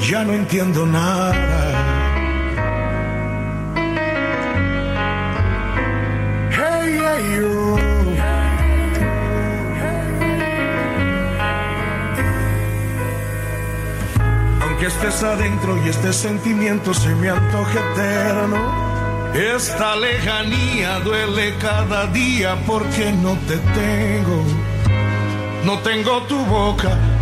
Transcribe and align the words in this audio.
ya 0.00 0.24
no 0.24 0.32
entiendo 0.32 0.86
nada. 0.86 1.32
Hey, 6.50 6.98
hey, 7.00 7.36
you. 7.36 7.78
Aunque 14.62 14.86
estés 14.86 15.22
adentro 15.22 15.76
y 15.84 15.88
este 15.88 16.12
sentimiento 16.12 16.94
se 16.94 17.14
me 17.14 17.30
antoje 17.30 17.78
eterno. 17.92 18.88
Esta 19.34 19.94
lejanía 19.96 21.00
duele 21.00 21.54
cada 21.60 22.06
día 22.06 22.56
porque 22.66 23.12
no 23.12 23.36
te 23.46 23.56
tengo. 23.58 24.42
No 25.64 25.78
tengo 25.80 26.22
tu 26.22 26.38
boca, 26.46 26.96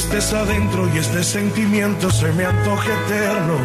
Estés 0.00 0.32
adentro 0.32 0.88
y 0.94 0.98
este 0.98 1.22
sentimiento 1.22 2.10
se 2.10 2.32
me 2.32 2.46
antoje 2.46 2.90
eterno 3.04 3.58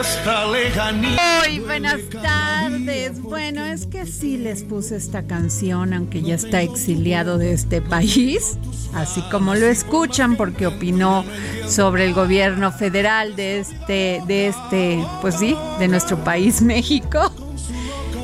esta 0.00 0.46
lejanía. 0.46 1.18
Hoy, 1.42 1.58
buenas 1.58 1.98
tardes. 2.22 3.20
Bueno, 3.20 3.64
es 3.64 3.86
que 3.86 4.06
sí 4.06 4.36
les 4.36 4.62
puse 4.62 4.94
esta 4.94 5.24
canción, 5.24 5.92
aunque 5.92 6.22
ya 6.22 6.36
está 6.36 6.62
exiliado 6.62 7.36
de 7.36 7.52
este 7.52 7.82
país, 7.82 8.56
así 8.94 9.22
como 9.32 9.56
lo 9.56 9.66
escuchan, 9.66 10.36
porque 10.36 10.68
opinó 10.68 11.24
sobre 11.66 12.04
el 12.04 12.14
gobierno 12.14 12.70
federal 12.70 13.34
de 13.34 13.58
este, 13.58 14.22
de 14.28 14.46
este, 14.46 15.04
pues 15.20 15.34
sí, 15.40 15.56
de 15.80 15.88
nuestro 15.88 16.22
país, 16.22 16.62
México. 16.62 17.32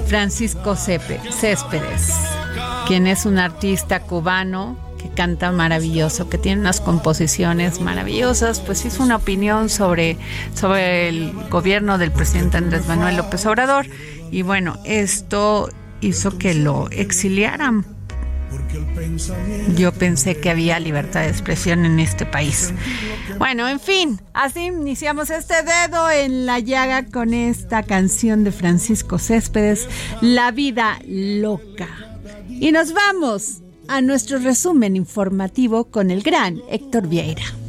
Francisco 0.06 0.76
Céspedes, 0.76 2.14
quien 2.86 3.08
es 3.08 3.26
un 3.26 3.38
artista 3.38 4.00
cubano 4.00 4.89
canta 5.20 5.52
maravilloso, 5.52 6.30
que 6.30 6.38
tiene 6.38 6.62
unas 6.62 6.80
composiciones 6.80 7.82
maravillosas, 7.82 8.60
pues 8.60 8.86
hizo 8.86 9.02
una 9.02 9.16
opinión 9.16 9.68
sobre, 9.68 10.16
sobre 10.54 11.10
el 11.10 11.34
gobierno 11.50 11.98
del 11.98 12.10
presidente 12.10 12.56
Andrés 12.56 12.88
Manuel 12.88 13.18
López 13.18 13.44
Obrador. 13.44 13.84
Y 14.30 14.40
bueno, 14.40 14.78
esto 14.86 15.68
hizo 16.00 16.38
que 16.38 16.54
lo 16.54 16.88
exiliaran. 16.88 17.84
Yo 19.76 19.92
pensé 19.92 20.40
que 20.40 20.48
había 20.48 20.80
libertad 20.80 21.20
de 21.20 21.28
expresión 21.28 21.84
en 21.84 22.00
este 22.00 22.24
país. 22.24 22.72
Bueno, 23.36 23.68
en 23.68 23.78
fin, 23.78 24.22
así 24.32 24.68
iniciamos 24.68 25.28
este 25.28 25.56
dedo 25.62 26.10
en 26.10 26.46
la 26.46 26.60
llaga 26.60 27.04
con 27.04 27.34
esta 27.34 27.82
canción 27.82 28.42
de 28.42 28.52
Francisco 28.52 29.18
Céspedes, 29.18 29.86
La 30.22 30.50
vida 30.50 30.98
loca. 31.06 31.88
Y 32.48 32.72
nos 32.72 32.94
vamos 32.94 33.60
a 33.90 34.00
nuestro 34.00 34.38
resumen 34.38 34.94
informativo 34.94 35.86
con 35.86 36.12
el 36.12 36.22
gran 36.22 36.62
Héctor 36.70 37.08
Vieira. 37.08 37.59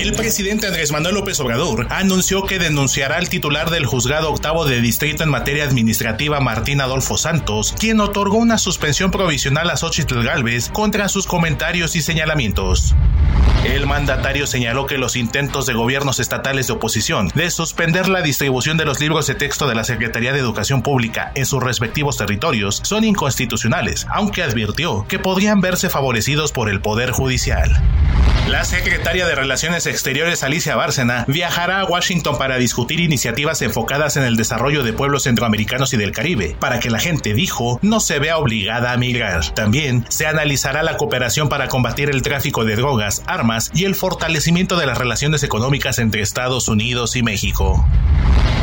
El 0.00 0.14
presidente 0.14 0.66
Andrés 0.66 0.92
Manuel 0.92 1.16
López 1.16 1.38
Obrador 1.40 1.86
anunció 1.90 2.44
que 2.44 2.58
denunciará 2.58 3.18
al 3.18 3.28
titular 3.28 3.68
del 3.68 3.84
juzgado 3.84 4.30
octavo 4.30 4.64
de 4.64 4.80
distrito 4.80 5.24
en 5.24 5.28
materia 5.28 5.64
administrativa, 5.64 6.40
Martín 6.40 6.80
Adolfo 6.80 7.18
Santos, 7.18 7.74
quien 7.78 8.00
otorgó 8.00 8.38
una 8.38 8.56
suspensión 8.56 9.10
provisional 9.10 9.68
a 9.68 9.76
Xochitl 9.76 10.22
Galvez 10.22 10.70
contra 10.70 11.10
sus 11.10 11.26
comentarios 11.26 11.96
y 11.96 12.00
señalamientos. 12.00 12.94
El 13.62 13.86
mandatario 13.86 14.46
señaló 14.46 14.86
que 14.86 14.96
los 14.96 15.16
intentos 15.16 15.66
de 15.66 15.74
gobiernos 15.74 16.18
estatales 16.18 16.66
de 16.66 16.72
oposición 16.72 17.28
de 17.34 17.50
suspender 17.50 18.08
la 18.08 18.22
distribución 18.22 18.78
de 18.78 18.86
los 18.86 19.00
libros 19.00 19.26
de 19.26 19.34
texto 19.34 19.68
de 19.68 19.74
la 19.74 19.84
Secretaría 19.84 20.32
de 20.32 20.38
Educación 20.38 20.80
Pública 20.80 21.30
en 21.34 21.44
sus 21.44 21.62
respectivos 21.62 22.16
territorios 22.16 22.80
son 22.84 23.04
inconstitucionales, 23.04 24.06
aunque 24.08 24.42
advirtió 24.42 25.04
que 25.08 25.18
podrían 25.18 25.60
verse 25.60 25.90
favorecidos 25.90 26.52
por 26.52 26.70
el 26.70 26.80
Poder 26.80 27.10
Judicial. 27.10 27.82
La 28.48 28.64
secretaria 28.64 29.26
de 29.28 29.36
Relaciones 29.36 29.86
Exteriores 29.90 30.44
Alicia 30.44 30.76
Bárcena 30.76 31.24
viajará 31.26 31.80
a 31.80 31.84
Washington 31.84 32.38
para 32.38 32.56
discutir 32.56 33.00
iniciativas 33.00 33.60
enfocadas 33.60 34.16
en 34.16 34.22
el 34.22 34.36
desarrollo 34.36 34.82
de 34.84 34.92
pueblos 34.92 35.24
centroamericanos 35.24 35.92
y 35.92 35.96
del 35.96 36.12
Caribe, 36.12 36.56
para 36.60 36.78
que 36.78 36.90
la 36.90 37.00
gente, 37.00 37.34
dijo, 37.34 37.78
no 37.82 38.00
se 38.00 38.18
vea 38.18 38.38
obligada 38.38 38.92
a 38.92 38.96
migrar. 38.96 39.50
También 39.54 40.06
se 40.08 40.26
analizará 40.26 40.82
la 40.82 40.96
cooperación 40.96 41.48
para 41.48 41.68
combatir 41.68 42.08
el 42.08 42.22
tráfico 42.22 42.64
de 42.64 42.76
drogas, 42.76 43.22
armas 43.26 43.70
y 43.74 43.84
el 43.84 43.94
fortalecimiento 43.94 44.76
de 44.76 44.86
las 44.86 44.96
relaciones 44.96 45.42
económicas 45.42 45.98
entre 45.98 46.22
Estados 46.22 46.68
Unidos 46.68 47.16
y 47.16 47.22
México. 47.22 47.84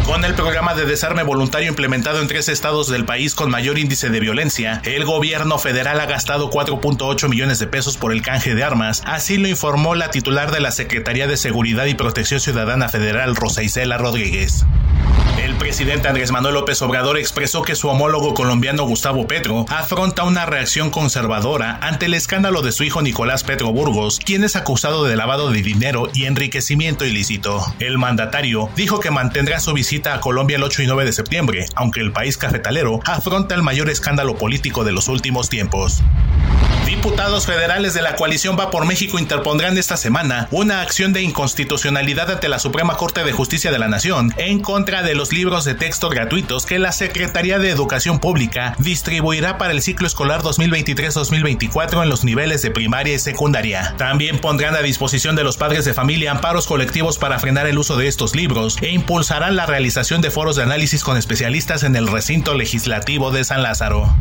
Con 0.07 0.24
el 0.24 0.36
programa 0.36 0.74
de 0.74 0.86
desarme 0.86 1.24
voluntario 1.24 1.68
implementado 1.68 2.21
en 2.21 2.27
tres 2.27 2.48
estados 2.48 2.88
del 2.88 3.04
país 3.04 3.36
con 3.36 3.51
mayor 3.51 3.77
índice 3.77 4.09
de 4.09 4.21
violencia, 4.21 4.81
el 4.86 5.04
gobierno 5.04 5.59
federal 5.59 6.00
ha 6.00 6.06
gastado 6.06 6.50
4.8 6.50 7.27
millones 7.27 7.59
de 7.59 7.68
pesos 7.68 7.98
por 7.98 8.13
el 8.13 8.21
canje 8.21 8.56
de 8.56 8.63
armas, 8.63 9.04
así 9.06 9.38
lo 9.38 9.50
informó 9.50 9.95
la 9.95 10.09
titular 10.09 10.51
de 10.51 10.62
la 10.62 10.71
Secretaría 10.71 11.27
de 11.27 11.36
Seguridad 11.36 11.88
y 11.88 11.94
Protección 11.94 12.39
Ciudadana 12.39 12.88
Federal, 12.88 13.36
Rosa 13.36 13.63
Isela 13.63 13.98
Rodríguez. 13.98 14.65
El 15.44 15.56
presidente 15.56 16.07
Andrés 16.07 16.31
Manuel 16.31 16.56
López 16.56 16.81
Obrador 16.81 17.18
expresó 17.18 17.62
que 17.62 17.75
su 17.75 17.88
homólogo 17.89 18.33
colombiano 18.33 18.83
Gustavo 18.86 19.27
Petro 19.27 19.65
afronta 19.69 20.24
una 20.24 20.45
reacción 20.48 20.89
conservadora 20.89 21.77
ante 21.81 22.07
el 22.07 22.15
escándalo 22.15 22.63
de 22.63 22.71
su 22.71 22.83
hijo 22.83 23.03
Nicolás 23.03 23.44
Petro 23.44 23.71
Burgos, 23.71 24.19
quien 24.19 24.44
es 24.44 24.56
acusado 24.56 25.03
de 25.03 25.15
lavado 25.15 25.51
de 25.51 25.62
dinero 25.62 26.10
y 26.13 26.25
enriquecimiento 26.25 27.06
ilícito. 27.06 27.63
El 27.80 28.00
mandatario 28.00 28.69
dijo 28.75 29.00
que 29.00 29.12
mantendrá 29.12 29.60
su 29.60 29.74
visita 29.74 29.96
a 30.05 30.19
Colombia 30.19 30.57
el 30.57 30.63
8 30.63 30.83
y 30.83 30.88
9 30.88 31.05
de 31.05 31.13
septiembre, 31.13 31.65
aunque 31.75 32.01
el 32.01 32.11
país 32.11 32.38
cafetalero 32.38 32.99
afronta 33.05 33.55
el 33.55 33.63
mayor 33.63 33.89
escándalo 33.89 34.38
político 34.38 34.83
de 34.83 34.91
los 34.91 35.07
últimos 35.07 35.49
tiempos. 35.49 36.03
Diputados 36.88 37.45
federales 37.45 37.94
de 37.94 38.01
la 38.01 38.16
coalición 38.16 38.57
Va 38.57 38.72
por 38.72 38.86
México 38.86 39.19
interpondrán 39.19 39.78
esta 39.78 39.98
semana 39.98 40.48
una 40.51 40.80
acción 40.80 41.12
de 41.12 41.22
inconstitucionalidad 41.22 42.31
ante 42.31 42.48
la 42.48 42.60
Suprema 42.60 42.95
Corte 42.95 43.25
de 43.25 43.34
Justicia 43.34 43.74
de 43.74 43.78
la 43.78 43.89
Nación 43.89 44.34
en 44.38 44.62
contra 44.62 45.04
de 45.04 45.13
los 45.13 45.34
libros 45.34 45.66
de 45.66 45.75
texto 45.75 46.07
gratuitos 46.07 46.66
que 46.66 46.80
la 46.80 46.94
Secretaría 46.94 47.60
de 47.60 47.72
Educación 47.72 48.19
Pública 48.19 48.74
distribuirá 48.80 49.57
para 49.57 49.74
el 49.74 49.81
ciclo 49.81 50.07
escolar 50.07 50.44
2023-2024 50.44 52.04
en 52.04 52.10
los 52.10 52.24
niveles 52.24 52.62
de 52.62 52.72
primaria 52.72 53.16
y 53.16 53.19
secundaria. 53.19 53.94
También 53.98 54.39
pondrán 54.39 54.74
a 54.74 54.81
disposición 54.81 55.36
de 55.36 55.44
los 55.44 55.57
padres 55.57 55.84
de 55.84 55.94
familia 55.94 56.31
amparos 56.31 56.68
colectivos 56.68 57.18
para 57.18 57.38
frenar 57.38 57.68
el 57.68 57.80
uso 57.80 57.98
de 57.98 58.07
estos 58.07 58.34
libros 58.34 58.78
e 58.81 58.92
impulsarán 58.92 59.57
la 59.57 59.66
realización 59.66 60.22
de 60.22 60.31
foros 60.31 60.56
de 60.56 60.63
análisis 60.63 61.04
con 61.04 61.18
especialistas 61.18 61.84
en 61.84 61.98
el 61.98 62.07
recinto 62.07 62.54
legislativo 62.54 63.31
de 63.31 63.44
San 63.44 63.62
Lázaro. 63.62 64.16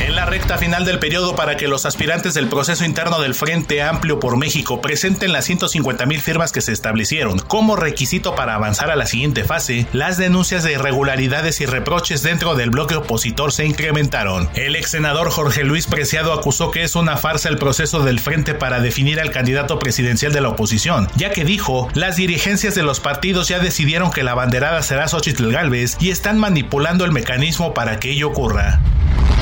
En 0.00 0.16
la 0.16 0.24
recta 0.24 0.56
final 0.56 0.86
del 0.86 0.98
periodo 0.98 1.36
para 1.36 1.58
que 1.58 1.68
los 1.68 1.84
aspirantes 1.84 2.32
del 2.32 2.48
proceso 2.48 2.86
interno 2.86 3.20
del 3.20 3.34
Frente 3.34 3.82
Amplio 3.82 4.18
por 4.18 4.38
México 4.38 4.80
presenten 4.80 5.30
las 5.30 5.44
150 5.44 6.06
mil 6.06 6.22
firmas 6.22 6.52
que 6.52 6.62
se 6.62 6.72
establecieron 6.72 7.38
como 7.38 7.76
requisito 7.76 8.34
para 8.34 8.54
avanzar 8.54 8.90
a 8.90 8.96
la 8.96 9.04
siguiente 9.04 9.44
fase, 9.44 9.86
las 9.92 10.16
denuncias 10.16 10.64
de 10.64 10.72
irregularidades 10.72 11.60
y 11.60 11.66
reproches 11.66 12.22
dentro 12.22 12.54
del 12.54 12.70
bloque 12.70 12.96
opositor 12.96 13.52
se 13.52 13.66
incrementaron. 13.66 14.48
El 14.54 14.74
ex 14.74 14.90
senador 14.90 15.30
Jorge 15.30 15.64
Luis 15.64 15.86
Preciado 15.86 16.32
acusó 16.32 16.70
que 16.70 16.82
es 16.82 16.96
una 16.96 17.18
farsa 17.18 17.50
el 17.50 17.58
proceso 17.58 18.00
del 18.00 18.20
Frente 18.20 18.54
para 18.54 18.80
definir 18.80 19.20
al 19.20 19.30
candidato 19.30 19.78
presidencial 19.78 20.32
de 20.32 20.40
la 20.40 20.48
oposición, 20.48 21.08
ya 21.16 21.30
que 21.30 21.44
dijo, 21.44 21.88
las 21.92 22.16
dirigencias 22.16 22.74
de 22.74 22.82
los 22.82 23.00
partidos 23.00 23.48
ya 23.48 23.58
decidieron 23.58 24.10
que 24.10 24.24
la 24.24 24.34
banderada 24.34 24.82
será 24.82 25.08
Xochitl 25.08 25.52
Galvez 25.52 25.98
y 26.00 26.08
están 26.08 26.38
manipulando 26.38 27.04
el 27.04 27.12
mecanismo 27.12 27.74
para 27.74 28.00
que 28.00 28.12
ello 28.12 28.28
ocurra. 28.28 28.80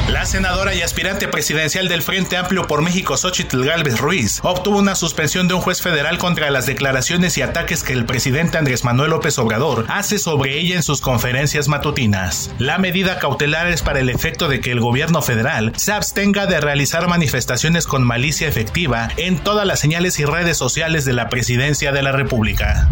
La 0.08 0.24
senadora 0.24 0.74
y 0.74 0.80
aspirante 0.80 1.28
presidencial 1.28 1.86
del 1.86 2.00
Frente 2.00 2.38
Amplio 2.38 2.66
por 2.66 2.80
México, 2.80 3.18
Xochitl 3.18 3.62
Galvez 3.62 3.98
Ruiz, 3.98 4.40
obtuvo 4.42 4.78
una 4.78 4.94
suspensión 4.94 5.48
de 5.48 5.54
un 5.54 5.60
juez 5.60 5.82
federal 5.82 6.16
contra 6.16 6.50
las 6.50 6.64
declaraciones 6.64 7.36
y 7.36 7.42
ataques 7.42 7.82
que 7.82 7.92
el 7.92 8.06
presidente 8.06 8.56
Andrés 8.56 8.84
Manuel 8.84 9.10
López 9.10 9.38
Obrador 9.38 9.84
hace 9.88 10.18
sobre 10.18 10.58
ella 10.58 10.76
en 10.76 10.82
sus 10.82 11.02
conferencias 11.02 11.68
matutinas. 11.68 12.50
La 12.58 12.78
medida 12.78 13.18
cautelar 13.18 13.68
es 13.68 13.82
para 13.82 14.00
el 14.00 14.08
efecto 14.08 14.48
de 14.48 14.60
que 14.60 14.72
el 14.72 14.80
gobierno 14.80 15.20
federal 15.20 15.72
se 15.76 15.92
abstenga 15.92 16.46
de 16.46 16.60
realizar 16.60 17.06
manifestaciones 17.06 17.86
con 17.86 18.02
malicia 18.02 18.48
efectiva 18.48 19.10
en 19.18 19.38
todas 19.38 19.66
las 19.66 19.78
señales 19.78 20.18
y 20.18 20.24
redes 20.24 20.56
sociales 20.56 21.04
de 21.04 21.12
la 21.12 21.28
presidencia 21.28 21.92
de 21.92 22.02
la 22.02 22.12
República. 22.12 22.88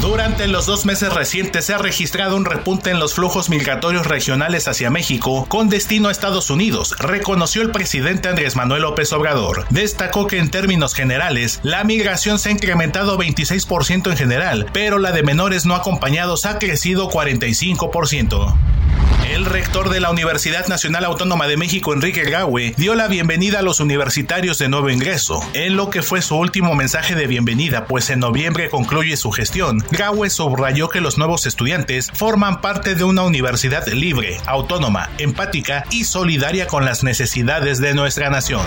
Durante 0.00 0.46
los 0.46 0.66
dos 0.66 0.86
meses 0.86 1.12
recientes 1.12 1.66
se 1.66 1.74
ha 1.74 1.78
registrado 1.78 2.36
un 2.36 2.44
repunte 2.44 2.90
en 2.90 3.00
los 3.00 3.14
flujos 3.14 3.50
migratorios 3.50 4.06
regionales 4.06 4.68
hacia 4.68 4.90
México 4.90 5.44
con 5.48 5.68
destino 5.68 6.08
a 6.08 6.12
Estados 6.12 6.50
Unidos, 6.50 6.94
reconoció 6.98 7.62
el 7.62 7.72
presidente 7.72 8.28
Andrés 8.28 8.54
Manuel 8.54 8.82
López 8.82 9.12
Obrador. 9.12 9.66
Destacó 9.70 10.28
que 10.28 10.38
en 10.38 10.50
términos 10.50 10.94
generales, 10.94 11.58
la 11.64 11.82
migración 11.82 12.38
se 12.38 12.50
ha 12.50 12.52
incrementado 12.52 13.18
26% 13.18 14.10
en 14.10 14.16
general, 14.16 14.66
pero 14.72 15.00
la 15.00 15.10
de 15.10 15.24
menores 15.24 15.66
no 15.66 15.74
acompañados 15.74 16.46
ha 16.46 16.60
crecido 16.60 17.10
45%. 17.10 18.77
El 19.28 19.44
rector 19.44 19.90
de 19.90 20.00
la 20.00 20.10
Universidad 20.10 20.68
Nacional 20.68 21.04
Autónoma 21.04 21.46
de 21.46 21.58
México, 21.58 21.92
Enrique 21.92 22.22
Gaue, 22.22 22.72
dio 22.78 22.94
la 22.94 23.08
bienvenida 23.08 23.58
a 23.58 23.62
los 23.62 23.78
universitarios 23.78 24.58
de 24.58 24.70
nuevo 24.70 24.88
ingreso, 24.88 25.40
en 25.52 25.76
lo 25.76 25.90
que 25.90 26.00
fue 26.00 26.22
su 26.22 26.34
último 26.36 26.74
mensaje 26.74 27.14
de 27.14 27.26
bienvenida, 27.26 27.84
pues 27.84 28.08
en 28.08 28.20
noviembre 28.20 28.70
concluye 28.70 29.18
su 29.18 29.30
gestión. 29.30 29.84
Gaue 29.90 30.30
subrayó 30.30 30.88
que 30.88 31.02
los 31.02 31.18
nuevos 31.18 31.44
estudiantes 31.44 32.10
forman 32.14 32.62
parte 32.62 32.94
de 32.94 33.04
una 33.04 33.22
universidad 33.22 33.86
libre, 33.88 34.38
autónoma, 34.46 35.10
empática 35.18 35.84
y 35.90 36.04
solidaria 36.04 36.66
con 36.66 36.86
las 36.86 37.04
necesidades 37.04 37.80
de 37.80 37.92
nuestra 37.92 38.30
nación. 38.30 38.64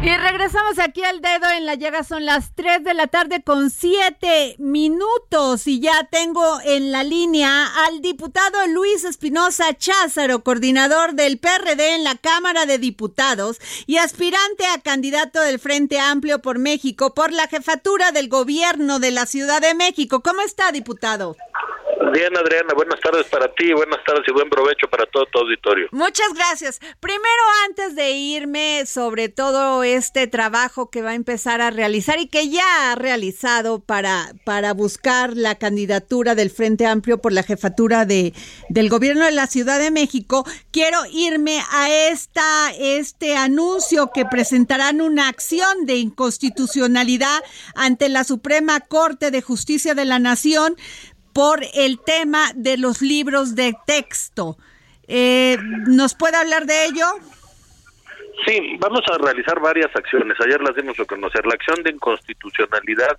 Y 0.00 0.16
regresamos 0.16 0.78
aquí 0.78 1.02
al 1.02 1.20
dedo 1.20 1.50
en 1.50 1.66
la 1.66 1.74
llega, 1.74 2.04
son 2.04 2.24
las 2.24 2.54
3 2.54 2.84
de 2.84 2.94
la 2.94 3.08
tarde 3.08 3.42
con 3.42 3.68
7 3.68 4.54
minutos 4.58 5.66
y 5.66 5.80
ya 5.80 6.04
tengo 6.08 6.60
en 6.64 6.92
la 6.92 7.02
línea 7.02 7.66
al 7.84 8.00
diputado 8.00 8.64
Luis 8.68 9.02
Espinosa 9.02 9.76
Cházaro, 9.76 10.44
coordinador 10.44 11.14
del 11.14 11.38
PRD 11.40 11.96
en 11.96 12.04
la 12.04 12.14
Cámara 12.14 12.64
de 12.64 12.78
Diputados 12.78 13.58
y 13.86 13.96
aspirante 13.96 14.66
a 14.66 14.80
candidato 14.80 15.40
del 15.40 15.58
Frente 15.58 15.98
Amplio 15.98 16.40
por 16.40 16.60
México 16.60 17.12
por 17.12 17.32
la 17.32 17.48
jefatura 17.48 18.12
del 18.12 18.28
gobierno 18.28 19.00
de 19.00 19.10
la 19.10 19.26
Ciudad 19.26 19.60
de 19.60 19.74
México. 19.74 20.22
¿Cómo 20.22 20.42
está, 20.42 20.70
diputado? 20.70 21.36
Adriana, 22.08 22.74
buenas 22.74 23.00
tardes 23.00 23.26
para 23.26 23.52
ti, 23.54 23.72
buenas 23.72 24.02
tardes 24.04 24.24
y 24.26 24.32
buen 24.32 24.48
provecho 24.48 24.88
para 24.88 25.04
todo 25.06 25.26
tu 25.26 25.40
auditorio. 25.40 25.88
Muchas 25.92 26.32
gracias. 26.34 26.80
Primero, 27.00 27.42
antes 27.66 27.94
de 27.94 28.12
irme 28.12 28.84
sobre 28.86 29.28
todo 29.28 29.82
este 29.82 30.26
trabajo 30.26 30.90
que 30.90 31.02
va 31.02 31.10
a 31.10 31.14
empezar 31.14 31.60
a 31.60 31.70
realizar 31.70 32.18
y 32.18 32.28
que 32.28 32.48
ya 32.48 32.92
ha 32.92 32.94
realizado 32.94 33.80
para, 33.80 34.32
para 34.44 34.72
buscar 34.72 35.36
la 35.36 35.56
candidatura 35.56 36.34
del 36.34 36.50
Frente 36.50 36.86
Amplio 36.86 37.18
por 37.18 37.32
la 37.32 37.42
jefatura 37.42 38.06
de, 38.06 38.32
del 38.68 38.88
gobierno 38.88 39.24
de 39.24 39.32
la 39.32 39.46
Ciudad 39.46 39.78
de 39.78 39.90
México, 39.90 40.46
quiero 40.70 40.98
irme 41.12 41.60
a 41.70 41.90
esta, 41.90 42.72
este 42.78 43.36
anuncio 43.36 44.10
que 44.14 44.24
presentarán 44.24 45.00
una 45.00 45.28
acción 45.28 45.84
de 45.84 45.96
inconstitucionalidad 45.96 47.42
ante 47.74 48.08
la 48.08 48.24
Suprema 48.24 48.80
Corte 48.80 49.30
de 49.30 49.42
Justicia 49.42 49.94
de 49.94 50.04
la 50.04 50.18
Nación 50.18 50.76
por 51.32 51.60
el 51.74 52.00
tema 52.00 52.52
de 52.54 52.78
los 52.78 53.02
libros 53.02 53.54
de 53.54 53.74
texto. 53.86 54.56
Eh, 55.06 55.56
¿Nos 55.86 56.14
puede 56.14 56.36
hablar 56.36 56.66
de 56.66 56.86
ello? 56.86 57.06
Sí, 58.46 58.76
vamos 58.78 59.02
a 59.12 59.18
realizar 59.18 59.58
varias 59.60 59.94
acciones. 59.94 60.36
Ayer 60.40 60.60
las 60.62 60.76
dimos 60.76 60.98
a 61.00 61.04
conocer. 61.04 61.44
La 61.46 61.54
acción 61.54 61.82
de 61.82 61.90
inconstitucionalidad 61.90 63.18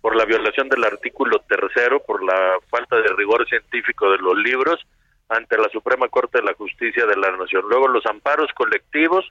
por 0.00 0.16
la 0.16 0.24
violación 0.24 0.68
del 0.68 0.84
artículo 0.84 1.40
tercero, 1.40 2.00
por 2.00 2.22
la 2.22 2.58
falta 2.70 2.96
de 2.96 3.08
rigor 3.16 3.46
científico 3.48 4.10
de 4.10 4.18
los 4.18 4.36
libros 4.38 4.80
ante 5.28 5.58
la 5.58 5.68
Suprema 5.68 6.08
Corte 6.08 6.38
de 6.38 6.44
la 6.44 6.54
Justicia 6.54 7.06
de 7.06 7.16
la 7.16 7.30
Nación. 7.36 7.64
Luego 7.68 7.88
los 7.88 8.04
amparos 8.06 8.50
colectivos 8.54 9.24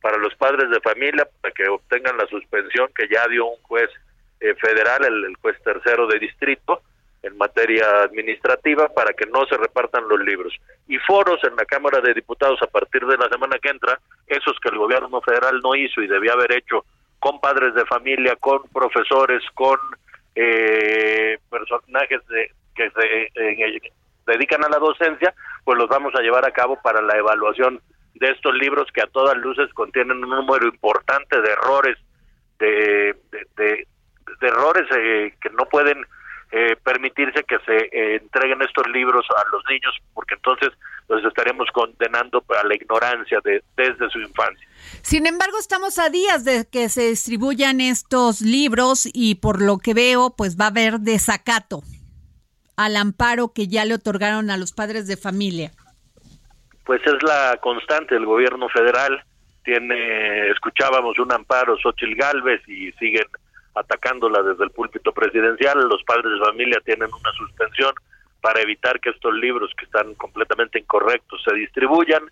para 0.00 0.18
los 0.18 0.34
padres 0.34 0.70
de 0.70 0.80
familia 0.80 1.28
para 1.40 1.52
que 1.52 1.68
obtengan 1.68 2.16
la 2.16 2.26
suspensión 2.26 2.88
que 2.94 3.08
ya 3.08 3.26
dio 3.28 3.46
un 3.46 3.62
juez 3.62 3.88
eh, 4.40 4.54
federal, 4.54 5.04
el 5.04 5.36
juez 5.36 5.56
tercero 5.62 6.06
de 6.06 6.18
distrito, 6.18 6.82
en 7.22 7.36
materia 7.36 8.02
administrativa 8.02 8.88
para 8.88 9.12
que 9.12 9.26
no 9.26 9.46
se 9.46 9.56
repartan 9.56 10.08
los 10.08 10.20
libros. 10.20 10.52
Y 10.88 10.98
foros 10.98 11.42
en 11.44 11.54
la 11.56 11.64
Cámara 11.64 12.00
de 12.00 12.14
Diputados 12.14 12.60
a 12.62 12.66
partir 12.66 13.06
de 13.06 13.16
la 13.16 13.28
semana 13.28 13.58
que 13.62 13.70
entra, 13.70 13.98
esos 14.26 14.58
que 14.60 14.70
el 14.70 14.78
gobierno 14.78 15.20
federal 15.20 15.60
no 15.62 15.74
hizo 15.74 16.02
y 16.02 16.08
debía 16.08 16.32
haber 16.32 16.52
hecho 16.52 16.84
con 17.20 17.40
padres 17.40 17.74
de 17.74 17.86
familia, 17.86 18.34
con 18.36 18.62
profesores, 18.72 19.42
con 19.54 19.78
eh, 20.34 21.38
personajes 21.48 22.26
de, 22.26 22.50
que 22.74 22.90
se 22.90 23.22
eh, 23.34 23.92
dedican 24.26 24.64
a 24.64 24.68
la 24.68 24.78
docencia, 24.78 25.32
pues 25.64 25.78
los 25.78 25.88
vamos 25.88 26.12
a 26.16 26.22
llevar 26.22 26.44
a 26.44 26.52
cabo 26.52 26.80
para 26.82 27.00
la 27.00 27.16
evaluación 27.16 27.80
de 28.14 28.30
estos 28.30 28.54
libros 28.54 28.88
que 28.92 29.02
a 29.02 29.06
todas 29.06 29.36
luces 29.36 29.72
contienen 29.74 30.22
un 30.24 30.30
número 30.30 30.66
importante 30.66 31.40
de 31.40 31.50
errores, 31.50 31.98
de, 32.58 33.16
de, 33.56 33.86
errores 34.40 34.86
eh, 34.96 35.34
que 35.40 35.50
no 35.50 35.66
pueden 35.66 36.04
eh, 36.54 36.76
permitirse 36.84 37.44
que 37.44 37.56
se 37.64 37.76
eh, 37.76 38.16
entreguen 38.16 38.60
estos 38.60 38.86
libros 38.88 39.24
a 39.30 39.42
los 39.50 39.64
niños, 39.70 39.96
porque 40.12 40.34
entonces 40.34 40.68
los 41.08 41.24
estaremos 41.24 41.66
condenando 41.72 42.44
a 42.46 42.66
la 42.66 42.74
ignorancia 42.74 43.38
de, 43.42 43.64
desde 43.74 44.10
su 44.10 44.20
infancia. 44.20 44.68
Sin 45.00 45.26
embargo, 45.26 45.56
estamos 45.58 45.98
a 45.98 46.10
días 46.10 46.44
de 46.44 46.66
que 46.70 46.90
se 46.90 47.08
distribuyan 47.08 47.80
estos 47.80 48.42
libros 48.42 49.08
y 49.14 49.36
por 49.36 49.62
lo 49.62 49.78
que 49.78 49.94
veo, 49.94 50.34
pues 50.36 50.60
va 50.60 50.66
a 50.66 50.68
haber 50.68 51.00
desacato 51.00 51.80
al 52.76 52.96
amparo 52.96 53.54
que 53.54 53.66
ya 53.66 53.86
le 53.86 53.94
otorgaron 53.94 54.50
a 54.50 54.58
los 54.58 54.74
padres 54.74 55.06
de 55.06 55.16
familia. 55.16 55.70
Pues 56.84 57.00
es 57.06 57.22
la 57.22 57.56
constante 57.62 58.14
del 58.14 58.26
gobierno 58.26 58.68
federal. 58.68 59.24
Tiene, 59.64 60.50
escuchábamos 60.50 61.18
un 61.18 61.32
amparo 61.32 61.78
Xochil 61.78 62.14
Galvez 62.14 62.60
y 62.68 62.92
siguen 62.92 63.24
atacándola 63.74 64.42
desde 64.42 64.64
el 64.64 64.70
púlpito 64.70 65.12
presidencial. 65.12 65.88
Los 65.88 66.02
padres 66.04 66.32
de 66.32 66.44
familia 66.44 66.80
tienen 66.84 67.10
una 67.12 67.32
suspensión 67.32 67.92
para 68.40 68.60
evitar 68.60 69.00
que 69.00 69.10
estos 69.10 69.32
libros 69.34 69.72
que 69.78 69.84
están 69.84 70.14
completamente 70.14 70.78
incorrectos 70.78 71.42
se 71.44 71.54
distribuyan, 71.54 72.22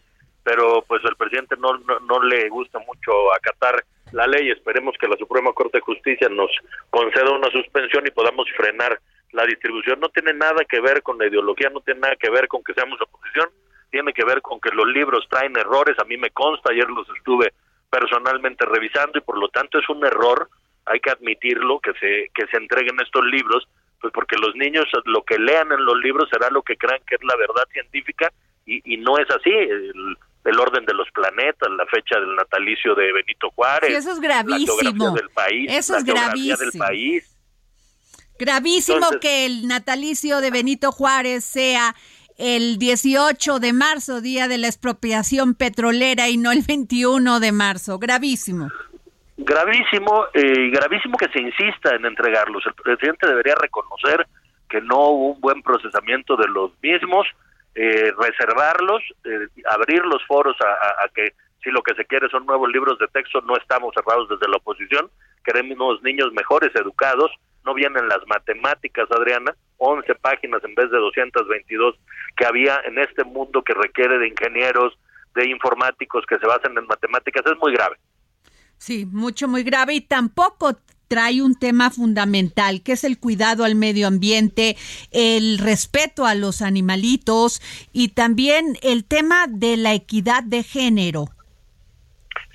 pero 0.43 0.83
pues 0.87 1.03
el 1.05 1.17
presidente 1.17 1.57
no, 1.57 1.79
no, 1.79 2.23
le 2.25 2.49
gusta 2.49 2.79
mucho 2.81 3.33
acatar 3.35 3.85
la 4.13 4.27
ley. 4.27 4.51
Esperemos 4.51 4.97
que 4.99 5.07
la 5.07 5.17
Suprema 5.17 5.53
Corte 5.53 5.79
de 5.79 5.83
Justicia 5.83 6.29
nos 6.29 6.51
conceda 6.91 7.31
una 7.31 7.51
suspensión 7.51 8.07
y 8.07 8.11
podamos 8.11 8.49
frenar 8.57 8.99
la 9.33 9.45
distribución. 9.47 10.01
No 10.01 10.09
tiene 10.09 10.33
nada 10.33 10.65
que 10.65 10.81
ver 10.81 11.03
con 11.03 11.19
la 11.19 11.29
ideología, 11.29 11.71
no 11.71 11.81
tiene 11.81 12.01
nada 12.01 12.17
que 12.17 12.31
ver 12.31 12.49
con 12.49 12.65
que 12.65 12.75
seamos 12.75 13.01
oposición, 13.01 13.49
tiene 13.91 14.13
que 14.13 14.25
ver 14.25 14.43
con 14.43 14.61
que 14.61 14.71
los 14.71 14.89
libros 14.89 15.27
traen 15.31 15.57
errores. 15.57 15.97
A 16.01 16.05
mí 16.05 16.17
me 16.17 16.31
consta, 16.31 16.73
ayer 16.73 16.89
los 16.91 17.09
estuve 17.17 17.53
personalmente 17.89 18.65
revisando 18.65 19.19
y 19.19 19.23
por 19.23 19.39
lo 19.39 19.49
tanto 19.49 19.79
es 19.79 19.89
un 19.89 20.05
error 20.05 20.49
hay 20.87 21.01
que 21.01 21.11
admitirlo, 21.11 21.81
que 21.81 21.93
se, 21.95 22.31
que 22.35 22.47
se 22.51 22.57
entreguen 22.57 22.97
estos 23.01 23.25
libros, 23.27 23.69
pues 24.01 24.13
porque 24.13 24.37
los 24.37 24.55
niños 24.57 24.87
lo 25.05 25.23
que 25.23 25.39
lean 25.39 25.71
en 25.73 25.85
los 25.85 25.97
libros 25.99 26.29
será 26.31 26.51
lo 26.51 26.63
que 26.63 26.77
crean 26.77 27.01
que 27.07 27.17
es 27.17 27.25
la 27.25 27.37
verdad 27.37 27.65
científica 27.73 28.33
y, 28.67 28.95
y 28.95 28.97
no 28.97 29.19
es 29.19 29.31
así. 29.31 29.51
El, 29.51 30.17
orden 30.59 30.85
de 30.85 30.95
los 30.95 31.09
planetas, 31.13 31.71
la 31.71 31.87
fecha 31.87 32.19
del 32.19 32.35
natalicio 32.35 32.95
de 32.95 33.13
Benito 33.13 33.51
Juárez, 33.51 33.97
eso 33.97 34.11
es 34.11 34.21
gravísimo. 34.21 35.05
la 35.07 35.13
del 35.13 35.31
país, 35.31 35.71
eso 35.71 35.97
es 35.97 36.05
gravísimo. 36.05 36.57
del 36.57 36.73
país. 36.73 37.39
Gravísimo 38.39 39.07
que 39.21 39.47
el 39.47 39.69
natalicio 39.69 40.41
de 40.41 40.51
Benito 40.51 40.93
Juárez 40.93 41.45
sea 41.45 41.95
el 42.37 42.79
18 42.79 43.61
de 43.61 43.73
marzo, 43.73 44.21
día 44.21 44.49
de 44.49 44.59
la 44.59 44.67
expropiación 44.67 45.55
petrolera, 45.55 46.29
y 46.29 46.37
no 46.37 46.51
el 46.51 46.63
21 46.63 47.39
de 47.39 47.53
marzo. 47.53 47.99
Gravísimo 47.99 48.71
gravísimo 49.45 50.27
eh, 50.35 50.71
gravísimo 50.71 51.17
que 51.17 51.29
se 51.29 51.41
insista 51.41 51.95
en 51.95 52.05
entregarlos. 52.05 52.65
El 52.67 52.75
presidente 52.75 53.27
debería 53.27 53.55
reconocer 53.55 54.27
que 54.69 54.81
no 54.81 55.09
hubo 55.09 55.33
un 55.33 55.41
buen 55.41 55.63
procesamiento 55.63 56.37
de 56.37 56.49
los 56.49 56.73
mismos, 56.83 57.27
eh, 57.75 58.13
reservarlos, 58.19 59.03
eh, 59.25 59.49
abrir 59.67 60.05
los 60.05 60.25
foros 60.27 60.57
a, 60.61 61.09
que 61.15 61.33
si 61.63 61.71
lo 61.71 61.83
que 61.83 61.95
se 61.95 62.05
quiere 62.05 62.29
son 62.29 62.47
nuevos 62.47 62.71
libros 62.71 62.99
de 62.99 63.09
texto, 63.09 63.41
no 63.43 63.57
estamos 63.57 63.95
cerrados 63.95 64.29
desde 64.29 64.49
la 64.49 64.57
oposición, 64.57 65.11
queremos 65.45 66.03
niños 66.03 66.33
mejores, 66.33 66.75
educados, 66.75 67.31
no 67.65 67.75
vienen 67.75 68.09
las 68.09 68.27
matemáticas, 68.27 69.11
Adriana, 69.11 69.55
11 69.79 70.15
páginas 70.17 70.63
en 70.65 70.75
vez 70.75 70.91
de 70.91 70.99
222 70.99 71.97
que 72.37 72.47
había 72.47 72.81
en 72.85 72.99
este 72.99 73.25
mundo 73.25 73.63
que 73.63 73.75
requiere 73.75 74.19
de 74.19 74.29
ingenieros, 74.29 74.99
de 75.35 75.49
informáticos 75.49 76.25
que 76.27 76.39
se 76.39 76.47
basen 76.47 76.77
en 76.79 76.87
matemáticas, 76.87 77.45
es 77.47 77.59
muy 77.59 77.73
grave. 77.73 77.97
Sí, 78.81 79.05
mucho, 79.05 79.47
muy 79.47 79.63
grave 79.63 79.93
y 79.93 80.01
tampoco 80.01 80.79
trae 81.07 81.43
un 81.43 81.55
tema 81.55 81.91
fundamental, 81.91 82.83
que 82.83 82.93
es 82.93 83.05
el 83.05 83.21
cuidado 83.21 83.65
al 83.65 83.75
medio 83.75 84.07
ambiente, 84.07 84.77
el 85.13 85.59
respeto 85.59 86.25
a 86.25 86.35
los 86.35 86.63
animalitos 86.63 87.61
y 87.93 88.15
también 88.15 88.79
el 88.81 89.05
tema 89.05 89.45
de 89.49 89.77
la 89.77 89.93
equidad 89.93 90.43
de 90.45 90.63
género. 90.63 91.27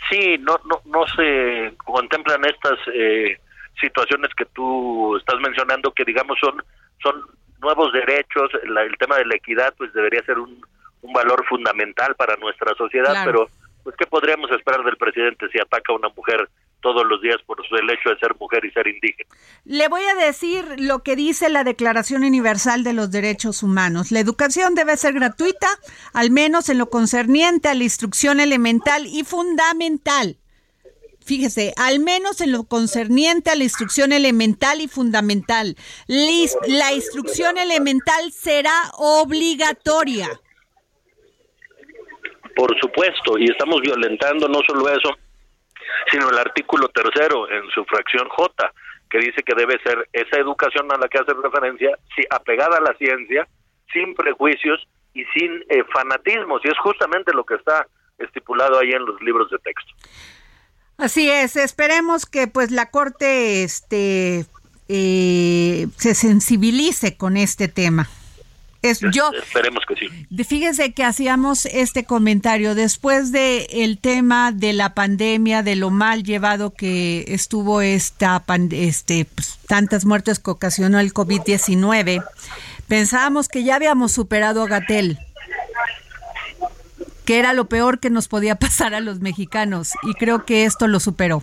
Sí, 0.10 0.38
no, 0.40 0.60
no, 0.66 0.82
no 0.86 1.06
se 1.16 1.76
contemplan 1.86 2.44
estas 2.46 2.80
eh, 2.92 3.38
situaciones 3.80 4.32
que 4.36 4.46
tú 4.46 5.16
estás 5.18 5.40
mencionando, 5.42 5.92
que 5.92 6.06
digamos 6.06 6.40
son, 6.40 6.64
son 7.04 7.22
nuevos 7.62 7.94
derechos, 7.94 8.50
el 8.64 8.98
tema 8.98 9.18
de 9.18 9.26
la 9.26 9.36
equidad 9.36 9.76
pues 9.78 9.94
debería 9.94 10.24
ser 10.24 10.40
un, 10.40 10.66
un 11.04 11.14
valor 11.14 11.46
fundamental 11.46 12.16
para 12.16 12.36
nuestra 12.38 12.74
sociedad, 12.76 13.14
pero 13.26 13.48
pues 13.86 13.96
¿qué 13.98 14.08
podríamos 14.08 14.50
esperar 14.50 14.84
del 14.84 14.98
presidente 14.98 15.46
si 15.52 15.60
ataca 15.60 15.94
a 15.94 15.96
una 15.96 16.10
mujer 16.10 16.50
todos 16.82 17.06
los 17.06 17.22
días 17.22 17.38
por 17.46 17.58
su 17.68 17.76
hecho 17.76 18.10
de 18.10 18.18
ser 18.20 18.36
mujer 18.40 18.66
y 18.66 18.72
ser 18.72 18.88
indígena? 18.88 19.30
Le 19.64 19.88
voy 19.90 20.02
a 20.02 20.16
decir 20.16 20.66
lo 20.80 21.04
que 21.04 21.16
dice 21.16 21.50
la 21.50 21.64
Declaración 21.64 22.24
Universal 22.24 22.84
de 22.84 22.94
los 22.94 23.12
Derechos 23.12 23.62
Humanos. 23.62 24.12
La 24.12 24.20
educación 24.20 24.74
debe 24.74 24.98
ser 24.98 25.14
gratuita, 25.14 25.68
al 26.14 26.32
menos 26.32 26.68
en 26.70 26.80
lo 26.80 26.90
concerniente 26.90 27.70
a 27.70 27.76
la 27.76 27.84
instrucción 27.84 28.40
elemental 28.40 29.06
y 29.06 29.24
fundamental. 29.24 30.40
Fíjese, 31.24 31.74
al 31.78 32.00
menos 32.00 32.42
en 32.42 32.52
lo 32.52 32.64
concerniente 32.64 33.52
a 33.52 33.56
la 33.56 33.66
instrucción 33.66 34.14
elemental 34.14 34.82
y 34.82 34.88
fundamental. 34.88 35.76
La 36.08 36.92
instrucción 36.92 37.60
elemental 37.60 38.32
será 38.32 38.74
obligatoria. 38.98 40.28
Por 42.56 42.78
supuesto, 42.80 43.38
y 43.38 43.46
estamos 43.46 43.82
violentando 43.82 44.48
no 44.48 44.60
solo 44.68 44.88
eso, 44.90 45.10
sino 46.12 46.30
el 46.30 46.38
artículo 46.38 46.88
tercero 46.90 47.50
en 47.52 47.70
su 47.72 47.84
fracción 47.86 48.28
J, 48.30 48.74
que 49.10 49.20
dice 49.20 49.44
que 49.44 49.56
debe 49.56 49.80
ser 49.84 50.08
esa 50.14 50.38
educación 50.40 50.92
a 50.92 50.98
la 50.98 51.08
que 51.08 51.20
hace 51.20 51.34
referencia, 51.34 51.98
si, 52.16 52.24
apegada 52.30 52.78
a 52.78 52.82
la 52.82 52.94
ciencia, 52.98 53.48
sin 53.92 54.16
prejuicios 54.16 54.88
y 55.14 55.24
sin 55.26 55.64
eh, 55.70 55.84
fanatismos, 55.94 56.62
y 56.64 56.70
es 56.70 56.78
justamente 56.80 57.34
lo 57.34 57.44
que 57.44 57.56
está 57.56 57.88
estipulado 58.18 58.80
ahí 58.80 58.92
en 58.92 59.06
los 59.06 59.22
libros 59.22 59.50
de 59.50 59.58
texto. 59.60 59.92
Así 60.98 61.30
es, 61.30 61.58
esperemos 61.58 62.26
que 62.26 62.48
pues 62.48 62.72
la 62.72 62.90
Corte 62.90 63.64
este, 63.64 64.46
eh, 64.88 65.88
se 65.98 66.16
sensibilice 66.16 67.18
con 67.18 67.36
este 67.36 67.68
tema 67.68 68.08
yo, 69.12 69.32
Esperemos 69.34 69.84
que 69.88 69.96
sí. 69.96 70.44
Fíjese 70.44 70.94
que 70.94 71.04
hacíamos 71.04 71.66
este 71.66 72.06
comentario 72.06 72.76
después 72.76 73.32
de 73.32 73.68
el 73.72 73.98
tema 74.00 74.52
de 74.52 74.74
la 74.74 74.94
pandemia, 74.94 75.64
de 75.64 75.76
lo 75.76 75.90
mal 75.90 76.24
llevado 76.24 76.74
que 76.74 77.26
estuvo 77.28 77.82
esta 77.82 78.44
este 78.72 79.26
pues, 79.26 79.60
tantas 79.68 80.06
muertes 80.06 80.40
que 80.40 80.52
ocasionó 80.52 81.00
el 81.00 81.14
COVID-19. 81.14 82.24
Pensábamos 82.88 83.48
que 83.50 83.64
ya 83.64 83.76
habíamos 83.76 84.12
superado 84.12 84.64
a 84.64 84.68
Gatel 84.68 85.20
que 87.26 87.40
era 87.40 87.54
lo 87.54 87.66
peor 87.66 88.00
que 88.00 88.10
nos 88.10 88.28
podía 88.28 88.56
pasar 88.60 88.94
a 88.94 89.00
los 89.00 89.20
mexicanos 89.20 89.94
y 90.04 90.14
creo 90.14 90.46
que 90.46 90.66
esto 90.66 90.88
lo 90.88 91.00
superó. 91.00 91.42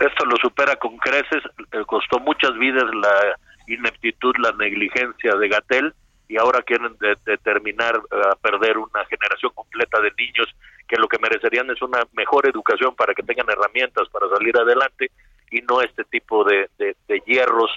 Esto 0.00 0.24
lo 0.26 0.36
supera 0.36 0.76
con 0.76 0.96
creces, 0.98 1.42
costó 1.86 2.18
muchas 2.18 2.52
vidas 2.58 2.82
la 2.94 3.38
ineptitud, 3.68 4.34
la 4.38 4.52
negligencia 4.52 5.36
de 5.36 5.48
Gatel 5.48 5.94
y 6.28 6.36
ahora 6.38 6.62
quieren 6.62 6.96
determinar 7.24 7.96
eh, 7.96 8.16
a 8.32 8.36
perder 8.36 8.78
una 8.78 9.04
generación 9.06 9.52
completa 9.54 10.00
de 10.00 10.12
niños 10.16 10.48
que 10.88 10.96
lo 10.96 11.08
que 11.08 11.18
merecerían 11.18 11.70
es 11.70 11.80
una 11.82 12.02
mejor 12.12 12.48
educación 12.48 12.94
para 12.94 13.14
que 13.14 13.22
tengan 13.22 13.48
herramientas 13.48 14.08
para 14.08 14.28
salir 14.28 14.56
adelante 14.56 15.10
y 15.50 15.60
no 15.62 15.80
este 15.80 16.04
tipo 16.04 16.44
de, 16.44 16.68
de, 16.78 16.94
hierros 17.26 17.70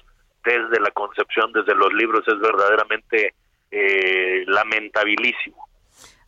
desde 0.44 0.80
la 0.80 0.92
concepción, 0.92 1.52
desde 1.52 1.76
los 1.76 1.94
libros, 1.94 2.28
es 2.28 2.40
verdaderamente 2.40 3.34
eh, 3.70 4.44
lamentabilísimo. 4.48 5.68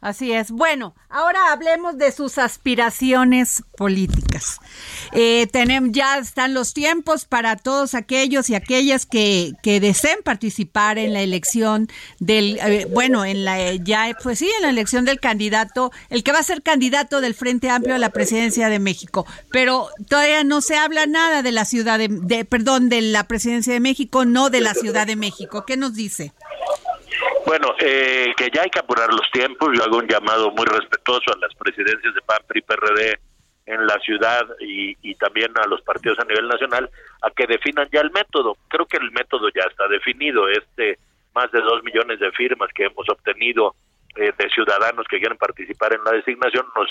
Así 0.02 0.32
es. 0.32 0.50
Bueno, 0.52 0.96
ahora 1.10 1.52
hablemos 1.52 1.98
de 1.98 2.14
sus 2.14 2.38
aspiraciones 2.38 3.64
políticas. 3.76 4.60
Eh, 5.12 5.48
tenemos, 5.52 5.90
ya 5.92 6.18
están 6.18 6.54
los 6.54 6.74
tiempos 6.74 7.26
para 7.26 7.58
todos 7.58 7.96
aquellos 7.96 8.50
y 8.50 8.56
aquellas 8.56 9.06
que, 9.06 9.52
que 9.62 9.82
deseen 9.82 10.20
participar 10.24 10.98
en 10.98 11.12
la 11.12 11.22
elección 11.22 11.90
del, 12.20 12.60
eh, 12.62 12.88
bueno, 12.90 13.26
en 13.26 13.44
la, 13.44 13.76
ya, 13.76 14.16
pues 14.24 14.40
sí, 14.40 14.50
en 14.56 14.62
la 14.62 14.70
elección 14.70 15.04
del 15.04 15.20
candidato, 15.20 15.92
el 16.10 16.24
que 16.24 16.32
va 16.32 16.40
a 16.40 16.44
ser 16.44 16.62
candidato 16.62 17.20
del 17.20 17.34
Frente 17.34 17.70
Amplio 17.70 17.96
a 17.96 18.00
la 18.00 18.12
presidencia 18.12 18.70
de 18.70 18.80
México. 18.80 19.26
Pero 19.52 19.90
todavía 20.08 20.46
no 20.46 20.62
se 20.62 20.78
habla 20.78 21.08
nada 21.08 21.42
de 21.42 21.52
la 21.52 21.66
ciudad 21.66 22.00
de, 22.00 22.08
de 22.08 22.46
perdón, 22.46 22.88
de 22.88 23.02
la 23.02 23.28
presidencia 23.28 23.74
de 23.74 23.82
México, 23.82 24.24
no 24.24 24.50
de 24.50 24.62
la 24.62 24.74
Ciudad 24.74 25.06
de 25.06 25.18
México. 25.18 25.66
¿Qué 25.66 25.76
nos 25.76 25.94
dice? 25.94 26.32
Bueno, 27.50 27.74
eh, 27.80 28.32
que 28.38 28.52
ya 28.54 28.62
hay 28.62 28.70
que 28.70 28.78
apurar 28.78 29.12
los 29.12 29.26
tiempos. 29.32 29.70
Yo 29.76 29.84
hago 29.84 29.98
un 29.98 30.08
llamado 30.08 30.52
muy 30.52 30.68
respetuoso 30.68 31.34
a 31.34 31.38
las 31.40 31.56
presidencias 31.56 32.14
de 32.14 32.22
PAN, 32.22 32.38
PRI, 32.48 32.62
PRD 32.62 33.20
en 33.66 33.88
la 33.88 33.98
ciudad 34.02 34.46
y, 34.60 34.96
y, 35.02 35.16
también 35.16 35.52
a 35.58 35.66
los 35.66 35.82
partidos 35.82 36.20
a 36.20 36.26
nivel 36.26 36.48
nacional 36.48 36.88
a 37.24 37.32
que 37.32 37.48
definan 37.48 37.90
ya 37.92 38.02
el 38.02 38.12
método. 38.12 38.56
Creo 38.68 38.86
que 38.86 38.98
el 38.98 39.10
método 39.10 39.50
ya 39.50 39.64
está 39.68 39.88
definido. 39.88 40.48
Este 40.48 41.00
más 41.34 41.52
de 41.52 41.60
dos 41.62 41.84
millones 41.84 42.20
de 42.20 42.32
firmas 42.34 42.70
que 42.72 42.86
hemos 42.86 43.10
obtenido 43.10 43.74
eh, 44.16 44.32
de 44.38 44.50
ciudadanos 44.52 45.08
que 45.10 45.18
quieren 45.18 45.40
participar 45.40 45.96
en 45.96 46.04
la 46.04 46.12
designación 46.12 46.68
nos 46.76 46.88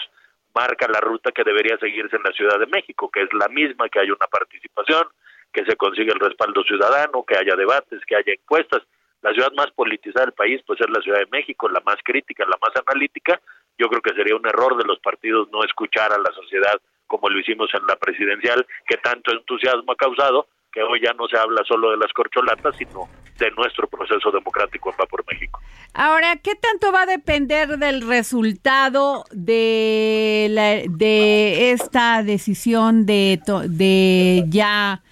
marca 0.52 0.88
la 0.88 0.98
ruta 0.98 1.30
que 1.30 1.44
debería 1.44 1.78
seguirse 1.78 2.16
en 2.16 2.24
la 2.24 2.32
Ciudad 2.32 2.58
de 2.58 2.66
México, 2.66 3.08
que 3.12 3.22
es 3.22 3.32
la 3.32 3.46
misma, 3.46 3.88
que 3.88 4.00
hay 4.00 4.10
una 4.10 4.26
participación, 4.26 5.06
que 5.52 5.64
se 5.64 5.76
consiga 5.76 6.14
el 6.14 6.18
respaldo 6.18 6.64
ciudadano, 6.64 7.22
que 7.22 7.38
haya 7.38 7.54
debates, 7.54 8.04
que 8.06 8.16
haya 8.16 8.32
encuestas. 8.32 8.82
La 9.22 9.32
ciudad 9.32 9.52
más 9.56 9.70
politizada 9.72 10.26
del 10.26 10.34
país 10.34 10.60
pues 10.66 10.80
es 10.80 10.88
la 10.90 11.00
Ciudad 11.02 11.18
de 11.18 11.26
México, 11.26 11.68
la 11.68 11.80
más 11.80 11.96
crítica, 12.04 12.44
la 12.44 12.58
más 12.60 12.70
analítica. 12.87 13.40
Yo 13.76 13.88
creo 13.88 14.00
que 14.00 14.14
sería 14.14 14.37
un 14.37 14.46
error 14.46 14.76
de 14.76 14.84
los 14.84 14.98
partidos 15.00 15.48
no 15.50 15.64
escuchar 15.64 16.12
a 16.12 16.18
la 16.18 16.32
sociedad 16.32 16.80
como 17.08 17.28
lo 17.28 17.40
hicimos 17.40 17.70
en 17.75 17.84
la 17.87 17.96
presidencial, 17.96 18.64
que 18.87 18.98
tanto 18.98 19.32
entusiasmo 19.32 19.92
ha 19.92 19.96
causado, 19.96 20.46
que 20.70 20.82
hoy 20.82 21.00
ya 21.02 21.12
no 21.14 21.26
se 21.26 21.38
habla 21.38 21.64
solo 21.66 21.90
de 21.90 21.96
las 21.96 22.12
corcholatas, 22.12 22.76
sino 22.76 23.08
de 23.38 23.50
nuestro 23.52 23.88
proceso 23.88 24.30
democrático 24.30 24.90
en 24.90 24.96
Va 25.00 25.06
por 25.06 25.25
México. 25.26 25.60
Ahora, 25.94 26.37
¿qué 26.37 26.54
tanto 26.54 26.92
va 26.92 27.02
a 27.02 27.06
depender 27.06 27.78
del 27.78 28.06
resultado 28.06 29.25
de, 29.30 30.48
la, 30.50 30.82
de 30.87 31.72
esta 31.72 32.22
decisión 32.22 33.06
de, 33.06 33.40
de 33.68 34.44
ya 34.48 35.02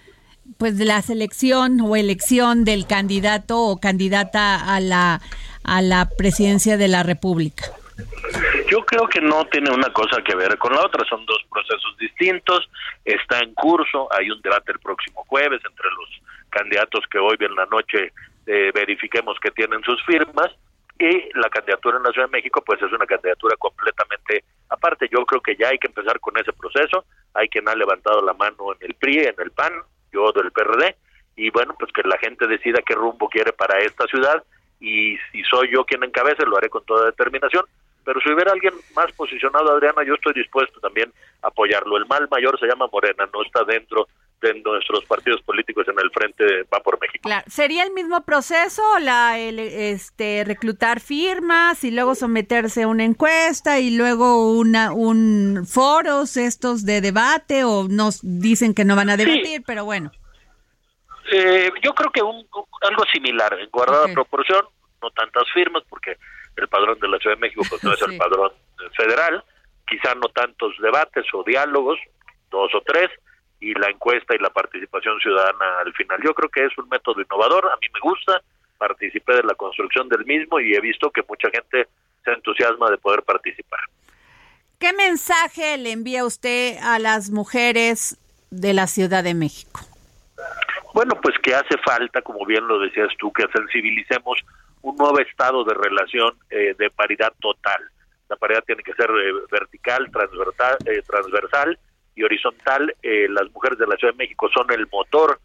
pues 0.58 0.78
de 0.78 0.84
la 0.84 1.02
selección 1.02 1.80
o 1.80 1.96
elección 1.96 2.64
del 2.64 2.86
candidato 2.86 3.60
o 3.60 3.78
candidata 3.78 4.74
a 4.74 4.80
la 4.80 5.20
a 5.66 5.82
la 5.82 6.08
presidencia 6.16 6.76
de 6.76 6.88
la 6.88 7.02
República? 7.02 7.64
Yo 8.70 8.84
creo 8.84 9.08
que 9.08 9.20
no 9.20 9.44
tiene 9.46 9.70
una 9.70 9.92
cosa 9.92 10.22
que 10.22 10.34
ver 10.34 10.58
con 10.58 10.72
la 10.72 10.82
otra, 10.82 11.04
son 11.08 11.24
dos 11.26 11.42
procesos 11.50 11.96
distintos, 11.98 12.68
está 13.04 13.38
en 13.40 13.54
curso, 13.54 14.08
hay 14.12 14.30
un 14.30 14.40
debate 14.42 14.72
el 14.72 14.78
próximo 14.78 15.24
jueves 15.26 15.60
entre 15.68 15.86
los 15.90 16.20
candidatos 16.50 17.04
que 17.10 17.18
hoy 17.18 17.36
en 17.40 17.54
la 17.54 17.66
noche 17.66 18.12
eh, 18.46 18.70
verifiquemos 18.74 19.38
que 19.40 19.50
tienen 19.50 19.82
sus 19.82 20.02
firmas 20.04 20.48
y 20.98 21.28
la 21.38 21.48
candidatura 21.50 21.98
en 21.98 22.04
la 22.04 22.10
Ciudad 22.10 22.28
de 22.28 22.32
México 22.32 22.62
pues 22.64 22.80
es 22.82 22.92
una 22.92 23.06
candidatura 23.06 23.56
completamente 23.56 24.44
aparte. 24.68 25.08
Yo 25.10 25.24
creo 25.26 25.40
que 25.40 25.56
ya 25.56 25.68
hay 25.68 25.78
que 25.78 25.88
empezar 25.88 26.20
con 26.20 26.36
ese 26.38 26.52
proceso, 26.52 27.04
hay 27.34 27.48
quien 27.48 27.68
ha 27.68 27.74
levantado 27.74 28.20
la 28.22 28.34
mano 28.34 28.72
en 28.72 28.88
el 28.88 28.94
PRI, 28.94 29.18
en 29.18 29.34
el 29.38 29.50
PAN, 29.50 29.72
yo 30.16 30.32
del 30.32 30.50
PRD, 30.50 30.96
y 31.36 31.50
bueno, 31.50 31.74
pues 31.78 31.92
que 31.92 32.02
la 32.02 32.18
gente 32.18 32.46
decida 32.46 32.82
qué 32.84 32.94
rumbo 32.94 33.28
quiere 33.28 33.52
para 33.52 33.78
esta 33.78 34.06
ciudad 34.06 34.42
y 34.80 35.16
si 35.30 35.42
soy 35.44 35.70
yo 35.72 35.84
quien 35.84 36.02
encabece 36.02 36.44
lo 36.46 36.56
haré 36.56 36.68
con 36.68 36.84
toda 36.84 37.06
determinación, 37.06 37.64
pero 38.04 38.20
si 38.20 38.32
hubiera 38.32 38.52
alguien 38.52 38.72
más 38.94 39.12
posicionado, 39.12 39.72
Adriana, 39.72 40.04
yo 40.04 40.14
estoy 40.14 40.32
dispuesto 40.32 40.80
también 40.80 41.12
a 41.42 41.48
apoyarlo. 41.48 41.96
El 41.96 42.06
mal 42.06 42.28
mayor 42.30 42.58
se 42.58 42.66
llama 42.66 42.86
Morena, 42.90 43.28
no 43.32 43.42
está 43.42 43.64
dentro 43.64 44.08
de 44.40 44.54
nuestros 44.60 45.04
partidos 45.06 45.40
políticos 45.42 45.86
en 45.88 45.98
el 45.98 46.10
frente 46.10 46.44
Va 46.72 46.80
por 46.80 47.00
México. 47.00 47.22
Claro. 47.22 47.44
¿Sería 47.48 47.82
el 47.82 47.92
mismo 47.92 48.22
proceso, 48.24 48.82
la 49.00 49.38
este 49.38 50.44
reclutar 50.44 51.00
firmas 51.00 51.84
y 51.84 51.90
luego 51.90 52.14
someterse 52.14 52.82
a 52.82 52.88
una 52.88 53.04
encuesta 53.04 53.78
y 53.78 53.96
luego 53.96 54.52
una 54.52 54.92
un 54.92 55.66
foros 55.66 56.36
estos 56.36 56.84
de 56.84 57.00
debate 57.00 57.64
o 57.64 57.88
nos 57.88 58.20
dicen 58.22 58.74
que 58.74 58.84
no 58.84 58.96
van 58.96 59.10
a 59.10 59.16
debatir, 59.16 59.62
pero 59.66 59.84
bueno. 59.84 60.10
Eh, 61.32 61.70
yo 61.82 61.92
creo 61.94 62.10
que 62.12 62.22
un, 62.22 62.46
algo 62.82 63.04
similar, 63.12 63.58
en 63.58 63.68
guardada 63.70 64.06
proporción, 64.12 64.64
no 65.02 65.10
tantas 65.10 65.44
firmas 65.52 65.82
porque 65.88 66.16
el 66.56 66.68
padrón 66.68 66.98
de 67.00 67.08
la 67.08 67.18
Ciudad 67.18 67.36
de 67.36 67.40
México 67.40 67.62
pues 67.68 67.82
no 67.82 67.92
es 67.92 68.02
el 68.02 68.16
padrón 68.16 68.52
federal, 68.96 69.44
quizá 69.86 70.14
no 70.14 70.28
tantos 70.28 70.74
debates 70.80 71.24
o 71.32 71.42
diálogos, 71.42 71.98
dos 72.50 72.74
o 72.74 72.80
tres, 72.82 73.10
y 73.60 73.74
la 73.74 73.88
encuesta 73.88 74.34
y 74.34 74.38
la 74.38 74.50
participación 74.50 75.18
ciudadana 75.20 75.80
al 75.84 75.92
final. 75.94 76.20
Yo 76.22 76.34
creo 76.34 76.48
que 76.48 76.64
es 76.64 76.76
un 76.78 76.88
método 76.88 77.20
innovador, 77.20 77.66
a 77.66 77.76
mí 77.80 77.86
me 77.92 78.00
gusta, 78.00 78.42
participé 78.78 79.34
de 79.34 79.42
la 79.42 79.54
construcción 79.54 80.08
del 80.08 80.24
mismo 80.24 80.60
y 80.60 80.74
he 80.74 80.80
visto 80.80 81.10
que 81.10 81.22
mucha 81.28 81.48
gente 81.50 81.88
se 82.24 82.32
entusiasma 82.32 82.90
de 82.90 82.98
poder 82.98 83.22
participar. 83.22 83.80
¿Qué 84.78 84.92
mensaje 84.92 85.78
le 85.78 85.92
envía 85.92 86.24
usted 86.24 86.76
a 86.82 86.98
las 86.98 87.30
mujeres 87.30 88.18
de 88.50 88.74
la 88.74 88.86
Ciudad 88.86 89.24
de 89.24 89.34
México? 89.34 89.80
Bueno, 90.92 91.14
pues 91.22 91.34
que 91.42 91.54
hace 91.54 91.78
falta, 91.78 92.20
como 92.22 92.44
bien 92.44 92.66
lo 92.66 92.78
decías 92.78 93.08
tú, 93.18 93.32
que 93.32 93.44
sensibilicemos 93.54 94.38
un 94.82 94.96
nuevo 94.96 95.18
estado 95.18 95.64
de 95.64 95.74
relación 95.74 96.34
eh, 96.50 96.74
de 96.78 96.90
paridad 96.90 97.32
total. 97.40 97.80
La 98.28 98.36
paridad 98.36 98.62
tiene 98.64 98.82
que 98.82 98.92
ser 98.94 99.10
eh, 99.10 99.32
vertical, 99.50 100.10
transversal, 100.10 100.76
eh, 100.86 101.02
transversal 101.06 101.78
y 102.16 102.24
horizontal. 102.24 102.92
las 103.02 103.50
mujeres 103.52 103.78
de 103.78 103.86
la 103.86 103.96
Ciudad 103.96 104.14
de 104.14 104.18
México 104.18 104.48
son 104.52 104.70
el 104.72 104.88
motor 104.90 105.38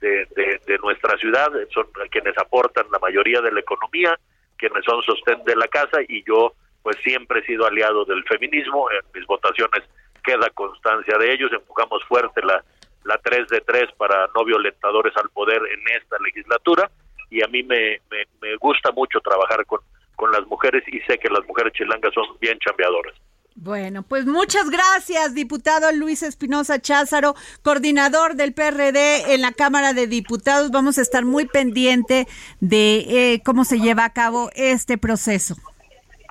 de, 0.00 0.78
nuestra 0.82 1.16
ciudad, 1.16 1.50
son 1.72 1.86
quienes 2.10 2.36
aportan 2.38 2.86
la 2.92 2.98
mayoría 2.98 3.40
de 3.40 3.52
la 3.52 3.60
economía, 3.60 4.18
quienes 4.58 4.84
son 4.84 5.02
sostén 5.02 5.42
de 5.44 5.56
la 5.56 5.68
casa 5.68 5.98
y 6.06 6.22
yo 6.24 6.52
pues 6.82 6.96
siempre 7.02 7.40
he 7.40 7.46
sido 7.46 7.66
aliado 7.66 8.04
del 8.04 8.22
feminismo, 8.24 8.88
en 8.90 9.00
mis 9.12 9.26
votaciones 9.26 9.82
queda 10.22 10.50
constancia 10.50 11.18
de 11.18 11.32
ellos, 11.32 11.52
empujamos 11.52 12.04
fuerte 12.04 12.42
la, 12.44 12.62
la 13.04 13.18
3 13.18 13.48
de 13.48 13.60
3 13.60 13.92
para 13.96 14.28
no 14.34 14.44
violentadores 14.44 15.16
al 15.16 15.30
poder 15.30 15.60
en 15.72 15.96
esta 16.00 16.16
legislatura 16.18 16.90
y 17.30 17.42
a 17.42 17.48
mí 17.48 17.62
me, 17.62 18.00
me, 18.10 18.56
gusta 18.56 18.92
mucho 18.92 19.20
trabajar 19.20 19.64
con, 19.66 19.80
con 20.14 20.30
las 20.30 20.46
mujeres 20.46 20.82
y 20.86 21.00
sé 21.00 21.18
que 21.18 21.28
las 21.28 21.44
mujeres 21.46 21.72
chilangas 21.72 22.14
son 22.14 22.24
bien 22.40 22.58
chambeadoras. 22.58 23.14
Bueno, 23.58 24.02
pues 24.02 24.26
muchas 24.26 24.68
gracias, 24.68 25.32
diputado 25.32 25.90
Luis 25.90 26.22
Espinosa 26.22 26.78
Cházaro, 26.78 27.34
coordinador 27.62 28.34
del 28.34 28.52
PRD 28.52 29.32
en 29.32 29.40
la 29.40 29.52
Cámara 29.52 29.94
de 29.94 30.06
Diputados. 30.06 30.70
Vamos 30.70 30.98
a 30.98 31.02
estar 31.02 31.24
muy 31.24 31.46
pendiente 31.46 32.28
de 32.60 32.98
eh, 33.08 33.42
cómo 33.46 33.64
se 33.64 33.80
lleva 33.80 34.04
a 34.04 34.12
cabo 34.12 34.50
este 34.54 34.98
proceso. 34.98 35.56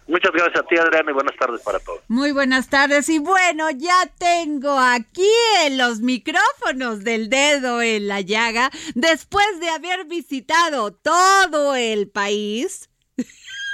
Muchas 0.07 0.31
gracias 0.33 0.63
a 0.63 0.67
ti, 0.67 0.77
Adriana, 0.77 1.09
y 1.09 1.13
buenas 1.15 1.35
tardes 1.35 1.63
para 1.63 1.79
todos. 1.79 2.01
Muy 2.07 2.31
buenas 2.31 2.69
tardes. 2.69 3.09
Y 3.09 3.17
bueno, 3.17 3.71
ya 3.71 4.05
tengo 4.19 4.77
aquí 4.77 5.27
en 5.63 5.79
los 5.79 6.01
micrófonos 6.01 7.03
del 7.03 7.31
dedo 7.31 7.81
en 7.81 8.07
la 8.07 8.21
llaga, 8.21 8.69
después 8.93 9.59
de 9.59 9.69
haber 9.69 10.05
visitado 10.05 10.93
todo 10.93 11.75
el 11.75 12.07
país 12.07 12.87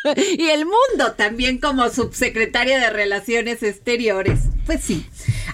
y 0.37 0.49
el 0.49 0.65
mundo 0.65 1.13
también 1.17 1.59
como 1.59 1.89
subsecretaria 1.89 2.79
de 2.79 2.89
Relaciones 2.89 3.63
Exteriores. 3.63 4.41
Pues 4.65 4.83
sí, 4.83 5.05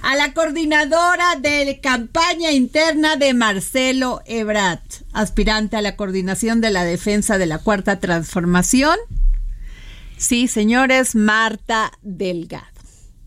a 0.01 0.15
la 0.15 0.33
coordinadora 0.33 1.35
de 1.39 1.79
campaña 1.81 2.51
interna 2.51 3.15
de 3.15 3.33
Marcelo 3.33 4.21
Ebrat, 4.25 4.81
aspirante 5.13 5.77
a 5.77 5.81
la 5.81 5.95
coordinación 5.95 6.61
de 6.61 6.71
la 6.71 6.83
defensa 6.83 7.37
de 7.37 7.45
la 7.45 7.59
Cuarta 7.59 7.99
Transformación 7.99 8.97
Sí, 10.17 10.47
señores, 10.47 11.15
Marta 11.15 11.91
Delgado. 12.01 12.65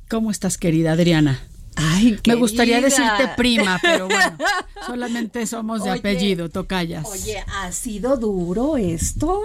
¿Cómo 0.08 0.32
estás, 0.32 0.58
querida 0.58 0.92
Adriana? 0.92 1.40
Ay, 1.76 2.18
Me 2.26 2.34
gustaría 2.34 2.80
decirte 2.80 3.28
prima, 3.36 3.78
pero 3.80 4.06
bueno, 4.06 4.36
solamente 4.86 5.46
somos 5.46 5.84
de 5.84 5.90
apellido, 5.90 6.48
tocayas. 6.48 7.06
Oye, 7.06 7.44
¿ha 7.46 7.70
sido 7.70 8.16
duro 8.16 8.76
esto? 8.76 9.40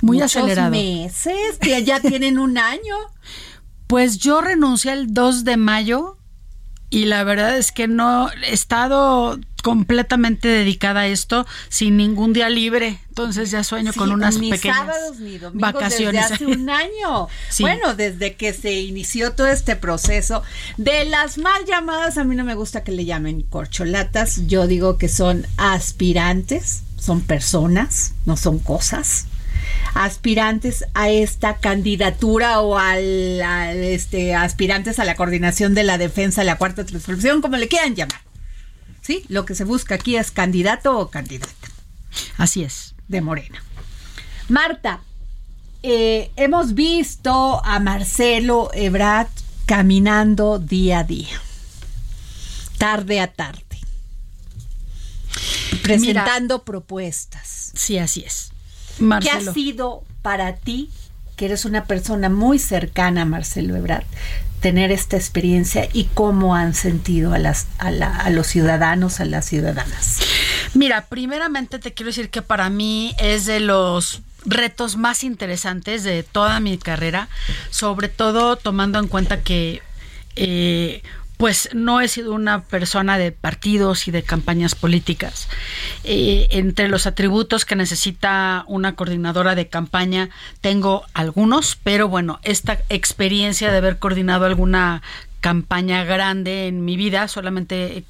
Muy 0.00 0.18
Muchos 0.18 0.36
acelerado. 0.36 0.70
meses, 0.70 1.58
que 1.60 1.82
ya 1.84 2.00
tienen 2.00 2.38
un 2.38 2.58
año. 2.58 2.96
Pues 3.86 4.18
yo 4.18 4.40
renuncié 4.40 4.92
el 4.92 5.12
2 5.12 5.44
de 5.44 5.56
mayo 5.56 6.16
y 6.92 7.06
la 7.06 7.24
verdad 7.24 7.56
es 7.56 7.72
que 7.72 7.88
no 7.88 8.30
he 8.44 8.52
estado 8.52 9.38
completamente 9.62 10.48
dedicada 10.48 11.00
a 11.00 11.06
esto 11.06 11.46
sin 11.70 11.96
ningún 11.96 12.34
día 12.34 12.50
libre. 12.50 12.98
Entonces 13.08 13.50
ya 13.50 13.64
sueño 13.64 13.92
con 13.94 14.12
unas 14.12 14.38
ni 14.38 14.50
pequeñas 14.50 14.78
sábados, 14.78 15.18
ni 15.18 15.38
vacaciones. 15.54 16.28
Desde 16.28 16.34
hace 16.34 16.46
un 16.46 16.68
año. 16.70 17.28
Bueno, 17.60 17.94
desde 17.94 18.36
que 18.36 18.52
se 18.52 18.80
inició 18.80 19.32
todo 19.32 19.46
este 19.46 19.74
proceso 19.74 20.42
de 20.76 21.06
las 21.06 21.38
mal 21.38 21.64
llamadas, 21.64 22.18
a 22.18 22.24
mí 22.24 22.36
no 22.36 22.44
me 22.44 22.54
gusta 22.54 22.84
que 22.84 22.92
le 22.92 23.06
llamen 23.06 23.40
corcholatas. 23.42 24.46
Yo 24.46 24.66
digo 24.66 24.98
que 24.98 25.08
son 25.08 25.46
aspirantes, 25.56 26.82
son 26.98 27.22
personas, 27.22 28.12
no 28.26 28.36
son 28.36 28.58
cosas 28.58 29.26
aspirantes 29.94 30.84
a 30.94 31.10
esta 31.10 31.58
candidatura 31.58 32.60
o 32.60 32.78
al, 32.78 33.40
este 33.74 34.34
aspirantes 34.34 34.98
a 34.98 35.04
la 35.04 35.14
coordinación 35.14 35.74
de 35.74 35.84
la 35.84 35.98
defensa 35.98 36.40
de 36.40 36.46
la 36.46 36.56
cuarta 36.56 36.84
transformación, 36.84 37.42
como 37.42 37.56
le 37.56 37.68
quieran 37.68 37.94
llamar. 37.94 38.20
Sí, 39.02 39.24
lo 39.28 39.44
que 39.44 39.54
se 39.54 39.64
busca 39.64 39.96
aquí 39.96 40.16
es 40.16 40.30
candidato 40.30 40.98
o 40.98 41.10
candidata. 41.10 41.52
Así 42.36 42.62
es. 42.62 42.94
De 43.08 43.20
Morena. 43.20 43.62
Marta, 44.48 45.00
eh, 45.82 46.30
hemos 46.36 46.74
visto 46.74 47.64
a 47.64 47.80
Marcelo 47.80 48.70
Ebrat 48.72 49.28
caminando 49.66 50.58
día 50.58 51.00
a 51.00 51.04
día, 51.04 51.40
tarde 52.78 53.20
a 53.20 53.32
tarde, 53.32 53.64
presentando 55.82 56.64
propuestas. 56.64 57.72
Sí, 57.74 57.98
así 57.98 58.22
es. 58.24 58.51
¿Qué 59.20 59.30
ha 59.30 59.52
sido 59.52 60.04
para 60.22 60.54
ti, 60.56 60.90
que 61.36 61.46
eres 61.46 61.64
una 61.64 61.84
persona 61.84 62.28
muy 62.28 62.58
cercana 62.58 63.22
a 63.22 63.24
Marcelo 63.24 63.76
Ebrard, 63.76 64.04
tener 64.60 64.92
esta 64.92 65.16
experiencia 65.16 65.88
y 65.92 66.04
cómo 66.14 66.54
han 66.54 66.74
sentido 66.74 67.32
a, 67.34 67.38
las, 67.38 67.66
a, 67.78 68.30
los 68.30 68.46
ciudadanos, 68.46 69.20
a 69.20 69.24
las 69.24 69.46
ciudadanas? 69.46 70.20
Mira, 70.74 71.06
primeramente 71.06 71.78
te 71.78 71.92
quiero 71.92 72.10
decir 72.10 72.30
que 72.30 72.42
para 72.42 72.70
mí 72.70 73.14
es 73.18 73.44
de 73.44 73.60
los 73.60 74.22
retos 74.44 74.96
más 74.96 75.24
interesantes 75.24 76.04
de 76.04 76.22
toda 76.22 76.60
mi 76.60 76.78
carrera, 76.78 77.28
sobre 77.70 78.08
todo 78.08 78.56
tomando 78.56 78.98
en 78.98 79.08
cuenta 79.08 79.40
que 79.42 79.82
eh, 80.36 81.02
pues 81.42 81.70
no 81.74 82.00
he 82.00 82.06
sido 82.06 82.34
una 82.34 82.62
persona 82.62 83.18
de 83.18 83.32
partidos 83.32 84.06
y 84.06 84.12
de 84.12 84.22
campañas 84.22 84.76
políticas. 84.76 85.48
Eh, 86.04 86.46
entre 86.50 86.86
los 86.86 87.08
atributos 87.08 87.64
que 87.64 87.74
necesita 87.74 88.62
una 88.68 88.94
coordinadora 88.94 89.56
de 89.56 89.66
campaña 89.66 90.30
tengo 90.60 91.02
algunos, 91.14 91.76
pero 91.82 92.06
bueno, 92.06 92.38
esta 92.44 92.78
experiencia 92.90 93.72
de 93.72 93.78
haber 93.78 93.98
coordinado 93.98 94.44
alguna 94.44 95.02
campaña 95.40 96.04
grande 96.04 96.68
en 96.68 96.84
mi 96.84 96.96
vida, 96.96 97.26
solamente 97.26 98.04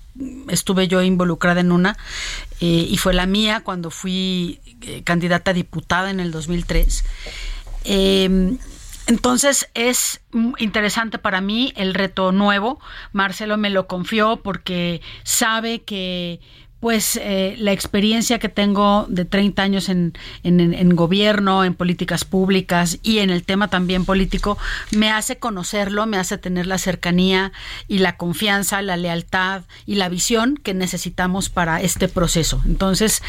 estuve 0.48 0.86
yo 0.86 1.00
involucrada 1.00 1.62
en 1.62 1.72
una, 1.72 1.96
eh, 2.60 2.86
y 2.86 2.98
fue 2.98 3.14
la 3.14 3.24
mía 3.24 3.62
cuando 3.64 3.90
fui 3.90 4.60
eh, 4.82 5.00
candidata 5.04 5.52
a 5.52 5.54
diputada 5.54 6.10
en 6.10 6.20
el 6.20 6.32
2003. 6.32 7.02
Entonces 9.06 9.68
es 9.74 10.20
interesante 10.58 11.18
para 11.18 11.40
mí 11.40 11.72
el 11.76 11.94
reto 11.94 12.32
nuevo. 12.32 12.80
Marcelo 13.12 13.56
me 13.56 13.70
lo 13.70 13.86
confió 13.86 14.42
porque 14.42 15.00
sabe 15.24 15.82
que 15.82 16.40
pues 16.82 17.16
eh, 17.22 17.54
la 17.58 17.70
experiencia 17.70 18.40
que 18.40 18.48
tengo 18.48 19.06
de 19.08 19.24
30 19.24 19.62
años 19.62 19.88
en, 19.88 20.14
en, 20.42 20.96
gobierno, 20.96 21.62
en 21.62 21.74
políticas 21.74 22.24
públicas 22.24 22.98
y 23.04 23.20
en 23.20 23.30
el 23.30 23.44
tema 23.44 23.68
también 23.68 24.04
político, 24.04 24.58
me 24.90 25.08
hace 25.08 25.38
conocerlo, 25.38 26.06
me 26.06 26.16
hace 26.16 26.38
tener 26.38 26.66
la 26.66 26.78
cercanía 26.78 27.52
y 27.86 27.98
la 27.98 28.16
confianza, 28.16 28.82
la 28.82 28.96
lealtad 28.96 29.62
y 29.86 29.94
la 29.94 30.08
visión 30.08 30.58
que 30.60 30.74
necesitamos 30.74 31.50
para 31.50 31.80
este 31.80 32.08
proceso. 32.08 32.60
Entonces, 32.66 33.22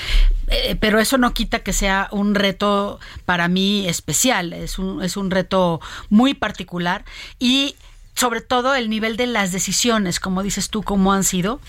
eh, 0.48 0.76
pero 0.80 1.00
eso 1.00 1.20
no 1.20 1.36
quita 1.36 1.60
que 1.60 1.74
sea 1.74 2.08
un 2.12 2.34
reto 2.34 3.00
para 3.26 3.50
mí 3.50 3.88
especial, 3.88 4.52
es 4.54 4.80
un, 4.80 5.04
es 5.04 5.16
un 5.16 5.30
reto 5.30 5.80
muy 6.10 6.34
particular 6.34 7.06
y 7.38 7.76
sobre 8.16 8.42
todo 8.42 8.76
el 8.76 8.90
nivel 8.90 9.18
de 9.18 9.28
las 9.28 9.52
decisiones, 9.52 10.20
como 10.20 10.44
dices 10.44 10.70
tú, 10.70 10.84
cómo 10.84 11.14
han 11.14 11.24
sido. 11.24 11.60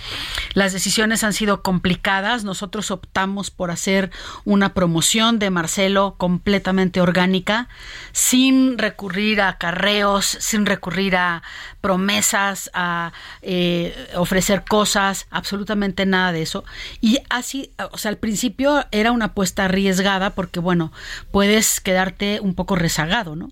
Las 0.53 0.73
decisiones 0.73 1.25
han 1.25 1.33
sido 1.33 1.63
complicadas. 1.63 2.45
Nosotros 2.45 2.91
optamos 2.91 3.51
por 3.51 3.71
hacer 3.71 4.11
una 4.45 4.75
promoción 4.75 5.39
de 5.39 5.51
Marcelo 5.51 6.17
completamente 6.19 7.01
orgánica, 7.01 7.69
sin 8.13 8.79
recurrir 8.79 9.41
a 9.41 9.59
carreos, 9.59 10.27
sin 10.27 10.67
recurrir 10.67 11.17
a 11.17 11.43
promesas, 11.81 12.71
a 12.75 13.13
eh, 13.43 13.95
ofrecer 14.15 14.65
cosas, 14.65 15.27
absolutamente 15.31 16.07
nada 16.07 16.33
de 16.33 16.43
eso. 16.43 16.65
Y 17.01 17.19
así, 17.31 17.71
o 17.91 17.99
sea, 17.99 18.11
al 18.11 18.19
principio 18.19 18.85
era 18.91 19.13
una 19.13 19.27
apuesta 19.27 19.65
arriesgada 19.65 20.31
porque, 20.31 20.61
bueno, 20.61 20.93
puedes 21.31 21.81
quedarte 21.81 22.41
un 22.41 22.55
poco 22.55 22.77
rezagado, 22.77 23.35
¿no? 23.35 23.51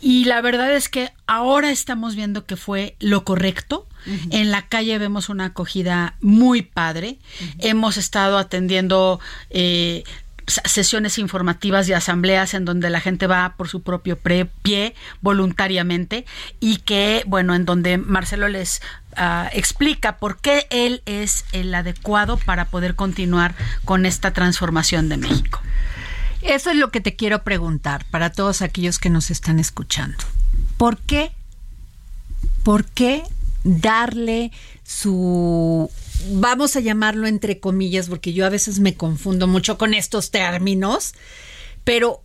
Y 0.00 0.24
la 0.24 0.40
verdad 0.40 0.74
es 0.74 0.88
que 0.88 1.10
ahora 1.26 1.70
estamos 1.70 2.14
viendo 2.14 2.44
que 2.46 2.56
fue 2.56 2.96
lo 3.00 3.24
correcto. 3.24 3.86
En 4.30 4.50
la 4.50 4.66
calle 4.66 4.98
vemos 4.98 5.28
una 5.28 5.46
acogida 5.46 6.14
muy 6.20 6.62
padre. 6.62 7.18
Hemos 7.58 7.96
estado 7.96 8.38
atendiendo 8.38 9.20
eh, 9.50 10.04
sesiones 10.46 11.18
informativas 11.18 11.88
y 11.88 11.92
asambleas 11.92 12.54
en 12.54 12.64
donde 12.64 12.90
la 12.90 13.00
gente 13.00 13.26
va 13.26 13.54
por 13.56 13.68
su 13.68 13.82
propio 13.82 14.18
pie 14.18 14.94
voluntariamente 15.20 16.24
y 16.58 16.78
que, 16.78 17.22
bueno, 17.26 17.54
en 17.54 17.64
donde 17.64 17.98
Marcelo 17.98 18.48
les 18.48 18.82
ah, 19.16 19.48
explica 19.52 20.16
por 20.16 20.38
qué 20.38 20.66
él 20.70 21.02
es 21.06 21.44
el 21.52 21.74
adecuado 21.74 22.36
para 22.36 22.66
poder 22.66 22.94
continuar 22.94 23.54
con 23.84 24.06
esta 24.06 24.32
transformación 24.32 25.08
de 25.08 25.16
México. 25.16 25.60
Eso 26.42 26.70
es 26.70 26.76
lo 26.76 26.90
que 26.90 27.00
te 27.00 27.16
quiero 27.16 27.42
preguntar 27.42 28.04
para 28.10 28.30
todos 28.30 28.62
aquellos 28.62 28.98
que 28.98 29.10
nos 29.10 29.30
están 29.30 29.58
escuchando. 29.58 30.18
¿Por 30.76 30.98
qué? 30.98 31.32
¿Por 32.62 32.84
qué 32.86 33.22
darle 33.64 34.52
su 34.84 35.90
vamos 36.32 36.76
a 36.76 36.80
llamarlo 36.80 37.26
entre 37.26 37.60
comillas 37.60 38.08
porque 38.08 38.32
yo 38.32 38.44
a 38.44 38.50
veces 38.50 38.80
me 38.80 38.94
confundo 38.94 39.46
mucho 39.46 39.78
con 39.78 39.94
estos 39.94 40.30
términos, 40.30 41.14
pero 41.84 42.22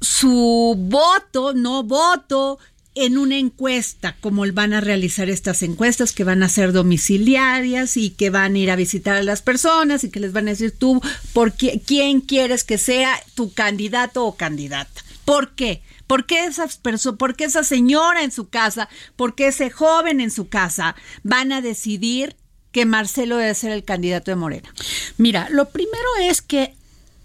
su 0.00 0.74
voto, 0.78 1.54
no 1.54 1.82
voto, 1.82 2.58
en 2.94 3.18
una 3.18 3.38
encuesta, 3.38 4.16
como 4.20 4.44
van 4.52 4.72
a 4.72 4.80
realizar 4.80 5.28
estas 5.28 5.62
encuestas 5.62 6.12
que 6.12 6.24
van 6.24 6.42
a 6.42 6.48
ser 6.48 6.72
domiciliarias 6.72 7.96
y 7.96 8.10
que 8.10 8.30
van 8.30 8.54
a 8.54 8.58
ir 8.58 8.70
a 8.70 8.76
visitar 8.76 9.16
a 9.16 9.22
las 9.22 9.42
personas 9.42 10.04
y 10.04 10.10
que 10.10 10.20
les 10.20 10.32
van 10.32 10.46
a 10.46 10.52
decir 10.52 10.70
tú 10.70 11.00
por 11.32 11.54
quién 11.54 12.20
quieres 12.20 12.62
que 12.62 12.78
sea 12.78 13.20
tu 13.34 13.52
candidato 13.52 14.24
o 14.24 14.36
candidata. 14.36 15.02
¿Por 15.24 15.54
qué? 15.54 15.82
¿Por 16.06 16.26
qué, 16.26 16.44
esas 16.44 16.76
¿Por 16.76 17.34
qué 17.34 17.44
esa 17.44 17.64
señora 17.64 18.22
en 18.22 18.30
su 18.30 18.48
casa, 18.48 18.88
por 19.16 19.34
qué 19.34 19.48
ese 19.48 19.70
joven 19.70 20.20
en 20.20 20.30
su 20.30 20.48
casa 20.48 20.94
van 21.22 21.50
a 21.50 21.62
decidir 21.62 22.36
que 22.72 22.86
Marcelo 22.86 23.38
debe 23.38 23.54
ser 23.54 23.72
el 23.72 23.84
candidato 23.84 24.30
de 24.30 24.36
Morena? 24.36 24.72
Mira, 25.16 25.48
lo 25.50 25.70
primero 25.70 26.08
es 26.20 26.42
que 26.42 26.76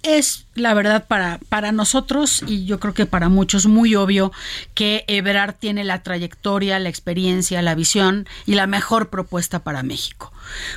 es 0.04 0.46
la 0.56 0.74
verdad 0.74 1.06
para, 1.08 1.40
para 1.50 1.72
nosotros 1.72 2.44
y 2.48 2.66
yo 2.66 2.80
creo 2.80 2.94
que 2.94 3.06
para 3.06 3.30
muchos 3.30 3.66
muy 3.66 3.96
obvio 3.96 4.32
que 4.74 5.04
Ebrard 5.08 5.56
tiene 5.56 5.84
la 5.84 6.04
trayectoria, 6.04 6.80
la 6.80 6.90
experiencia, 6.90 7.62
la 7.62 7.76
visión 7.76 8.28
y 8.46 8.56
la 8.56 8.68
mejor 8.68 9.10
propuesta 9.10 9.60
para 9.60 9.84
México. 9.84 10.32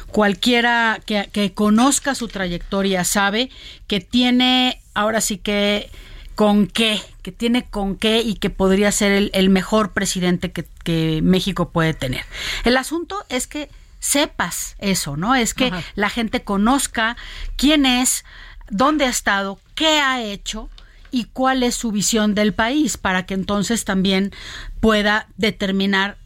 Cualquiera 0.08 1.00
que, 1.06 1.28
que 1.32 1.54
conozca 1.54 2.14
su 2.14 2.28
trayectoria 2.28 3.04
sabe 3.04 3.50
que 3.86 4.00
tiene 4.00 4.80
ahora 4.94 5.20
sí 5.20 5.38
que 5.38 5.90
con 6.34 6.66
qué, 6.66 7.00
que 7.22 7.32
tiene 7.32 7.64
con 7.64 7.96
qué 7.96 8.20
y 8.20 8.34
que 8.34 8.50
podría 8.50 8.90
ser 8.90 9.30
el, 9.32 9.50
mejor 9.50 9.92
presidente 9.92 10.50
que, 10.50 10.64
que, 10.82 11.20
México 11.22 11.70
puede 11.70 11.94
tener. 11.94 12.24
El 12.64 12.76
asunto 12.76 13.24
es 13.28 13.46
que 13.46 13.68
sepas 14.00 14.74
eso, 14.78 15.16
¿no? 15.16 15.34
Es 15.34 15.54
que 15.54 15.70
la 15.94 16.10
gente 16.10 16.42
conozca 16.42 17.16
quién 17.56 17.86
es, 17.86 18.24
dónde 18.72 19.04
ha 19.04 19.10
estado, 19.10 19.60
qué 19.76 20.00
ha 20.00 20.20
hecho 20.22 20.68
y 21.12 21.24
cuál 21.24 21.62
es 21.62 21.76
su 21.76 21.92
visión 21.92 22.34
del 22.34 22.54
país 22.54 22.96
para 22.96 23.26
que 23.26 23.34
entonces 23.34 23.84
también 23.84 24.32
pueda 24.80 25.28
determinar 25.36 26.16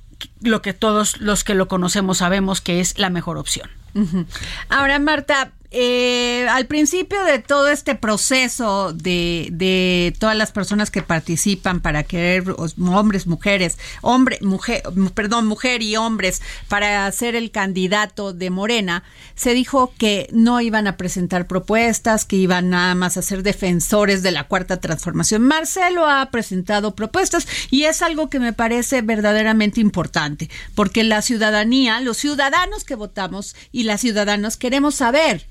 lo 0.41 0.63
que 0.63 0.73
todos 0.73 1.21
los 1.21 1.45
que 1.45 1.55
lo 1.55 1.69
conocemos 1.69 2.19
sabemos 2.19 2.63
que 2.63 2.81
es 2.81 2.99
la 2.99 3.11
mejor 3.11 3.37
opción. 3.37 3.69
Ahora, 4.69 4.99
Marta, 4.99 5.53
eh, 5.71 6.47
al 6.49 6.67
principio 6.67 7.23
de 7.25 7.39
todo 7.39 7.69
este 7.69 7.95
proceso 7.95 8.93
de, 8.93 9.49
de, 9.53 10.15
todas 10.19 10.37
las 10.37 10.53
personas 10.53 10.91
que 10.91 11.03
participan 11.03 11.81
para 11.81 12.05
querer 12.05 12.55
hombres, 12.79 13.27
mujeres, 13.27 13.79
hombre, 14.01 14.39
mujer, 14.43 14.83
perdón, 15.15 15.47
mujer 15.47 15.83
y 15.83 15.97
hombres 15.97 16.41
para 16.69 17.11
ser 17.13 17.35
el 17.35 17.51
candidato 17.51 18.33
de 18.33 18.51
Morena, 18.51 19.03
se 19.35 19.55
dijo 19.55 19.93
que 19.99 20.29
no 20.33 20.61
iban 20.61 20.87
a 20.87 20.97
presentar 20.97 21.47
propuestas, 21.47 22.25
que 22.25 22.37
iban 22.37 22.71
nada 22.71 22.95
más 22.95 23.17
a 23.17 23.23
ser 23.23 23.43
defensores 23.43 24.23
de 24.23 24.31
la 24.31 24.45
cuarta 24.45 24.79
transformación. 24.79 25.43
Marcelo 25.43 26.07
ha 26.09 26.31
presentado 26.31 26.95
propuestas 26.95 27.47
y 27.71 27.85
es 27.85 28.03
algo 28.03 28.31
que 28.31 28.41
me 28.41 28.53
parece 28.53 29.03
verdaderamente 29.03 29.81
importante, 29.81 30.49
porque 30.75 31.03
la 31.05 31.23
ciudadanía, 31.23 32.01
los 32.01 32.19
ciudadanos 32.19 32.85
que 32.85 32.95
votamos 32.95 33.57
y 33.73 33.83
las 33.83 34.01
ciudadanos 34.01 34.57
queremos 34.57 34.95
saber 34.95 35.47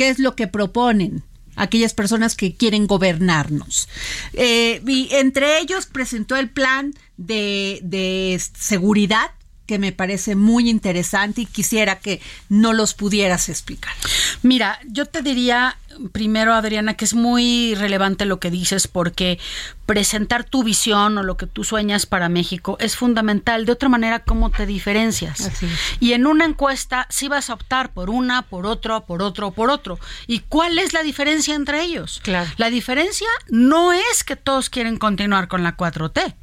qué 0.00 0.08
es 0.08 0.18
lo 0.18 0.34
que 0.34 0.46
proponen 0.46 1.24
aquellas 1.56 1.92
personas 1.92 2.34
que 2.34 2.54
quieren 2.54 2.86
gobernarnos. 2.86 3.86
Eh, 4.32 4.80
y 4.86 5.10
entre 5.12 5.58
ellos 5.58 5.84
presentó 5.84 6.36
el 6.36 6.48
plan 6.48 6.94
de, 7.18 7.80
de 7.82 8.40
seguridad 8.58 9.30
que 9.70 9.78
me 9.78 9.92
parece 9.92 10.34
muy 10.34 10.68
interesante 10.68 11.42
y 11.42 11.46
quisiera 11.46 12.00
que 12.00 12.20
no 12.48 12.72
los 12.72 12.92
pudieras 12.92 13.48
explicar. 13.48 13.94
Mira, 14.42 14.80
yo 14.88 15.06
te 15.06 15.22
diría 15.22 15.76
primero, 16.10 16.54
Adriana, 16.54 16.94
que 16.94 17.04
es 17.04 17.14
muy 17.14 17.76
relevante 17.76 18.24
lo 18.24 18.40
que 18.40 18.50
dices 18.50 18.88
porque 18.88 19.38
presentar 19.86 20.42
tu 20.42 20.64
visión 20.64 21.16
o 21.18 21.22
lo 21.22 21.36
que 21.36 21.46
tú 21.46 21.62
sueñas 21.62 22.06
para 22.06 22.28
México 22.28 22.76
es 22.80 22.96
fundamental. 22.96 23.64
De 23.64 23.70
otra 23.70 23.88
manera, 23.88 24.24
¿cómo 24.24 24.50
te 24.50 24.66
diferencias? 24.66 25.52
Y 26.00 26.14
en 26.14 26.26
una 26.26 26.46
encuesta 26.46 27.06
sí 27.08 27.28
vas 27.28 27.48
a 27.48 27.54
optar 27.54 27.92
por 27.92 28.10
una, 28.10 28.42
por 28.42 28.66
otro, 28.66 29.06
por 29.06 29.22
otro, 29.22 29.52
por 29.52 29.70
otro. 29.70 30.00
¿Y 30.26 30.40
cuál 30.40 30.80
es 30.80 30.92
la 30.94 31.04
diferencia 31.04 31.54
entre 31.54 31.82
ellos? 31.82 32.18
Claro. 32.24 32.50
La 32.56 32.70
diferencia 32.70 33.28
no 33.48 33.92
es 33.92 34.24
que 34.24 34.34
todos 34.34 34.68
quieren 34.68 34.96
continuar 34.96 35.46
con 35.46 35.62
la 35.62 35.76
4T, 35.76 36.34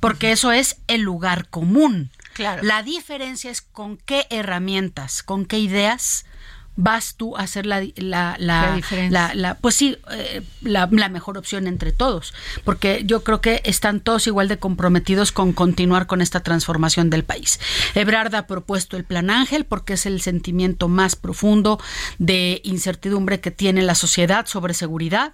porque 0.00 0.32
eso 0.32 0.50
es 0.50 0.78
el 0.86 1.02
lugar 1.02 1.46
común. 1.50 2.10
La 2.40 2.82
diferencia 2.82 3.50
es 3.50 3.60
con 3.60 3.96
qué 3.98 4.26
herramientas, 4.30 5.22
con 5.22 5.46
qué 5.46 5.58
ideas 5.58 6.24
vas 6.82 7.14
tú 7.14 7.36
a 7.36 7.40
hacer 7.40 7.66
la, 7.66 7.86
la, 7.96 8.36
la, 8.38 9.58
pues 9.60 9.74
sí, 9.74 9.98
eh, 10.10 10.42
la, 10.62 10.86
mejor 10.86 11.38
opción 11.38 11.66
entre 11.66 11.92
todos, 11.92 12.32
porque 12.64 13.02
yo 13.04 13.22
creo 13.24 13.40
que 13.40 13.60
están 13.64 14.00
todos 14.00 14.26
igual 14.26 14.48
de 14.48 14.58
comprometidos 14.58 15.32
con 15.32 15.52
continuar 15.52 16.06
con 16.06 16.20
esta 16.20 16.40
transformación 16.40 17.10
del 17.10 17.24
país. 17.24 17.60
Ebrard 17.94 18.34
ha 18.34 18.46
propuesto 18.46 18.96
el 18.96 19.04
Plan 19.04 19.30
Ángel 19.30 19.64
porque 19.64 19.94
es 19.94 20.06
el 20.06 20.20
sentimiento 20.20 20.88
más 20.88 21.16
profundo 21.16 21.80
de 22.18 22.60
incertidumbre 22.64 23.40
que 23.40 23.50
tiene 23.50 23.82
la 23.82 23.94
sociedad 23.94 24.46
sobre 24.46 24.74
seguridad, 24.74 25.32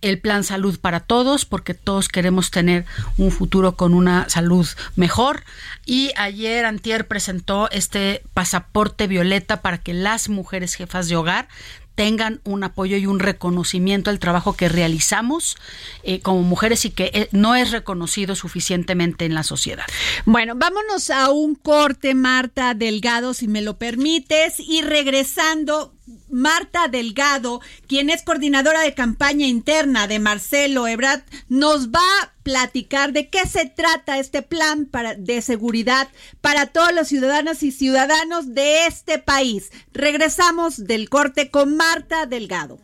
el 0.00 0.18
Plan 0.18 0.44
Salud 0.44 0.78
para 0.78 1.00
Todos 1.00 1.44
porque 1.44 1.74
todos 1.74 2.08
queremos 2.08 2.50
tener 2.50 2.86
un 3.18 3.30
futuro 3.30 3.76
con 3.76 3.94
una 3.94 4.28
salud 4.28 4.66
mejor 4.94 5.44
y 5.84 6.12
ayer 6.16 6.64
Antier 6.64 7.06
presentó 7.06 7.70
este 7.70 8.22
pasaporte 8.34 9.06
violeta 9.06 9.62
para 9.62 9.78
que 9.78 9.94
las 9.94 10.28
mujeres 10.28 10.74
jefas 10.74 10.85
de 10.86 11.16
hogar 11.16 11.48
tengan 11.96 12.40
un 12.44 12.62
apoyo 12.62 12.96
y 12.98 13.06
un 13.06 13.18
reconocimiento 13.18 14.10
al 14.10 14.20
trabajo 14.20 14.54
que 14.54 14.68
realizamos 14.68 15.56
eh, 16.04 16.20
como 16.20 16.42
mujeres 16.42 16.84
y 16.84 16.90
que 16.90 17.10
eh, 17.12 17.28
no 17.32 17.56
es 17.56 17.72
reconocido 17.72 18.36
suficientemente 18.36 19.24
en 19.24 19.34
la 19.34 19.42
sociedad. 19.42 19.86
Bueno, 20.26 20.54
vámonos 20.54 21.10
a 21.10 21.30
un 21.30 21.54
corte, 21.54 22.14
Marta 22.14 22.74
Delgado, 22.74 23.34
si 23.34 23.48
me 23.48 23.62
lo 23.62 23.78
permites, 23.78 24.60
y 24.60 24.82
regresando, 24.82 25.95
Marta 26.28 26.88
Delgado, 26.88 27.60
quien 27.88 28.10
es 28.10 28.22
coordinadora 28.22 28.80
de 28.80 28.94
campaña 28.94 29.46
interna 29.46 30.06
de 30.06 30.18
Marcelo 30.18 30.86
Ebrard, 30.86 31.22
nos 31.48 31.88
va 31.88 32.00
a 32.22 32.32
platicar 32.42 33.12
de 33.12 33.28
qué 33.28 33.46
se 33.46 33.66
trata 33.66 34.18
este 34.18 34.42
plan 34.42 34.86
para, 34.86 35.14
de 35.14 35.42
seguridad 35.42 36.08
para 36.40 36.66
todos 36.66 36.92
los 36.94 37.08
ciudadanos 37.08 37.62
y 37.62 37.72
ciudadanos 37.72 38.54
de 38.54 38.86
este 38.86 39.18
país. 39.18 39.70
Regresamos 39.92 40.86
del 40.86 41.08
corte 41.08 41.50
con 41.50 41.76
Marta 41.76 42.26
Delgado. 42.26 42.78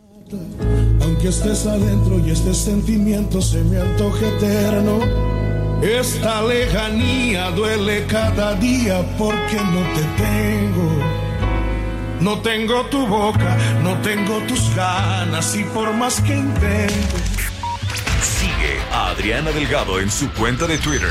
Aunque 1.00 1.28
estés 1.28 1.66
adentro 1.66 2.18
y 2.26 2.30
este 2.30 2.54
sentimiento 2.54 3.40
se 3.40 3.62
me 3.62 3.78
antoje 3.78 4.28
eterno, 4.36 4.98
esta 5.82 6.42
lejanía 6.42 7.50
duele 7.50 8.06
cada 8.06 8.54
día 8.56 9.04
porque 9.16 9.56
no 9.56 9.82
te 9.94 10.22
tengo. 10.22 11.21
No 12.22 12.38
tengo 12.40 12.84
tu 12.86 13.04
boca, 13.04 13.56
no 13.82 14.00
tengo 14.00 14.38
tus 14.46 14.72
ganas 14.76 15.56
y 15.56 15.64
por 15.64 15.92
más 15.92 16.20
que 16.20 16.36
intente. 16.36 16.94
Sigue 18.22 18.78
a 18.92 19.08
Adriana 19.08 19.50
Delgado 19.50 19.98
en 19.98 20.08
su 20.08 20.30
cuenta 20.30 20.68
de 20.68 20.78
Twitter. 20.78 21.10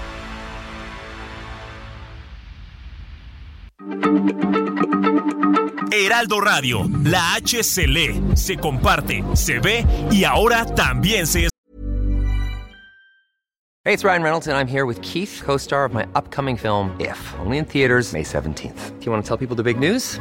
Heraldo 5.91 6.39
Radio, 6.39 6.87
la 7.03 7.35
H 7.35 7.63
se 7.63 7.87
lee, 7.87 8.21
se 8.35 8.57
comparte, 8.57 9.23
se 9.35 9.59
ve 9.59 9.85
y 10.11 10.23
ahora 10.23 10.65
también 10.65 11.27
se 11.27 11.49
Hey, 13.83 13.93
it's 13.93 14.03
Ryan 14.03 14.21
Reynolds 14.21 14.47
and 14.47 14.55
I'm 14.55 14.67
here 14.67 14.85
with 14.85 15.01
Keith, 15.01 15.41
co-star 15.43 15.85
of 15.85 15.93
my 15.93 16.05
upcoming 16.13 16.55
film 16.55 16.95
If, 16.99 17.17
only 17.39 17.57
in 17.57 17.65
theaters 17.65 18.13
May 18.13 18.21
17th. 18.21 18.99
Do 18.99 19.05
you 19.05 19.11
want 19.11 19.23
to 19.23 19.27
tell 19.27 19.37
people 19.37 19.55
the 19.55 19.63
big 19.63 19.79
news? 19.79 20.19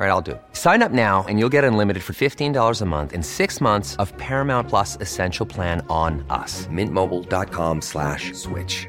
All 0.00 0.06
right, 0.06 0.12
I'll 0.12 0.22
do 0.22 0.30
it. 0.32 0.42
Sign 0.54 0.82
up 0.82 0.92
now 0.92 1.26
and 1.28 1.38
you'll 1.38 1.50
get 1.50 1.62
unlimited 1.62 2.02
for 2.02 2.14
$15 2.14 2.80
a 2.80 2.84
month 2.86 3.12
in 3.12 3.22
six 3.22 3.60
months 3.60 3.96
of 3.96 4.16
Paramount 4.16 4.66
Plus 4.66 4.96
Essential 4.96 5.44
Plan 5.44 5.84
on 5.90 6.24
us. 6.30 6.66
Mintmobile.com 6.68 7.82
slash 7.82 8.32
switch. 8.32 8.88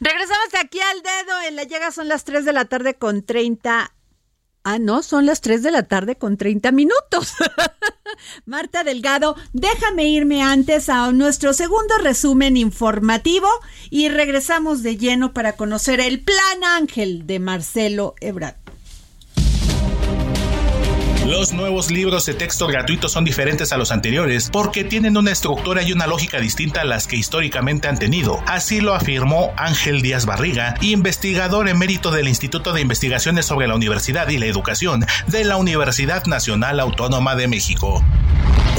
Regresamos 0.00 0.54
aquí 0.60 0.80
al 0.80 1.02
dedo. 1.02 1.40
En 1.48 1.56
la 1.56 1.64
llega 1.64 1.90
son 1.90 2.08
las 2.08 2.24
3 2.24 2.44
de 2.44 2.52
la 2.52 2.66
tarde 2.66 2.94
con 2.94 3.22
30. 3.22 3.92
Ah, 4.68 4.78
no, 4.80 5.02
son 5.02 5.26
las 5.26 5.40
3 5.42 5.62
de 5.62 5.70
la 5.70 5.84
tarde 5.84 6.16
con 6.16 6.36
30 6.36 6.72
minutos. 6.72 7.34
Marta 8.46 8.82
Delgado, 8.82 9.36
déjame 9.52 10.08
irme 10.08 10.42
antes 10.42 10.88
a 10.88 11.12
nuestro 11.12 11.52
segundo 11.52 11.98
resumen 11.98 12.56
informativo 12.56 13.48
y 13.90 14.08
regresamos 14.08 14.82
de 14.82 14.96
lleno 14.96 15.32
para 15.32 15.52
conocer 15.52 16.00
el 16.00 16.20
Plan 16.24 16.64
Ángel 16.64 17.26
de 17.26 17.38
Marcelo 17.38 18.16
Ebrard. 18.20 18.65
Los 21.26 21.52
nuevos 21.52 21.90
libros 21.90 22.24
de 22.26 22.34
texto 22.34 22.68
gratuitos 22.68 23.10
son 23.10 23.24
diferentes 23.24 23.72
a 23.72 23.76
los 23.76 23.90
anteriores 23.90 24.48
porque 24.52 24.84
tienen 24.84 25.16
una 25.16 25.32
estructura 25.32 25.82
y 25.82 25.90
una 25.92 26.06
lógica 26.06 26.38
distinta 26.38 26.82
a 26.82 26.84
las 26.84 27.08
que 27.08 27.16
históricamente 27.16 27.88
han 27.88 27.98
tenido. 27.98 28.40
Así 28.46 28.80
lo 28.80 28.94
afirmó 28.94 29.52
Ángel 29.56 30.02
Díaz 30.02 30.24
Barriga, 30.24 30.76
investigador 30.82 31.68
emérito 31.68 32.12
del 32.12 32.28
Instituto 32.28 32.72
de 32.72 32.80
Investigaciones 32.80 33.44
sobre 33.44 33.66
la 33.66 33.74
Universidad 33.74 34.28
y 34.28 34.38
la 34.38 34.46
Educación 34.46 35.04
de 35.26 35.44
la 35.44 35.56
Universidad 35.56 36.26
Nacional 36.26 36.78
Autónoma 36.78 37.34
de 37.34 37.48
México. 37.48 38.04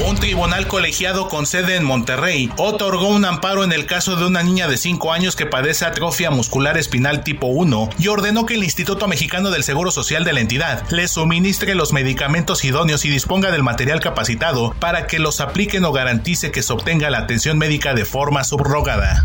Un 0.06 0.14
tribunal 0.14 0.68
colegiado 0.68 1.28
con 1.28 1.44
sede 1.44 1.74
en 1.74 1.82
Monterrey 1.82 2.50
otorgó 2.56 3.08
un 3.08 3.24
amparo 3.24 3.64
en 3.64 3.72
el 3.72 3.84
caso 3.84 4.14
de 4.14 4.26
una 4.26 4.44
niña 4.44 4.68
de 4.68 4.76
5 4.76 5.12
años 5.12 5.34
que 5.34 5.44
padece 5.44 5.84
atrofia 5.84 6.30
muscular 6.30 6.78
espinal 6.78 7.24
tipo 7.24 7.48
1 7.48 7.90
y 7.98 8.06
ordenó 8.06 8.46
que 8.46 8.54
el 8.54 8.62
Instituto 8.62 9.08
Mexicano 9.08 9.50
del 9.50 9.64
Seguro 9.64 9.90
Social 9.90 10.24
de 10.24 10.32
la 10.32 10.40
entidad 10.40 10.88
le 10.90 11.08
suministre 11.08 11.74
los 11.74 11.92
medicamentos 11.92 12.37
idóneos 12.62 13.04
y 13.04 13.10
disponga 13.10 13.50
del 13.50 13.62
material 13.62 14.00
capacitado 14.00 14.74
para 14.78 15.06
que 15.06 15.18
los 15.18 15.40
apliquen 15.40 15.84
o 15.84 15.92
garantice 15.92 16.50
que 16.50 16.62
se 16.62 16.72
obtenga 16.72 17.10
la 17.10 17.18
atención 17.18 17.58
médica 17.58 17.94
de 17.94 18.04
forma 18.04 18.44
subrogada. 18.44 19.24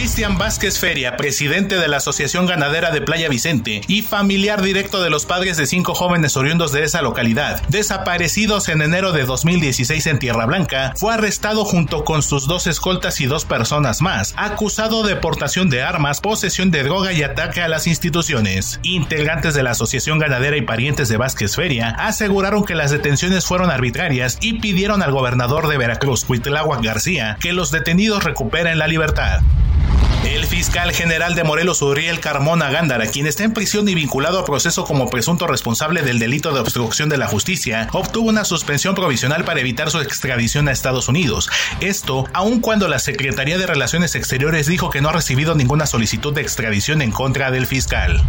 Cristian 0.00 0.38
Vázquez 0.38 0.78
Feria, 0.78 1.16
presidente 1.16 1.76
de 1.76 1.86
la 1.86 1.98
Asociación 1.98 2.46
Ganadera 2.46 2.90
de 2.90 3.02
Playa 3.02 3.28
Vicente 3.28 3.80
y 3.86 4.02
familiar 4.02 4.62
directo 4.62 5.02
de 5.02 5.10
los 5.10 5.26
padres 5.26 5.56
de 5.56 5.66
cinco 5.66 5.94
jóvenes 5.94 6.36
oriundos 6.36 6.72
de 6.72 6.84
esa 6.84 7.02
localidad, 7.02 7.60
desaparecidos 7.68 8.68
en 8.68 8.82
enero 8.82 9.12
de 9.12 9.24
2016 9.24 10.06
en 10.06 10.18
Tierra 10.18 10.46
Blanca, 10.46 10.94
fue 10.96 11.12
arrestado 11.12 11.64
junto 11.64 12.04
con 12.04 12.22
sus 12.22 12.46
dos 12.46 12.66
escoltas 12.66 13.20
y 13.20 13.26
dos 13.26 13.44
personas 13.44 14.00
más, 14.00 14.32
acusado 14.36 15.02
de 15.02 15.16
portación 15.16 15.68
de 15.70 15.82
armas, 15.82 16.20
posesión 16.20 16.70
de 16.70 16.82
droga 16.82 17.12
y 17.12 17.22
ataque 17.22 17.60
a 17.60 17.68
las 17.68 17.86
instituciones. 17.86 18.80
Integrantes 18.82 19.54
de 19.54 19.62
la 19.62 19.72
Asociación 19.72 20.18
Ganadera 20.18 20.56
y 20.56 20.62
parientes 20.62 21.08
de 21.08 21.18
Vázquez 21.18 21.56
Feria 21.56 21.90
aseguraron 21.98 22.64
que 22.64 22.74
las 22.74 22.90
detenciones 22.90 23.44
fueron 23.44 23.70
arbitrarias 23.70 24.38
y 24.40 24.60
pidieron 24.60 25.02
al 25.02 25.12
gobernador 25.12 25.68
de 25.68 25.78
Veracruz, 25.78 26.24
Cuitláhuac 26.24 26.82
García, 26.82 27.36
que 27.40 27.52
los 27.52 27.70
detenidos 27.70 28.24
recuperen 28.24 28.78
la 28.78 28.86
libertad. 28.86 29.40
El 30.24 30.44
fiscal 30.46 30.92
general 30.92 31.34
de 31.34 31.44
Morelos, 31.44 31.82
Uriel 31.82 32.20
Carmona 32.20 32.70
Gándara, 32.70 33.06
quien 33.06 33.26
está 33.26 33.44
en 33.44 33.52
prisión 33.52 33.88
y 33.88 33.94
vinculado 33.94 34.38
a 34.38 34.44
proceso 34.44 34.84
como 34.84 35.08
presunto 35.08 35.46
responsable 35.46 36.02
del 36.02 36.18
delito 36.18 36.52
de 36.52 36.60
obstrucción 36.60 37.08
de 37.08 37.16
la 37.16 37.26
justicia, 37.26 37.88
obtuvo 37.92 38.28
una 38.28 38.44
suspensión 38.44 38.94
provisional 38.94 39.44
para 39.44 39.60
evitar 39.60 39.90
su 39.90 39.98
extradición 40.00 40.68
a 40.68 40.72
Estados 40.72 41.08
Unidos. 41.08 41.50
Esto, 41.80 42.26
aun 42.32 42.60
cuando 42.60 42.86
la 42.86 42.98
Secretaría 42.98 43.58
de 43.58 43.66
Relaciones 43.66 44.14
Exteriores 44.14 44.66
dijo 44.66 44.90
que 44.90 45.00
no 45.00 45.08
ha 45.08 45.12
recibido 45.12 45.54
ninguna 45.54 45.86
solicitud 45.86 46.34
de 46.34 46.42
extradición 46.42 47.02
en 47.02 47.12
contra 47.12 47.50
del 47.50 47.66
fiscal. 47.66 48.22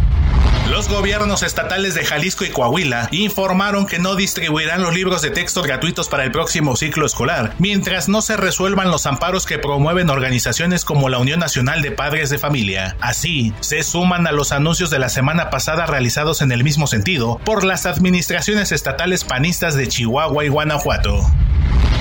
Los 0.70 0.88
gobiernos 0.88 1.42
estatales 1.42 1.94
de 1.94 2.04
Jalisco 2.04 2.44
y 2.44 2.50
Coahuila 2.50 3.08
informaron 3.10 3.84
que 3.84 3.98
no 3.98 4.14
distribuirán 4.14 4.80
los 4.80 4.94
libros 4.94 5.20
de 5.20 5.30
texto 5.30 5.60
gratuitos 5.60 6.08
para 6.08 6.24
el 6.24 6.30
próximo 6.30 6.76
ciclo 6.76 7.04
escolar, 7.04 7.54
mientras 7.58 8.08
no 8.08 8.22
se 8.22 8.36
resuelvan 8.36 8.90
los 8.90 9.04
amparos 9.04 9.44
que 9.44 9.58
promueven 9.58 10.08
organizaciones 10.08 10.84
como 10.84 11.08
la 11.08 11.18
Unión 11.18 11.40
Nacional 11.40 11.61
de 11.64 11.92
Padres 11.92 12.28
de 12.28 12.38
Familia. 12.38 12.96
Así, 13.00 13.54
se 13.60 13.84
suman 13.84 14.26
a 14.26 14.32
los 14.32 14.50
anuncios 14.50 14.90
de 14.90 14.98
la 14.98 15.08
semana 15.08 15.48
pasada 15.48 15.86
realizados 15.86 16.42
en 16.42 16.50
el 16.50 16.64
mismo 16.64 16.88
sentido 16.88 17.40
por 17.44 17.62
las 17.62 17.86
administraciones 17.86 18.72
estatales 18.72 19.24
panistas 19.24 19.74
de 19.74 19.86
Chihuahua 19.86 20.44
y 20.44 20.48
Guanajuato. 20.48 21.24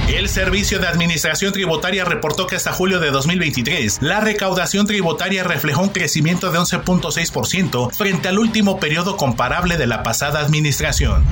El 0.08 0.28
Servicio 0.28 0.80
de 0.80 0.88
Administración 0.88 1.54
Tributaria 1.54 2.04
reportó 2.04 2.48
que 2.48 2.56
hasta 2.56 2.74
julio 2.74 3.00
de 3.00 3.12
2023 3.12 4.00
la 4.02 4.20
recaudación 4.20 4.86
tributaria 4.86 5.44
reflejó 5.44 5.84
un 5.84 5.90
crecimiento 5.90 6.52
de 6.52 6.60
11.6% 6.60 7.92
frente 7.94 8.28
al 8.28 8.40
último 8.40 8.80
periodo 8.80 9.16
comparable 9.16 9.78
de 9.78 9.88
la 9.88 10.04
pasada 10.04 10.40
administración. 10.40 11.24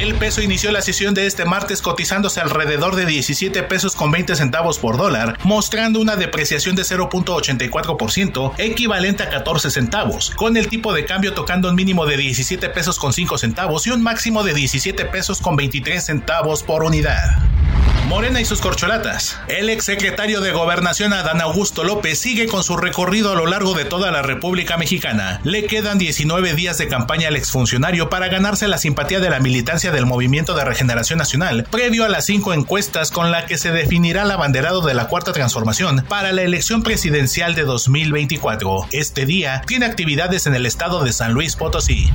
El 0.00 0.14
peso 0.14 0.40
inició 0.40 0.72
la 0.72 0.80
sesión 0.80 1.14
de 1.14 1.26
este 1.26 1.44
martes 1.44 1.82
cotizándose 1.82 2.40
alrededor 2.40 2.96
de 2.96 3.06
17 3.06 3.62
pesos 3.64 3.94
con 3.94 4.10
20 4.10 4.34
centavos 4.34 4.78
por 4.78 4.96
dólar, 4.96 5.36
mostrando 5.44 6.00
una 6.00 6.16
depreciación 6.16 6.74
de 6.74 6.82
0.84%, 6.82 8.52
equivalente 8.58 9.24
a 9.24 9.28
14 9.28 9.70
centavos, 9.70 10.30
con 10.30 10.56
el 10.56 10.68
tipo 10.68 10.94
de 10.94 11.04
cambio 11.04 11.34
tocando 11.34 11.68
un 11.68 11.74
mínimo 11.74 12.06
de 12.06 12.16
17 12.16 12.70
pesos 12.70 12.98
con 12.98 13.12
5 13.12 13.36
centavos 13.36 13.86
y 13.86 13.90
un 13.90 14.02
máximo 14.02 14.42
de 14.42 14.54
17 14.54 15.04
pesos 15.06 15.40
con 15.40 15.56
23 15.56 16.02
centavos 16.04 16.62
por 16.62 16.82
unidad. 16.82 17.59
Morena 18.06 18.40
y 18.40 18.44
sus 18.44 18.60
corcholatas. 18.60 19.38
El 19.48 19.70
exsecretario 19.70 20.40
de 20.40 20.52
Gobernación 20.52 21.12
Adán 21.12 21.40
Augusto 21.40 21.84
López 21.84 22.18
sigue 22.18 22.46
con 22.46 22.62
su 22.62 22.76
recorrido 22.76 23.32
a 23.32 23.34
lo 23.34 23.46
largo 23.46 23.74
de 23.74 23.84
toda 23.84 24.10
la 24.10 24.22
República 24.22 24.76
Mexicana. 24.76 25.40
Le 25.44 25.66
quedan 25.66 25.98
19 25.98 26.54
días 26.54 26.78
de 26.78 26.88
campaña 26.88 27.28
al 27.28 27.36
exfuncionario 27.36 28.10
para 28.10 28.28
ganarse 28.28 28.68
la 28.68 28.78
simpatía 28.78 29.20
de 29.20 29.30
la 29.30 29.40
militancia 29.40 29.90
del 29.90 30.06
Movimiento 30.06 30.54
de 30.54 30.64
Regeneración 30.64 31.18
Nacional, 31.18 31.66
previo 31.70 32.04
a 32.04 32.08
las 32.08 32.26
cinco 32.26 32.52
encuestas 32.52 33.10
con 33.10 33.30
la 33.30 33.46
que 33.46 33.58
se 33.58 33.70
definirá 33.70 34.22
el 34.22 34.30
abanderado 34.30 34.80
de 34.82 34.94
la 34.94 35.06
Cuarta 35.06 35.32
Transformación 35.32 36.04
para 36.08 36.32
la 36.32 36.42
elección 36.42 36.82
presidencial 36.82 37.54
de 37.54 37.62
2024. 37.62 38.88
Este 38.92 39.26
día 39.26 39.62
tiene 39.66 39.86
actividades 39.86 40.46
en 40.46 40.54
el 40.54 40.66
estado 40.66 41.04
de 41.04 41.12
San 41.12 41.32
Luis 41.32 41.56
Potosí. 41.56 42.10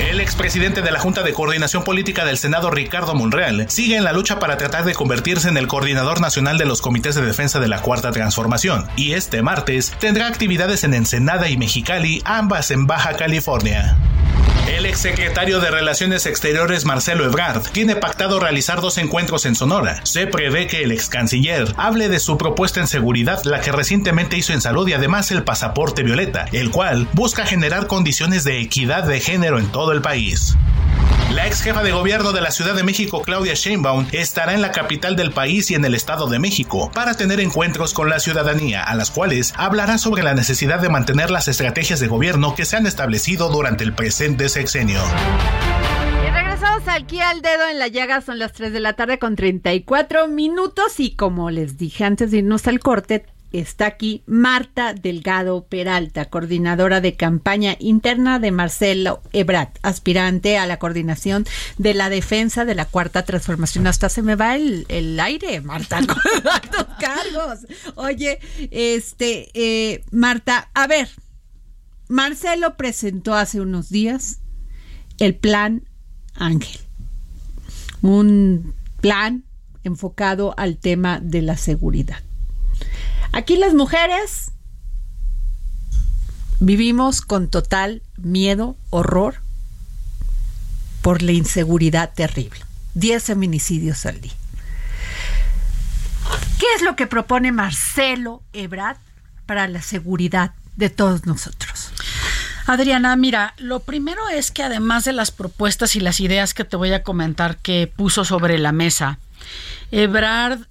El 0.00 0.20
expresidente 0.20 0.80
de 0.80 0.92
la 0.92 1.00
Junta 1.00 1.24
de 1.24 1.32
Coordinación 1.32 1.82
Política 1.82 2.24
del 2.24 2.38
Senado, 2.38 2.70
Ricardo 2.70 3.14
Monreal, 3.14 3.66
sigue 3.68 3.96
en 3.96 4.04
la 4.04 4.12
lucha 4.12 4.38
para 4.38 4.56
tratar 4.56 4.84
de 4.84 4.94
convertirse 4.94 5.48
en 5.48 5.56
el 5.56 5.66
coordinador 5.66 6.20
nacional 6.20 6.56
de 6.56 6.66
los 6.66 6.80
comités 6.80 7.16
de 7.16 7.22
defensa 7.22 7.58
de 7.58 7.66
la 7.66 7.82
Cuarta 7.82 8.12
Transformación, 8.12 8.86
y 8.96 9.14
este 9.14 9.42
martes 9.42 9.92
tendrá 9.98 10.28
actividades 10.28 10.84
en 10.84 10.94
Ensenada 10.94 11.48
y 11.50 11.56
Mexicali, 11.56 12.22
ambas 12.24 12.70
en 12.70 12.86
Baja 12.86 13.16
California. 13.16 13.96
El 14.68 14.84
exsecretario 14.84 15.60
de 15.60 15.70
Relaciones 15.70 16.26
Exteriores 16.26 16.84
Marcelo 16.84 17.24
Ebrard 17.24 17.62
tiene 17.72 17.96
pactado 17.96 18.38
realizar 18.38 18.82
dos 18.82 18.98
encuentros 18.98 19.46
en 19.46 19.54
Sonora. 19.54 20.04
Se 20.04 20.26
prevé 20.26 20.66
que 20.66 20.82
el 20.82 20.92
ex 20.92 21.08
canciller 21.08 21.72
hable 21.78 22.10
de 22.10 22.20
su 22.20 22.36
propuesta 22.36 22.78
en 22.78 22.86
seguridad, 22.86 23.42
la 23.44 23.62
que 23.62 23.72
recientemente 23.72 24.36
hizo 24.36 24.52
en 24.52 24.60
salud 24.60 24.86
y 24.86 24.92
además 24.92 25.30
el 25.30 25.42
pasaporte 25.42 26.02
violeta, 26.02 26.44
el 26.52 26.70
cual 26.70 27.08
busca 27.14 27.46
generar 27.46 27.86
condiciones 27.86 28.44
de 28.44 28.60
equidad 28.60 29.04
de 29.04 29.20
género 29.20 29.58
en 29.58 29.72
todo 29.72 29.92
el 29.92 30.02
país. 30.02 30.58
La 31.32 31.46
ex 31.46 31.62
jefa 31.62 31.82
de 31.82 31.92
gobierno 31.92 32.32
de 32.32 32.40
la 32.40 32.50
Ciudad 32.50 32.74
de 32.74 32.82
México, 32.82 33.20
Claudia 33.20 33.52
Sheinbaum, 33.54 34.06
estará 34.12 34.54
en 34.54 34.62
la 34.62 34.72
capital 34.72 35.14
del 35.14 35.30
país 35.30 35.70
y 35.70 35.74
en 35.74 35.84
el 35.84 35.94
Estado 35.94 36.26
de 36.26 36.38
México 36.38 36.90
para 36.94 37.14
tener 37.14 37.38
encuentros 37.38 37.92
con 37.92 38.08
la 38.08 38.18
ciudadanía, 38.18 38.82
a 38.82 38.94
las 38.94 39.10
cuales 39.10 39.52
hablará 39.56 39.98
sobre 39.98 40.22
la 40.22 40.34
necesidad 40.34 40.80
de 40.80 40.88
mantener 40.88 41.30
las 41.30 41.46
estrategias 41.46 42.00
de 42.00 42.08
gobierno 42.08 42.54
que 42.54 42.64
se 42.64 42.76
han 42.76 42.86
establecido 42.86 43.50
durante 43.50 43.84
el 43.84 43.92
presente 43.92 44.48
sexenio. 44.48 45.00
Y 46.26 46.30
regresamos 46.30 46.88
aquí 46.88 47.20
al 47.20 47.42
dedo 47.42 47.68
en 47.70 47.78
la 47.78 47.88
llaga, 47.88 48.22
son 48.22 48.38
las 48.38 48.52
3 48.54 48.72
de 48.72 48.80
la 48.80 48.94
tarde 48.94 49.18
con 49.18 49.36
34 49.36 50.28
minutos 50.28 50.98
y 50.98 51.14
como 51.14 51.50
les 51.50 51.76
dije 51.76 52.04
antes 52.04 52.30
de 52.30 52.38
irnos 52.38 52.66
al 52.66 52.80
corte, 52.80 53.26
está 53.52 53.86
aquí 53.86 54.22
Marta 54.26 54.94
Delgado 54.94 55.66
Peralta, 55.66 56.26
coordinadora 56.26 57.00
de 57.00 57.16
campaña 57.16 57.76
interna 57.78 58.38
de 58.38 58.50
Marcelo 58.50 59.22
Ebrat, 59.32 59.78
aspirante 59.82 60.58
a 60.58 60.66
la 60.66 60.78
coordinación 60.78 61.46
de 61.78 61.94
la 61.94 62.10
defensa 62.10 62.64
de 62.64 62.74
la 62.74 62.84
cuarta 62.84 63.24
transformación. 63.24 63.86
Hasta 63.86 64.08
se 64.08 64.22
me 64.22 64.34
va 64.34 64.56
el, 64.56 65.18
aire, 65.20 65.60
Marta, 65.60 65.98
con 66.06 66.16
tus 66.16 66.94
cargos. 66.98 67.66
Oye, 67.94 68.38
este, 68.70 69.50
eh, 69.54 70.04
Marta, 70.10 70.70
a 70.74 70.86
ver, 70.86 71.08
Marcelo 72.08 72.76
presentó 72.76 73.34
hace 73.34 73.60
unos 73.60 73.88
días 73.88 74.40
el 75.18 75.34
plan 75.34 75.82
Ángel, 76.34 76.80
un 78.02 78.74
plan 79.00 79.44
enfocado 79.84 80.54
al 80.56 80.76
tema 80.76 81.20
de 81.20 81.42
la 81.42 81.56
seguridad. 81.56 82.22
Aquí 83.32 83.56
las 83.56 83.74
mujeres 83.74 84.52
vivimos 86.60 87.20
con 87.20 87.48
total 87.48 88.02
miedo, 88.16 88.76
horror 88.90 89.36
por 91.02 91.22
la 91.22 91.32
inseguridad 91.32 92.12
terrible. 92.14 92.60
10 92.94 93.22
feminicidios 93.22 94.06
al 94.06 94.20
día. 94.20 94.32
¿Qué 96.58 96.66
es 96.76 96.82
lo 96.82 96.96
que 96.96 97.06
propone 97.06 97.52
Marcelo 97.52 98.42
Ebrard 98.52 98.98
para 99.46 99.68
la 99.68 99.80
seguridad 99.82 100.52
de 100.76 100.90
todos 100.90 101.24
nosotros? 101.24 101.92
Adriana, 102.66 103.16
mira, 103.16 103.54
lo 103.56 103.80
primero 103.80 104.28
es 104.28 104.50
que 104.50 104.62
además 104.62 105.04
de 105.04 105.12
las 105.12 105.30
propuestas 105.30 105.96
y 105.96 106.00
las 106.00 106.20
ideas 106.20 106.52
que 106.52 106.64
te 106.64 106.76
voy 106.76 106.92
a 106.92 107.02
comentar 107.02 107.56
que 107.56 107.90
puso 107.94 108.24
sobre 108.24 108.58
la 108.58 108.72
mesa, 108.72 109.18
Ebrard 109.90 110.66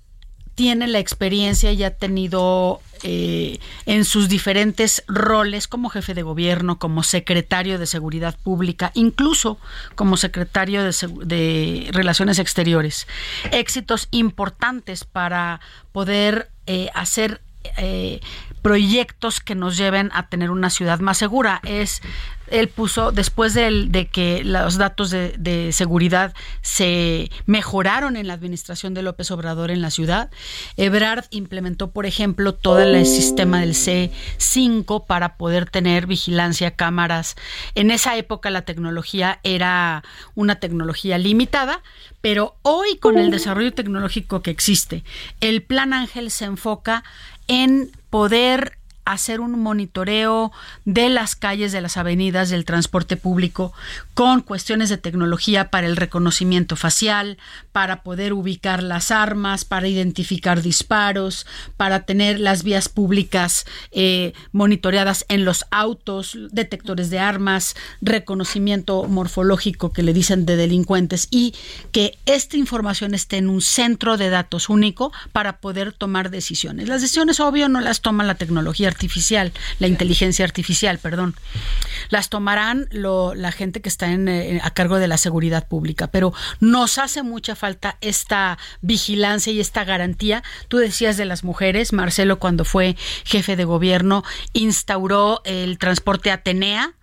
tiene 0.58 0.88
la 0.88 0.98
experiencia 0.98 1.72
y 1.72 1.84
ha 1.84 1.92
tenido 1.92 2.82
eh, 3.04 3.60
en 3.86 4.06
sus 4.06 4.28
diferentes 4.28 5.04
roles 5.08 5.68
como 5.68 5.90
jefe 5.90 6.16
de 6.16 6.24
gobierno, 6.24 6.80
como 6.80 7.04
secretario 7.04 7.78
de 7.78 7.86
Seguridad 7.86 8.36
Pública, 8.44 8.90
incluso 8.96 9.60
como 9.94 10.18
secretario 10.18 10.82
de, 10.84 11.90
Relaciones 11.94 12.40
Exteriores, 12.40 13.08
éxitos 13.52 14.08
importantes 14.10 15.04
para 15.04 15.62
poder 15.92 16.50
eh, 16.66 16.90
hacer 16.96 17.40
eh, 17.78 18.20
proyectos 18.64 19.42
que 19.42 19.54
nos 19.54 19.78
lleven 19.78 20.10
a 20.12 20.28
tener 20.28 20.50
una 20.50 20.72
ciudad 20.72 21.00
más 21.00 21.20
segura. 21.20 21.62
Es 21.66 22.02
él 22.50 22.70
puso, 22.70 23.12
después 23.12 23.54
de, 23.54 24.10
que 24.12 24.44
los 24.44 24.78
datos 24.78 25.12
de, 25.12 25.70
seguridad 25.72 26.34
se 26.62 27.30
mejoraron 27.46 28.16
en 28.16 28.28
la 28.28 28.34
administración 28.34 28.94
de 28.94 29.02
López 29.02 29.32
Obrador 29.32 29.72
en 29.72 29.82
la 29.82 29.92
ciudad, 29.92 30.30
Ebrard 30.78 31.26
implementó, 31.30 31.92
por 31.92 32.06
ejemplo, 32.06 32.54
todo 32.54 32.80
el 32.80 33.06
sistema 33.06 33.60
del 33.60 33.74
C5 33.74 35.06
para 35.06 35.36
poder 35.38 35.70
tener 35.70 36.08
vigilancia, 36.08 36.72
cámaras. 36.72 37.36
En 37.76 37.92
esa 37.92 38.16
época 38.18 38.50
la 38.50 38.64
tecnología 38.64 39.40
era 39.44 40.04
una 40.36 40.56
tecnología 40.56 41.18
limitada, 41.18 41.82
pero 42.22 42.56
hoy 42.62 42.98
con 42.98 43.18
el 43.18 43.32
desarrollo 43.32 43.74
tecnológico 43.74 44.42
que 44.42 44.52
existe, 44.52 45.04
el 45.40 45.62
Plan 45.64 45.94
Ángel 45.94 46.32
se 46.32 46.46
enfoca 46.46 47.04
en 47.48 47.92
poder 48.10 48.77
hacer 49.08 49.40
un 49.40 49.60
monitoreo 49.60 50.52
de 50.86 51.10
las 51.10 51.36
calles, 51.36 51.72
de 51.72 51.82
las 51.82 51.98
avenidas, 51.98 52.50
del 52.50 52.66
transporte 52.66 53.18
público, 53.18 53.74
con 54.14 54.42
cuestiones 54.42 54.90
de 54.90 54.98
tecnología 54.98 55.70
para 55.70 55.88
el 55.88 55.96
reconocimiento 55.96 56.76
facial, 56.76 57.38
para 57.72 58.04
poder 58.04 58.34
ubicar 58.34 58.84
las 58.84 59.12
armas, 59.12 59.64
para 59.64 59.88
identificar 59.88 60.62
disparos, 60.62 61.46
para 61.78 62.06
tener 62.06 62.40
las 62.40 62.64
vías 62.64 62.90
públicas 62.90 63.66
eh, 63.92 64.34
monitoreadas 64.52 65.26
en 65.30 65.46
los 65.46 65.66
autos, 65.72 66.38
detectores 66.52 67.10
de 67.10 67.20
armas, 67.20 67.76
reconocimiento 68.02 69.06
morfológico 69.06 69.94
que 69.94 70.04
le 70.04 70.14
dicen 70.14 70.46
de 70.46 70.58
delincuentes 70.58 71.28
y 71.32 71.54
que 71.92 72.18
esta 72.26 72.58
información 72.58 73.14
esté 73.14 73.38
en 73.38 73.50
un 73.50 73.62
centro 73.62 74.18
de 74.18 74.30
datos 74.30 74.70
único 74.70 75.14
para 75.32 75.60
poder 75.60 75.94
tomar 75.94 76.30
decisiones. 76.30 76.90
Las 76.90 77.02
decisiones, 77.02 77.40
obvio, 77.40 77.70
no 77.70 77.80
las 77.80 78.02
toma 78.02 78.24
la 78.24 78.36
tecnología 78.36 78.90
artificial, 78.98 79.54
la 79.78 79.86
inteligencia 79.86 80.44
artificial, 80.44 80.98
perdón. 80.98 81.36
Las 82.10 82.30
tomarán 82.30 82.88
lo, 82.92 83.36
la 83.36 83.52
gente 83.52 83.80
que 83.80 83.90
está 83.90 84.12
en, 84.12 84.28
eh, 84.28 84.60
a 84.64 84.72
cargo 84.72 84.98
de 84.98 85.08
la 85.08 85.18
seguridad 85.18 85.68
pública, 85.68 86.08
pero 86.08 86.34
nos 86.60 86.98
hace 86.98 87.22
mucha 87.22 87.56
falta 87.56 87.98
esta 88.02 88.58
vigilancia 88.82 89.54
y 89.54 89.60
esta 89.60 89.84
garantía. 89.84 90.44
Tú 90.68 90.78
decías 90.78 91.16
de 91.16 91.26
las 91.26 91.44
mujeres, 91.44 91.94
Marcelo 91.94 92.40
cuando 92.40 92.66
fue 92.66 92.98
jefe 93.24 93.56
de 93.56 93.66
gobierno 93.66 94.24
instauró 94.54 95.42
el 95.46 95.78
transporte 95.78 96.32
Atenea, 96.32 96.97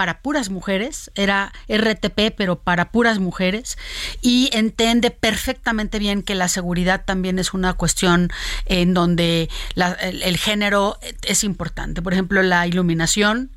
para 0.00 0.22
puras 0.22 0.48
mujeres, 0.48 1.10
era 1.14 1.52
RTP, 1.68 2.34
pero 2.34 2.58
para 2.58 2.90
puras 2.90 3.18
mujeres, 3.18 3.76
y 4.22 4.48
entiende 4.54 5.10
perfectamente 5.10 5.98
bien 5.98 6.22
que 6.22 6.34
la 6.34 6.48
seguridad 6.48 7.04
también 7.04 7.38
es 7.38 7.52
una 7.52 7.74
cuestión 7.74 8.30
en 8.64 8.94
donde 8.94 9.50
el 9.76 10.38
género 10.38 10.96
es 11.20 11.44
importante. 11.44 12.00
Por 12.00 12.14
ejemplo, 12.14 12.42
la 12.42 12.66
iluminación, 12.66 13.50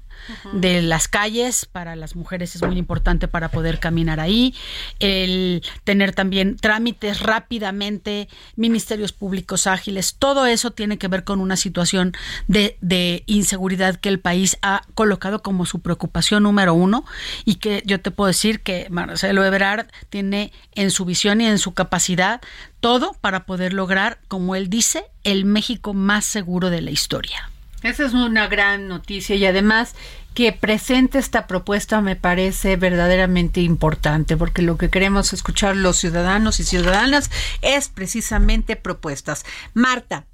de 0.54 0.82
las 0.82 1.08
calles 1.08 1.66
para 1.66 1.96
las 1.96 2.16
mujeres 2.16 2.56
es 2.56 2.62
muy 2.62 2.78
importante 2.78 3.28
para 3.28 3.50
poder 3.50 3.80
caminar 3.80 4.20
ahí, 4.20 4.54
el 5.00 5.64
tener 5.84 6.14
también 6.14 6.58
trámites 6.58 7.22
rápidamente, 7.22 8.30
ministerios 8.56 9.14
públicos 9.14 9.68
ágiles, 9.68 10.16
todo 10.16 10.45
eso 10.45 10.72
tiene 10.72 10.97
que 10.97 11.08
ver 11.08 11.24
con 11.24 11.39
una 11.39 11.56
situación 11.56 12.14
de, 12.47 12.78
de 12.82 13.24
inseguridad 13.26 13.95
que 13.95 14.10
el 14.10 14.20
país 14.20 14.58
ha 14.62 14.82
colocado 14.95 15.41
como 15.41 15.66
su 15.66 15.80
preocupación 15.80 16.43
número 16.43 16.74
uno 16.74 17.06
y 17.45 17.56
que 17.56 17.84
yo 17.86 18.02
te 18.02 18.12
puedo 18.12 18.28
decir 18.28 18.62
que 18.62 18.88
Marcelo 18.89 19.45
Ebrard 19.45 19.88
tiene 20.10 20.52
en 20.76 20.91
su 20.91 21.06
visión 21.06 21.41
y 21.41 21.47
en 21.47 21.60
su 21.60 21.74
capacidad 21.74 22.41
todo 22.80 23.14
para 23.22 23.45
poder 23.45 23.74
lograr, 23.74 24.20
como 24.28 24.56
él 24.56 24.70
dice, 24.70 25.06
el 25.24 25.45
México 25.45 25.93
más 25.93 26.26
seguro 26.26 26.70
de 26.70 26.82
la 26.82 26.91
historia. 26.91 27.50
Esa 27.84 28.06
es 28.06 28.14
una 28.14 28.48
gran 28.48 28.88
noticia 28.88 29.36
y 29.36 29.46
además 29.46 29.94
que 30.34 30.52
presente 30.52 31.20
esta 31.20 31.48
propuesta 31.48 32.02
me 32.02 32.16
parece 32.16 32.76
verdaderamente 32.76 33.62
importante 33.62 34.36
porque 34.36 34.62
lo 34.62 34.78
que 34.78 34.90
queremos 34.90 35.34
escuchar 35.34 35.76
los 35.76 35.98
ciudadanos 35.98 36.60
y 36.60 36.64
ciudadanas 36.64 37.30
es 37.62 37.90
precisamente 37.90 38.76
propuestas. 38.76 39.46
Marta, 39.74 40.26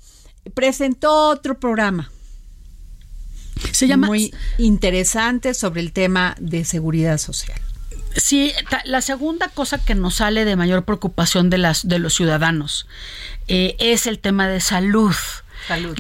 presentó 0.54 1.30
otro 1.30 1.60
programa. 1.60 2.12
Se 3.72 3.88
llama 3.88 4.08
muy 4.08 4.34
interesante 4.58 5.54
sobre 5.54 5.82
el 5.82 5.92
tema 5.92 6.36
de 6.40 6.64
seguridad 6.64 7.18
social. 7.18 7.60
Sí, 8.16 8.54
la 8.86 9.02
segunda 9.02 9.50
cosa 9.50 9.84
que 9.84 9.96
nos 9.96 10.16
sale 10.16 10.46
de 10.46 10.56
mayor 10.56 10.86
preocupación 10.86 11.50
de 11.50 11.58
las 11.58 11.88
de 11.88 12.00
los 12.00 12.16
ciudadanos 12.16 12.88
eh, 13.48 13.76
es 13.80 14.08
el 14.08 14.20
tema 14.20 14.48
de 14.48 14.62
salud. 14.62 15.14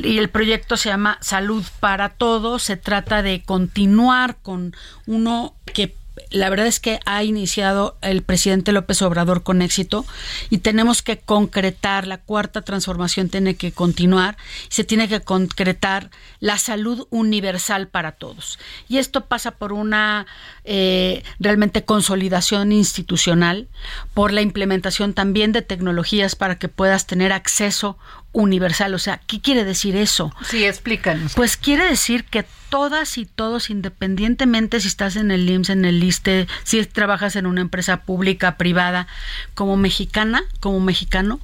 Y 0.03 0.17
el 0.17 0.30
proyecto 0.30 0.78
se 0.78 0.89
llama 0.89 1.17
Salud 1.22 1.63
para 1.80 2.09
Todos. 2.09 2.63
Se 2.63 2.78
trata 2.78 3.22
de 3.22 3.43
continuar 3.43 4.38
con 4.41 4.76
uno 5.05 5.55
que 5.74 5.95
la 6.32 6.49
verdad 6.49 6.67
es 6.67 6.80
que 6.80 6.99
ha 7.05 7.24
iniciado 7.24 7.97
el 8.01 8.22
presidente 8.22 8.72
López 8.72 9.01
Obrador 9.01 9.43
con 9.43 9.61
éxito 9.61 10.05
y 10.49 10.59
tenemos 10.59 11.01
que 11.01 11.17
concretar, 11.20 12.07
la 12.07 12.20
cuarta 12.20 12.61
transformación 12.61 13.30
tiene 13.30 13.55
que 13.55 13.72
continuar, 13.72 14.38
se 14.70 14.84
tiene 14.84 15.07
que 15.07 15.22
concretar 15.22 16.11
la 16.39 16.57
salud 16.57 17.07
universal 17.09 17.88
para 17.88 18.13
todos. 18.13 18.59
Y 18.88 18.97
esto 18.97 19.26
pasa 19.26 19.51
por 19.51 19.74
una 19.74 20.28
eh, 20.65 21.24
realmente 21.39 21.84
consolidación 21.84 22.72
institucional, 22.72 23.67
por 24.13 24.32
la 24.32 24.41
implementación 24.41 25.13
también 25.13 25.51
de 25.51 25.61
tecnologías 25.61 26.36
para 26.36 26.59
que 26.59 26.67
puedas 26.67 27.07
tener 27.07 27.34
acceso 27.34 27.97
universal. 28.32 28.93
O 28.93 28.99
sea, 28.99 29.19
¿qué 29.27 29.41
quiere 29.41 29.63
decir 29.63 29.95
eso? 29.95 30.34
Sí, 30.43 30.63
explícanos. 30.65 31.34
Pues 31.34 31.57
quiere 31.57 31.86
decir 31.86 32.25
que 32.25 32.45
todas 32.69 33.17
y 33.17 33.25
todos, 33.25 33.69
independientemente 33.69 34.80
si 34.80 34.88
estás 34.88 35.15
en 35.15 35.32
el 35.32 35.49
IMSS, 35.49 35.69
en 35.71 35.86
el 35.86 35.99
LISTE, 35.99 36.47
si 36.63 36.84
trabajas 36.86 37.36
en 37.36 37.45
una 37.45 37.61
empresa 37.61 37.97
pública, 38.03 38.57
privada, 38.57 39.07
como 39.55 39.77
mexicana, 39.77 40.43
como 40.59 40.80
mexicano, 40.80 41.39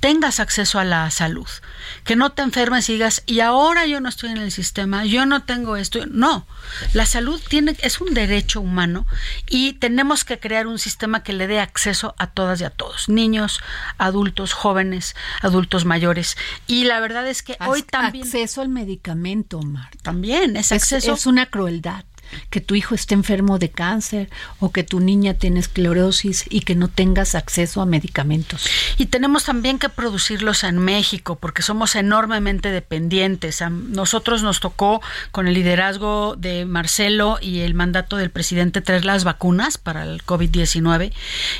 tengas 0.00 0.40
acceso 0.40 0.78
a 0.78 0.84
la 0.84 1.10
salud, 1.10 1.46
que 2.04 2.16
no 2.16 2.32
te 2.32 2.42
enfermes 2.42 2.88
y 2.88 2.94
digas, 2.94 3.22
y 3.26 3.40
ahora 3.40 3.86
yo 3.86 4.00
no 4.00 4.08
estoy 4.08 4.30
en 4.30 4.38
el 4.38 4.50
sistema, 4.50 5.04
yo 5.04 5.26
no 5.26 5.44
tengo 5.44 5.76
esto. 5.76 6.06
No, 6.06 6.46
la 6.94 7.06
salud 7.06 7.40
tiene, 7.48 7.76
es 7.82 8.00
un 8.00 8.14
derecho 8.14 8.60
humano 8.60 9.06
y 9.48 9.74
tenemos 9.74 10.24
que 10.24 10.40
crear 10.40 10.66
un 10.66 10.78
sistema 10.78 11.22
que 11.22 11.34
le 11.34 11.46
dé 11.46 11.60
acceso 11.60 12.14
a 12.18 12.28
todas 12.28 12.60
y 12.60 12.64
a 12.64 12.70
todos, 12.70 13.08
niños, 13.08 13.60
adultos, 13.98 14.54
jóvenes, 14.54 15.14
adultos 15.42 15.84
mayores. 15.84 16.36
Y 16.66 16.84
la 16.84 17.00
verdad 17.00 17.28
es 17.28 17.42
que 17.42 17.56
hoy 17.66 17.82
también... 17.82 18.24
Acceso 18.24 18.62
al 18.62 18.70
medicamento, 18.70 19.60
Marta. 19.60 19.98
También, 20.02 20.56
es 20.56 20.72
acceso... 20.72 21.12
es 21.12 21.26
una 21.26 21.46
crueldad 21.46 22.04
que 22.50 22.60
tu 22.60 22.74
hijo 22.74 22.94
esté 22.94 23.14
enfermo 23.14 23.58
de 23.58 23.70
cáncer 23.70 24.30
o 24.58 24.70
que 24.72 24.84
tu 24.84 25.00
niña 25.00 25.34
tiene 25.34 25.60
esclerosis 25.60 26.44
y 26.48 26.60
que 26.60 26.74
no 26.74 26.88
tengas 26.88 27.34
acceso 27.34 27.80
a 27.80 27.86
medicamentos. 27.86 28.66
Y 28.98 29.06
tenemos 29.06 29.44
también 29.44 29.78
que 29.78 29.88
producirlos 29.88 30.64
en 30.64 30.78
México 30.78 31.36
porque 31.36 31.62
somos 31.62 31.94
enormemente 31.94 32.70
dependientes. 32.70 33.62
Nosotros 33.70 34.42
nos 34.42 34.60
tocó 34.60 35.00
con 35.30 35.48
el 35.48 35.54
liderazgo 35.54 36.36
de 36.36 36.64
Marcelo 36.64 37.38
y 37.40 37.60
el 37.60 37.74
mandato 37.74 38.16
del 38.16 38.30
presidente 38.30 38.80
traer 38.80 39.04
las 39.04 39.24
vacunas 39.24 39.78
para 39.78 40.04
el 40.04 40.24
COVID-19 40.24 41.12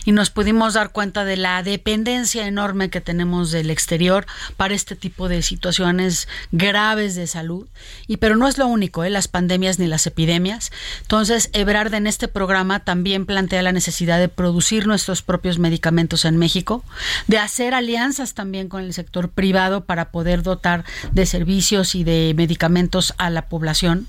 y 0.04 0.12
nos 0.12 0.30
pudimos 0.30 0.74
dar 0.74 0.90
cuenta 0.90 1.24
de 1.24 1.36
la 1.36 1.62
dependencia 1.62 2.46
enorme 2.46 2.90
que 2.90 3.00
tenemos 3.00 3.50
del 3.50 3.70
exterior 3.70 4.26
para 4.56 4.74
este 4.74 4.96
tipo 4.96 5.28
de 5.28 5.42
situaciones 5.42 6.28
graves 6.52 7.14
de 7.14 7.26
salud. 7.26 7.66
Y 8.06 8.18
pero 8.18 8.36
no 8.36 8.48
es 8.48 8.58
lo 8.58 8.66
único, 8.66 9.04
¿eh? 9.04 9.10
las 9.10 9.28
pandemias 9.28 9.78
ni 9.78 9.86
las 9.86 10.06
epidemias 10.06 10.59
entonces, 11.02 11.50
Ebrard 11.52 11.94
en 11.94 12.06
este 12.06 12.28
programa 12.28 12.80
también 12.80 13.26
plantea 13.26 13.62
la 13.62 13.72
necesidad 13.72 14.18
de 14.18 14.28
producir 14.28 14.86
nuestros 14.86 15.22
propios 15.22 15.58
medicamentos 15.58 16.24
en 16.24 16.36
México, 16.36 16.84
de 17.26 17.38
hacer 17.38 17.74
alianzas 17.74 18.34
también 18.34 18.68
con 18.68 18.82
el 18.82 18.92
sector 18.92 19.30
privado 19.30 19.84
para 19.84 20.10
poder 20.10 20.42
dotar 20.42 20.84
de 21.12 21.26
servicios 21.26 21.94
y 21.94 22.04
de 22.04 22.34
medicamentos 22.36 23.14
a 23.18 23.30
la 23.30 23.48
población 23.48 24.06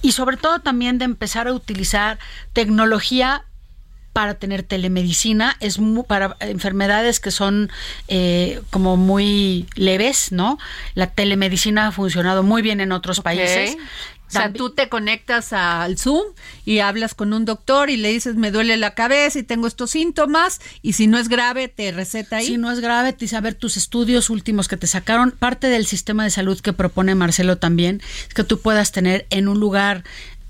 y 0.00 0.12
sobre 0.12 0.36
todo 0.36 0.60
también 0.60 0.98
de 0.98 1.04
empezar 1.04 1.48
a 1.48 1.52
utilizar 1.52 2.18
tecnología 2.52 3.44
para 4.12 4.34
tener 4.34 4.62
telemedicina. 4.62 5.56
Es 5.60 5.78
para 6.06 6.36
enfermedades 6.40 7.20
que 7.20 7.30
son 7.30 7.70
eh, 8.08 8.60
como 8.70 8.96
muy 8.96 9.66
leves, 9.74 10.32
¿no? 10.32 10.58
La 10.94 11.08
telemedicina 11.08 11.88
ha 11.88 11.92
funcionado 11.92 12.42
muy 12.42 12.62
bien 12.62 12.80
en 12.80 12.92
otros 12.92 13.20
países 13.20 13.76
o 14.32 14.38
sea, 14.38 14.52
tú 14.52 14.70
te 14.70 14.88
conectas 14.88 15.52
al 15.52 15.98
Zoom 15.98 16.24
y 16.64 16.78
hablas 16.78 17.14
con 17.14 17.34
un 17.34 17.44
doctor 17.44 17.90
y 17.90 17.98
le 17.98 18.08
dices, 18.08 18.34
me 18.34 18.50
duele 18.50 18.78
la 18.78 18.94
cabeza 18.94 19.38
y 19.38 19.42
tengo 19.42 19.66
estos 19.66 19.90
síntomas, 19.90 20.60
y 20.80 20.94
si 20.94 21.06
no 21.06 21.18
es 21.18 21.28
grave, 21.28 21.68
te 21.68 21.92
receta 21.92 22.36
ahí. 22.36 22.46
Si 22.46 22.56
no 22.56 22.70
es 22.70 22.80
grave, 22.80 23.12
te 23.12 23.26
dice, 23.26 23.36
a 23.36 23.40
ver, 23.42 23.54
tus 23.54 23.76
estudios 23.76 24.30
últimos 24.30 24.68
que 24.68 24.78
te 24.78 24.86
sacaron, 24.86 25.32
parte 25.32 25.66
del 25.66 25.86
sistema 25.86 26.24
de 26.24 26.30
salud 26.30 26.58
que 26.60 26.72
propone 26.72 27.14
Marcelo 27.14 27.58
también, 27.58 28.00
es 28.26 28.34
que 28.34 28.44
tú 28.44 28.60
puedas 28.60 28.90
tener 28.90 29.26
en 29.28 29.48
un 29.48 29.60
lugar 29.60 30.02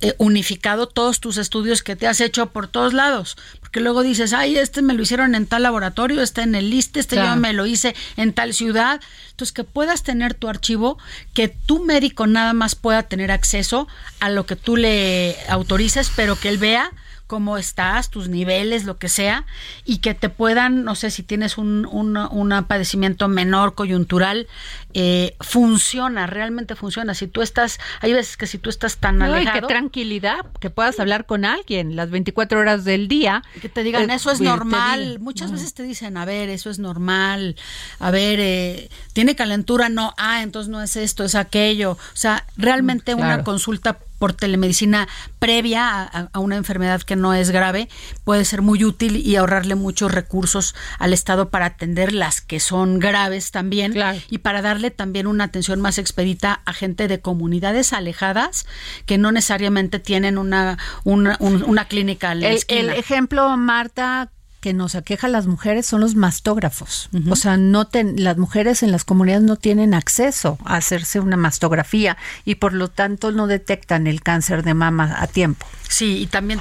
eh, 0.05 0.17
unificado 0.19 0.89
todos 0.89 1.21
tus 1.21 1.37
estudios 1.37 1.85
que 1.85 1.95
te 1.95 2.09
has 2.09 2.21
hecho 2.21 2.51
por 2.51 2.67
todos 2.67 2.93
lados. 2.93 3.37
Porque 3.73 3.85
luego 3.85 4.03
dices, 4.03 4.35
ay, 4.35 4.59
este 4.59 4.83
me 4.83 4.93
lo 4.93 5.03
hicieron 5.03 5.35
en 5.35 5.47
tal 5.47 5.63
laboratorio, 5.63 6.21
está 6.21 6.43
en 6.43 6.55
el 6.55 6.69
liste, 6.69 7.01
este 7.01 7.17
yo 7.17 7.37
me 7.37 7.55
lo 7.55 7.65
hice 7.65 7.97
en 8.19 8.35
tal 8.35 8.53
ciudad. 8.53 9.01
Entonces, 9.31 9.55
que 9.55 9.65
puedas 9.65 10.03
tener 10.03 10.35
tu 10.35 10.51
archivo, 10.51 10.99
que 11.33 11.49
tu 11.49 11.83
médico 11.83 12.27
nada 12.27 12.53
más 12.53 12.75
pueda 12.75 13.05
tener 13.05 13.33
acceso 13.33 13.89
a 14.21 14.29
lo 14.29 14.45
que 14.45 14.57
tú 14.57 14.77
le 14.77 15.39
autorices, 15.49 16.13
pero 16.15 16.39
que 16.39 16.51
él 16.51 16.59
vea 16.59 16.93
cómo 17.33 17.57
estás, 17.57 18.11
tus 18.11 18.29
niveles, 18.29 18.85
lo 18.85 18.99
que 18.99 19.09
sea, 19.09 19.47
y 19.87 20.01
que 20.01 20.13
te 20.13 20.29
puedan, 20.29 20.85
no 20.85 20.95
sé, 20.95 21.11
si 21.11 21.23
tienes 21.23 21.57
un, 21.57 21.87
un, 21.87 22.65
padecimiento 22.69 23.27
menor 23.27 23.75
coyuntural, 23.75 24.49
eh, 24.93 25.35
funciona, 25.41 26.27
realmente 26.27 26.75
funciona. 26.77 27.15
Si 27.15 27.29
tú 27.29 27.41
estás, 27.41 27.81
hay 28.03 28.13
veces 28.13 28.37
que 28.37 28.47
si 28.47 28.59
tú 28.59 28.69
estás 28.69 28.99
tan 28.99 29.23
alejado... 29.23 29.63
qué 29.63 29.67
tranquilidad, 29.67 30.45
que 30.61 30.69
puedas 30.69 31.01
hablar 31.01 31.25
con 31.25 31.47
alguien 31.47 31.97
las 31.97 32.11
24 32.11 32.61
horas 32.61 32.85
del 32.85 33.09
día. 33.09 33.43
Que 33.63 33.71
te 33.71 33.83
digan, 33.83 34.11
eh, 34.11 34.17
eso 34.17 34.31
es 34.31 34.43
normal. 34.43 35.19
Muchas 35.19 35.53
veces 35.53 35.73
te 35.73 35.85
dicen, 35.85 36.19
a 36.19 36.27
ver, 36.27 36.51
eso 36.51 36.69
es 36.69 36.79
normal. 36.79 37.57
A 37.99 38.11
ver, 38.11 38.41
eh, 38.41 38.91
¿tiene 39.15 39.35
calentura? 39.35 39.89
No. 39.89 40.13
Ah, 40.19 40.43
entonces 40.43 40.69
no 40.69 40.83
es 40.83 40.97
esto, 40.97 41.25
es 41.25 41.35
aquello. 41.35 41.93
O 41.93 41.99
sea, 42.13 42.45
realmente 42.59 43.15
una 43.15 43.43
consulta 43.43 43.97
por 44.23 44.35
telemedicina 44.35 45.09
previa 45.41 46.01
a, 46.01 46.39
una 46.39 46.55
enfermedad 46.55 47.03
que 47.03 47.17
no 47.17 47.35
es 47.35 47.51
grave 47.51 47.89
puede 48.23 48.45
ser 48.45 48.63
muy 48.63 48.85
útil 48.85 49.17
y 49.17 49.35
ahorrarle 49.35 49.75
muchos 49.75 50.13
recursos 50.13 50.77
al 51.01 51.13
Estado 51.13 51.49
para 51.49 51.67
atender 51.67 52.13
las 52.13 52.41
que 52.41 52.61
son 52.61 53.01
graves 53.01 53.51
también 53.51 53.97
y 54.31 54.39
para 54.39 54.63
darle 54.63 54.93
también 54.93 55.27
una 55.27 55.43
atención 55.43 55.81
más 55.81 55.99
expedita 55.99 56.63
a 56.67 56.73
gente 56.73 57.09
de 57.09 57.19
comunidades 57.19 57.93
alejadas 57.93 58.65
que 59.07 59.19
no 59.19 59.33
necesariamente 59.33 59.99
tienen 59.99 60.39
una, 60.39 60.79
una, 61.03 61.89
clínica 61.89 62.31
el, 62.31 62.63
el 62.69 62.91
ejemplo, 62.91 63.57
Marta, 63.57 64.31
que 64.63 64.73
nos 64.73 64.95
aqueja 64.95 65.27
a 65.27 65.31
las 65.31 65.47
mujeres 65.47 65.87
son 65.87 66.01
los 66.01 66.15
mastógrafos. 66.15 67.11
O 67.29 67.37
sea, 67.37 67.57
no 67.57 67.89
las 68.17 68.39
mujeres 68.39 68.85
en 68.85 68.93
las 68.93 69.05
comunidades 69.05 69.43
no 69.43 69.57
tienen 69.57 69.93
acceso 69.93 70.57
a 70.65 70.77
hacerse 70.77 71.19
una 71.19 71.37
mastografía 71.37 72.17
y 72.45 72.55
por 72.55 72.73
lo 72.73 72.89
tanto 72.89 73.33
no 73.33 73.49
detectan 73.49 74.07
el 74.07 74.23
cáncer 74.23 74.63
de 74.63 74.75
mama 74.75 75.17
a 75.19 75.27
tiempo. 75.27 75.67
Sí, 75.89 76.19
y 76.23 76.27
también 76.27 76.61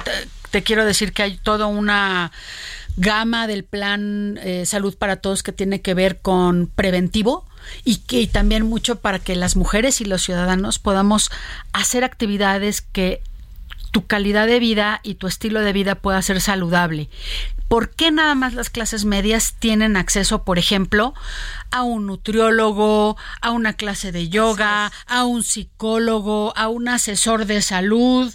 te, 0.50 0.62
quiero 0.64 0.84
decir 0.84 1.12
que 1.12 1.22
hay 1.22 1.36
toda 1.38 1.66
una 1.66 2.32
gama 2.96 3.46
del 3.46 3.62
plan 3.62 4.36
eh, 4.42 4.66
salud 4.66 4.96
para 4.98 5.16
todos 5.16 5.44
que 5.44 5.52
tiene 5.52 5.80
que 5.80 5.94
ver 5.94 6.18
con 6.18 6.66
preventivo 6.66 7.46
y 7.84 7.98
que 7.98 8.26
también 8.26 8.66
mucho 8.66 8.96
para 8.96 9.20
que 9.20 9.36
las 9.36 9.54
mujeres 9.54 10.00
y 10.00 10.06
los 10.06 10.22
ciudadanos 10.22 10.80
podamos 10.80 11.30
hacer 11.72 12.02
actividades 12.02 12.80
que 12.80 13.22
tu 13.92 14.06
calidad 14.06 14.46
de 14.46 14.58
vida 14.58 15.00
y 15.04 15.14
tu 15.14 15.28
estilo 15.28 15.60
de 15.60 15.72
vida 15.72 15.94
pueda 15.94 16.20
ser 16.22 16.40
saludable. 16.40 17.08
¿Por 17.72 17.88
qué 17.88 18.10
nada 18.10 18.34
más 18.34 18.52
las 18.52 18.68
clases 18.68 19.06
medias 19.06 19.54
tienen 19.58 19.96
acceso, 19.96 20.44
por 20.44 20.58
ejemplo, 20.58 21.14
a 21.70 21.84
un 21.84 22.04
nutriólogo, 22.04 23.16
a 23.40 23.50
una 23.50 23.72
clase 23.72 24.12
de 24.12 24.28
yoga, 24.28 24.92
a 25.06 25.24
un 25.24 25.42
psicólogo, 25.42 26.52
a 26.54 26.68
un 26.68 26.88
asesor 26.88 27.46
de 27.46 27.62
salud, 27.62 28.30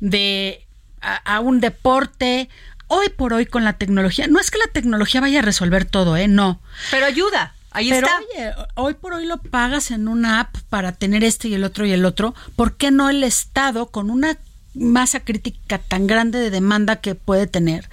de 0.00 0.66
a, 1.02 1.40
un 1.40 1.60
deporte? 1.60 2.48
Hoy 2.86 3.10
por 3.10 3.34
hoy 3.34 3.44
con 3.44 3.62
la 3.62 3.74
tecnología, 3.74 4.26
no 4.26 4.40
es 4.40 4.50
que 4.50 4.56
la 4.56 4.72
tecnología 4.72 5.20
vaya 5.20 5.40
a 5.40 5.42
resolver 5.42 5.84
todo, 5.84 6.16
¿eh? 6.16 6.26
No. 6.26 6.62
Pero 6.90 7.04
ayuda. 7.04 7.52
Ahí 7.72 7.90
Pero, 7.90 8.06
está. 8.06 8.20
Oye, 8.32 8.54
hoy 8.74 8.94
por 8.94 9.12
hoy 9.12 9.26
lo 9.26 9.36
pagas 9.36 9.90
en 9.90 10.08
una 10.08 10.40
app 10.40 10.56
para 10.70 10.92
tener 10.92 11.24
este 11.24 11.48
y 11.48 11.54
el 11.54 11.64
otro 11.64 11.84
y 11.84 11.92
el 11.92 12.06
otro. 12.06 12.34
¿Por 12.56 12.78
qué 12.78 12.90
no 12.90 13.10
el 13.10 13.22
Estado 13.22 13.88
con 13.88 14.10
una 14.10 14.38
masa 14.74 15.20
crítica 15.20 15.78
tan 15.78 16.06
grande 16.06 16.38
de 16.38 16.50
demanda 16.50 16.96
que 16.96 17.14
puede 17.14 17.46
tener. 17.46 17.88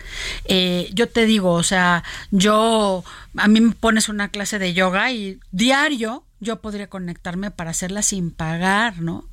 Eh, 0.46 0.90
yo 0.94 1.10
te 1.10 1.26
digo, 1.26 1.52
o 1.52 1.64
sea, 1.64 2.04
yo, 2.32 3.04
a 3.38 3.48
mí 3.48 3.62
me 3.62 3.74
pones 3.74 4.10
una 4.10 4.30
clase 4.30 4.60
de 4.60 4.74
yoga 4.74 5.12
y 5.12 5.40
diario 5.52 6.24
yo 6.40 6.58
podría 6.58 6.88
conectarme 6.88 7.50
para 7.50 7.72
hacerla 7.72 8.02
sin 8.02 8.30
pagar, 8.30 9.00
¿no? 9.02 9.26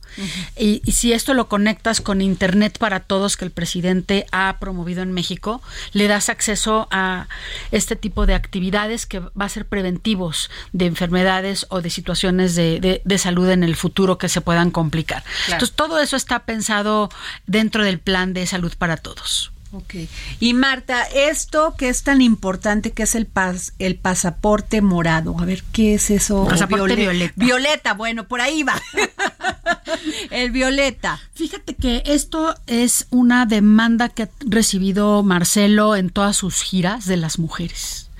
y, 0.57 0.83
si 0.93 1.13
esto 1.13 1.35
lo 1.35 1.49
conectas 1.49 2.01
con 2.01 2.21
Internet 2.21 2.79
para 2.79 3.01
todos 3.01 3.37
que 3.37 3.45
el 3.45 3.51
presidente 3.51 4.27
ha 4.31 4.59
promovido 4.61 5.03
en 5.03 5.13
México, 5.13 5.63
le 5.93 6.07
das 6.07 6.29
acceso 6.29 6.87
a 6.91 7.29
este 7.71 7.97
tipo 7.97 8.27
de 8.27 8.35
actividades 8.35 9.07
que 9.07 9.21
va 9.21 9.47
a 9.47 9.49
ser 9.49 9.67
preventivos 9.67 10.51
de 10.73 10.87
enfermedades 10.87 11.67
o 11.71 11.81
de 11.81 11.91
situaciones 11.91 12.55
de, 12.55 13.03
de, 13.05 13.19
salud 13.19 13.49
en 13.51 13.63
el 13.63 13.77
futuro 13.77 14.19
que 14.19 14.29
se 14.29 14.41
puedan 14.41 14.71
complicar. 14.71 15.25
Entonces, 15.47 15.73
todo 15.75 16.01
eso 16.01 16.17
está 16.17 16.41
pensado 16.41 17.09
dentro 17.47 17.85
del 17.85 17.99
plan 17.99 18.33
de 18.33 18.47
salud 18.47 18.73
para 18.79 18.97
todos. 18.97 19.52
Ok. 19.73 19.95
Y 20.39 20.53
Marta, 20.53 21.03
esto 21.03 21.75
que 21.79 21.89
es 21.89 22.03
tan 22.03 22.20
importante 22.20 22.91
que 22.91 23.05
es 23.05 23.14
el 23.14 23.25
pas, 23.25 23.73
el 23.79 23.97
pasaporte 23.97 24.83
morado. 24.83 25.35
A 25.39 25.47
ver, 25.47 25.64
¿qué 25.73 25.95
es 25.95 26.11
eso? 26.11 26.47
Pasaporte 26.47 26.95
violeta. 26.95 27.33
Violeta, 27.37 27.95
bueno, 27.95 28.29
por 28.29 28.43
ahí 28.43 28.62
va. 28.62 28.81
el 30.31 30.51
violeta. 30.51 31.20
Fíjate 31.35 31.75
que 31.75 32.03
esto 32.05 32.55
es 32.66 33.07
una 33.11 33.47
demanda 33.47 34.11
que 34.11 34.25
ha 34.25 34.29
recibido 34.41 35.23
Marcelo 35.23 35.97
en 35.97 36.11
todas 36.11 36.37
sus 36.37 36.62
giras 36.62 37.07
de 37.07 37.16
las 37.16 37.39
mujeres. 37.39 38.11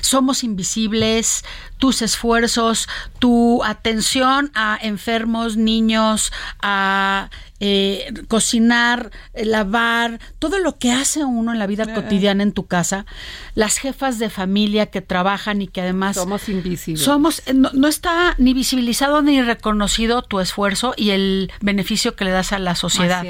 Somos 0.00 0.42
invisibles, 0.42 1.44
tus 1.78 2.02
esfuerzos, 2.02 2.88
tu 3.18 3.62
atención 3.64 4.50
a 4.54 4.78
enfermos, 4.80 5.56
niños, 5.56 6.32
a 6.62 7.30
eh, 7.62 8.12
cocinar, 8.26 9.10
eh, 9.34 9.44
lavar, 9.44 10.18
todo 10.38 10.58
lo 10.58 10.78
que 10.78 10.92
hace 10.92 11.24
uno 11.24 11.52
en 11.52 11.58
la 11.58 11.66
vida 11.66 11.92
cotidiana 11.92 12.42
en 12.42 12.52
tu 12.52 12.66
casa, 12.66 13.04
las 13.54 13.76
jefas 13.76 14.18
de 14.18 14.30
familia 14.30 14.86
que 14.86 15.02
trabajan 15.02 15.60
y 15.60 15.68
que 15.68 15.82
además 15.82 16.16
somos 16.16 16.48
invisibles. 16.48 17.04
Somos 17.04 17.42
eh, 17.46 17.52
no, 17.52 17.86
está 17.86 18.34
ni 18.38 18.54
visibilizado 18.54 19.20
ni 19.20 19.42
reconocido 19.42 20.22
tu 20.22 20.40
esfuerzo 20.40 20.94
y 20.96 21.10
el 21.10 21.52
beneficio 21.60 22.16
que 22.16 22.24
le 22.24 22.30
das 22.30 22.52
a 22.52 22.58
la 22.58 22.74
sociedad. 22.74 23.26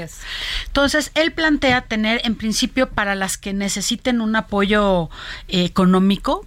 Entonces, 0.67 1.11
él 1.13 1.33
plantea 1.33 1.81
tener 1.81 2.21
en 2.23 2.35
principio 2.35 2.89
para 2.89 3.15
las 3.15 3.37
que 3.37 3.53
necesiten 3.53 4.21
un 4.21 4.37
apoyo 4.37 5.09
económico 5.49 6.45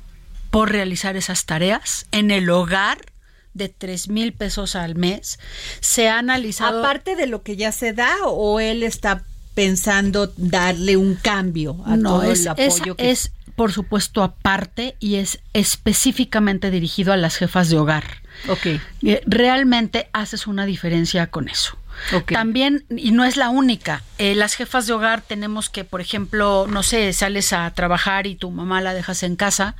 por 0.51 0.70
realizar 0.70 1.16
esas 1.16 1.45
tareas 1.45 2.07
en 2.12 2.30
el 2.30 2.49
hogar 2.49 3.14
de 3.55 3.68
tres 3.68 4.09
mil 4.09 4.32
pesos 4.32 4.76
al 4.76 4.94
mes. 4.94 5.38
Se 5.80 6.09
ha 6.09 6.18
analizado. 6.18 6.80
Aparte 6.80 7.16
de 7.16 7.26
lo 7.26 7.42
que 7.42 7.57
ya 7.57 7.72
se 7.72 7.92
da, 7.92 8.14
o 8.26 8.61
él 8.61 8.82
está 8.82 9.24
pensando 9.55 10.32
darle 10.36 10.96
un 10.96 11.14
cambio 11.14 11.82
a 11.86 11.96
todo 11.96 12.22
el 12.24 12.48
apoyo 12.48 12.96
es, 12.98 13.30
por 13.57 13.72
supuesto, 13.72 14.22
aparte 14.22 14.96
y 14.98 15.16
es 15.16 15.38
específicamente 15.52 16.70
dirigido 16.70 17.12
a 17.12 17.16
las 17.16 17.36
jefas 17.36 17.70
de 17.70 17.78
hogar. 17.78 18.05
Ok. 18.48 18.66
Eh, 19.02 19.22
realmente 19.26 20.09
haces 20.12 20.46
una 20.46 20.66
diferencia 20.66 21.28
con 21.28 21.48
eso. 21.48 21.78
También, 22.26 22.84
y 22.90 23.12
no 23.12 23.24
es 23.24 23.36
la 23.36 23.50
única, 23.50 24.02
eh, 24.18 24.34
las 24.34 24.55
jefas 24.55 24.88
de 24.88 24.94
hogar 24.94 25.22
tenemos 25.22 25.70
que, 25.70 25.84
por 25.84 26.00
ejemplo, 26.00 26.66
no 26.68 26.82
sé, 26.82 27.12
sales 27.12 27.52
a 27.52 27.70
trabajar 27.70 28.26
y 28.26 28.34
tu 28.34 28.50
mamá 28.50 28.80
la 28.80 28.94
dejas 28.94 29.22
en 29.22 29.36
casa, 29.36 29.76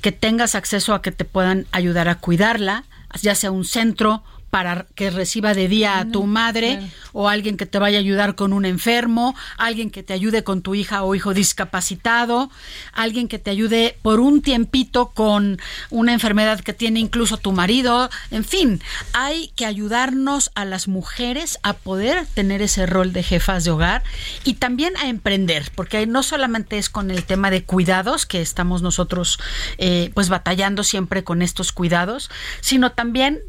que 0.00 0.12
tengas 0.12 0.54
acceso 0.54 0.94
a 0.94 1.02
que 1.02 1.12
te 1.12 1.24
puedan 1.24 1.66
ayudar 1.72 2.08
a 2.08 2.16
cuidarla, 2.16 2.84
ya 3.20 3.34
sea 3.34 3.50
un 3.50 3.64
centro 3.64 4.22
para 4.50 4.86
que 4.94 5.10
reciba 5.10 5.54
de 5.54 5.68
día 5.68 5.98
a 5.98 6.10
tu 6.10 6.24
madre 6.24 6.80
o 7.12 7.28
alguien 7.28 7.56
que 7.56 7.66
te 7.66 7.78
vaya 7.78 7.98
a 7.98 8.00
ayudar 8.00 8.34
con 8.34 8.52
un 8.52 8.64
enfermo, 8.64 9.34
alguien 9.58 9.90
que 9.90 10.02
te 10.02 10.12
ayude 10.12 10.44
con 10.44 10.62
tu 10.62 10.74
hija 10.74 11.02
o 11.02 11.14
hijo 11.14 11.34
discapacitado, 11.34 12.50
alguien 12.92 13.28
que 13.28 13.38
te 13.38 13.50
ayude 13.50 13.98
por 14.02 14.20
un 14.20 14.40
tiempito 14.40 15.10
con 15.10 15.60
una 15.90 16.12
enfermedad 16.12 16.60
que 16.60 16.72
tiene 16.72 17.00
incluso 17.00 17.36
tu 17.36 17.52
marido, 17.52 18.08
en 18.30 18.44
fin, 18.44 18.80
hay 19.12 19.48
que 19.54 19.66
ayudarnos 19.66 20.50
a 20.54 20.64
las 20.64 20.88
mujeres 20.88 21.58
a 21.62 21.74
poder 21.74 22.26
tener 22.26 22.62
ese 22.62 22.86
rol 22.86 23.12
de 23.12 23.22
jefas 23.22 23.64
de 23.64 23.70
hogar 23.70 24.02
y 24.44 24.54
también 24.54 24.96
a 24.96 25.08
emprender, 25.08 25.70
porque 25.74 26.06
no 26.06 26.22
solamente 26.22 26.78
es 26.78 26.88
con 26.88 27.10
el 27.10 27.24
tema 27.24 27.50
de 27.50 27.64
cuidados 27.64 28.24
que 28.24 28.40
estamos 28.40 28.82
nosotros 28.82 29.38
eh, 29.76 30.10
pues 30.14 30.28
batallando 30.28 30.84
siempre 30.84 31.24
con 31.24 31.42
estos 31.42 31.72
cuidados, 31.72 32.30
sino 32.60 32.92
también 32.92 33.40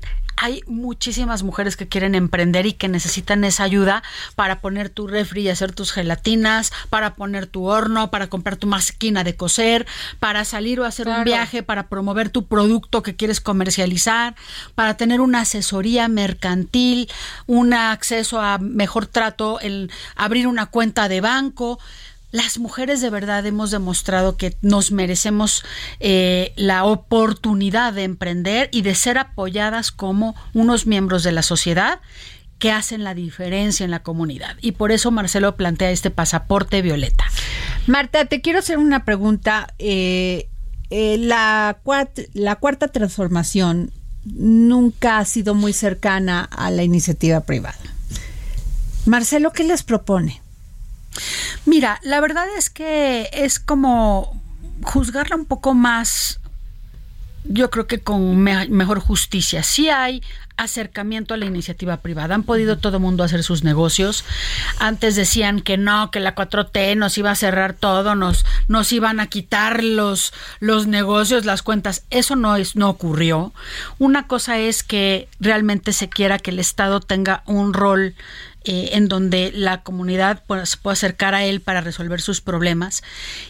hay 0.41 0.63
muchísimas 0.67 1.43
mujeres 1.43 1.75
que 1.75 1.89
quieren 1.89 2.15
emprender 2.15 2.65
y 2.65 2.73
que 2.73 2.87
necesitan 2.87 3.43
esa 3.43 3.63
ayuda 3.63 4.03
para 4.35 4.61
poner 4.61 4.89
tu 4.89 5.05
refri 5.05 5.41
y 5.41 5.49
hacer 5.49 5.73
tus 5.73 5.91
gelatinas, 5.91 6.71
para 6.89 7.15
poner 7.15 7.45
tu 7.45 7.65
horno, 7.65 8.09
para 8.09 8.27
comprar 8.27 8.55
tu 8.55 8.65
máquina 8.65 9.25
de 9.25 9.35
coser, 9.35 9.85
para 10.19 10.45
salir 10.45 10.79
o 10.79 10.85
hacer 10.85 11.09
un 11.09 11.25
viaje, 11.25 11.61
para 11.61 11.87
promover 11.87 12.29
tu 12.29 12.47
producto 12.47 13.03
que 13.03 13.17
quieres 13.17 13.41
comercializar, 13.41 14.35
para 14.75 14.95
tener 14.95 15.19
una 15.19 15.41
asesoría 15.41 16.07
mercantil, 16.07 17.09
un 17.45 17.73
acceso 17.73 18.39
a 18.39 18.59
mejor 18.59 19.07
trato, 19.07 19.59
el 19.59 19.91
abrir 20.15 20.47
una 20.47 20.67
cuenta 20.67 21.09
de 21.09 21.19
banco 21.19 21.79
las 22.32 22.59
mujeres 22.59 23.01
de 23.01 23.09
verdad 23.09 23.45
hemos 23.45 23.71
demostrado 23.71 24.38
que 24.38 24.55
nos 24.61 24.91
merecemos 24.91 25.63
eh, 25.99 26.53
la 26.55 26.86
oportunidad 26.86 27.93
de 27.93 28.03
emprender 28.03 28.69
y 28.71 28.82
de 28.84 28.95
ser 28.95 29.17
apoyadas 29.17 29.91
como 29.91 30.36
unos 30.53 30.86
miembros 30.86 31.23
de 31.23 31.32
la 31.32 31.41
sociedad 31.41 31.99
que 32.59 32.71
hacen 32.71 33.03
la 33.03 33.13
diferencia 33.13 33.84
en 33.84 33.91
la 33.91 34.03
comunidad. 34.03 34.57
Y 34.61 34.73
por 34.73 34.91
eso 34.91 35.11
Marcelo 35.11 35.55
plantea 35.55 35.91
este 35.91 36.11
pasaporte 36.11 36.82
violeta. 36.82 37.23
Marta, 37.88 38.25
te 38.25 38.41
quiero 38.41 38.59
hacer 38.59 38.77
una 38.77 39.05
pregunta. 39.05 39.73
Eh, 39.80 40.49
eh, 40.91 41.17
la, 41.19 41.80
la 42.34 42.55
cuarta 42.57 42.88
transformación 42.89 43.91
nunca 44.25 45.19
ha 45.19 45.25
sido 45.25 45.55
muy 45.55 45.71
cercana 45.71 46.43
a 46.43 46.69
la 46.69 46.84
iniciativa 46.84 47.39
privada. 47.41 47.80
Marcelo, 49.05 49.51
¿qué 49.53 49.63
les 49.63 49.84
propone? 49.84 50.41
Mira, 51.66 51.99
la 52.03 52.22
verdad 52.22 52.45
es 52.57 52.70
que 52.70 53.30
es 53.34 53.60
como 53.60 54.41
juzgarla 54.84 55.36
un 55.36 55.45
poco 55.45 55.74
más 55.74 56.39
yo 57.45 57.70
creo 57.70 57.88
que 57.88 57.99
con 57.99 58.38
mejor 58.41 58.99
justicia. 58.99 59.64
Sí 59.64 59.89
hay 59.89 60.22
acercamiento 60.57 61.34
a 61.34 61.38
la 61.38 61.45
iniciativa 61.45 61.97
privada. 61.97 62.36
Han 62.36 62.43
podido 62.43 62.78
todo 62.78 62.97
el 62.97 63.03
mundo 63.03 63.24
hacer 63.24 63.43
sus 63.43 63.64
negocios. 63.64 64.26
Antes 64.78 65.16
decían 65.16 65.62
que 65.62 65.78
no, 65.78 66.12
que 66.12 66.20
la 66.20 66.36
4T 66.36 66.97
nos 66.97 67.18
iba 67.18 67.32
a 67.32 67.36
cerrar 67.36 67.74
todo, 67.74 68.14
nos, 68.16 68.45
nos 68.68 68.91
iban 68.91 69.20
a 69.20 69.28
quitar 69.28 69.84
los, 69.84 70.34
los 70.60 70.86
negocios, 70.86 71.45
las 71.45 71.64
cuentas. 71.64 72.03
Eso 72.10 72.36
no, 72.36 72.55
es, 72.57 72.76
no 72.76 72.89
ocurrió. 72.89 73.53
Una 73.97 74.28
cosa 74.28 74.60
es 74.60 74.84
que 74.84 75.30
realmente 75.39 75.93
se 75.93 76.10
quiera 76.10 76.39
que 76.39 76.51
el 76.51 76.60
Estado 76.60 76.99
tenga 76.99 77.43
un 77.45 77.74
rol 77.74 78.16
eh, 78.66 78.89
en 78.93 79.07
donde 79.07 79.51
la 79.53 79.84
comunidad 79.84 80.43
se 80.66 80.78
puede 80.78 80.93
acercar 80.93 81.34
a 81.34 81.45
él 81.45 81.62
para 81.62 81.80
resolver 81.80 82.20
sus 82.20 82.41
problemas. 82.41 83.03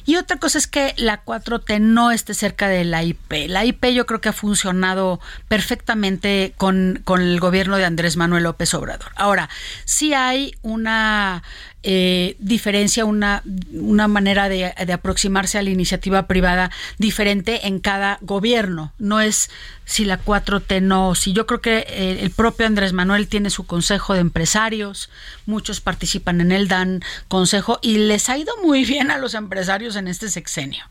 Y 0.05 0.17
otra 0.17 0.37
cosa 0.37 0.57
es 0.59 0.67
que 0.67 0.93
la 0.97 1.25
4T 1.25 1.81
no 1.81 2.11
esté 2.11 2.33
cerca 2.33 2.67
de 2.67 2.83
la 2.83 3.03
IP. 3.03 3.47
La 3.47 3.65
IP 3.65 3.85
yo 3.87 4.05
creo 4.05 4.21
que 4.21 4.29
ha 4.29 4.33
funcionado 4.33 5.19
perfectamente 5.47 6.53
con, 6.57 7.01
con 7.03 7.21
el 7.21 7.39
gobierno 7.39 7.77
de 7.77 7.85
Andrés 7.85 8.17
Manuel 8.17 8.43
López 8.43 8.73
Obrador. 8.75 9.11
Ahora, 9.15 9.49
sí 9.83 10.13
hay 10.13 10.53
una 10.61 11.43
eh, 11.83 12.35
diferencia 12.39 13.05
una, 13.05 13.43
una 13.71 14.07
manera 14.07 14.49
de, 14.49 14.73
de 14.85 14.93
aproximarse 14.93 15.57
a 15.57 15.61
la 15.61 15.69
iniciativa 15.69 16.27
privada 16.27 16.71
diferente 16.97 17.67
en 17.67 17.79
cada 17.79 18.17
gobierno. 18.21 18.93
No 18.97 19.21
es 19.21 19.49
si 19.89 20.05
la 20.05 20.23
4T 20.23 20.83
no, 20.83 21.15
si 21.15 21.33
yo 21.33 21.47
creo 21.47 21.61
que 21.61 21.79
eh, 21.79 22.19
el 22.21 22.29
propio 22.29 22.67
Andrés 22.67 22.93
Manuel 22.93 23.27
tiene 23.27 23.49
su 23.49 23.65
consejo 23.65 24.13
de 24.13 24.19
empresarios, 24.19 25.09
muchos 25.47 25.81
participan 25.81 26.41
en 26.41 26.51
él, 26.51 26.67
dan 26.67 27.01
consejo 27.27 27.79
y 27.81 27.97
les 27.97 28.29
ha 28.29 28.37
ido 28.37 28.53
muy 28.61 28.85
bien 28.85 29.09
a 29.09 29.17
los 29.17 29.33
empresarios 29.33 29.95
en 29.95 30.07
este 30.07 30.29
sexenio. 30.29 30.85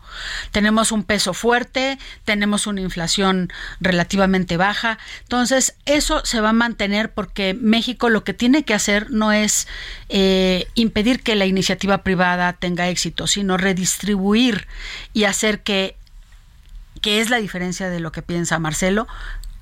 Tenemos 0.51 0.91
un 0.91 1.05
peso 1.05 1.33
fuerte, 1.33 1.97
tenemos 2.25 2.67
una 2.67 2.81
inflación 2.81 3.53
relativamente 3.79 4.57
baja, 4.57 4.99
entonces 5.23 5.77
eso 5.87 6.21
se 6.25 6.41
va 6.41 6.49
a 6.49 6.53
mantener 6.53 7.13
porque 7.13 7.55
México 7.55 8.09
lo 8.09 8.25
que 8.25 8.35
tiene 8.35 8.65
que 8.65 8.75
hacer 8.75 9.13
no 9.13 9.31
es 9.31 9.69
eh, 10.09 10.67
impedir 10.81 11.23
que 11.23 11.37
la 11.37 11.47
iniciativa 11.47 12.03
privada 12.03 12.53
tenga 12.53 12.89
éxito, 12.89 13.27
sino 13.27 13.57
redistribuir 13.57 14.67
y 15.13 15.25
hacer 15.25 15.63
que 15.63 15.97
que 17.01 17.21
es 17.21 17.31
la 17.31 17.37
diferencia 17.39 17.91
de 17.91 18.01
lo 18.01 18.11
que 18.11 18.23
piensa 18.23 18.59
Marcelo, 18.59 19.07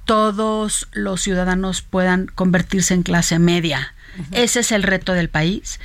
todos 0.07 0.89
los 0.93 1.21
ciudadanos 1.21 1.83
puedan 1.83 2.27
convertirse 2.27 2.95
en 2.95 3.03
clase 3.03 3.39
media. 3.39 3.93
Ese 4.33 4.61
es 4.61 4.73
el 4.73 4.83
reto 4.83 5.13
del 5.13 5.29
país. 5.29 5.79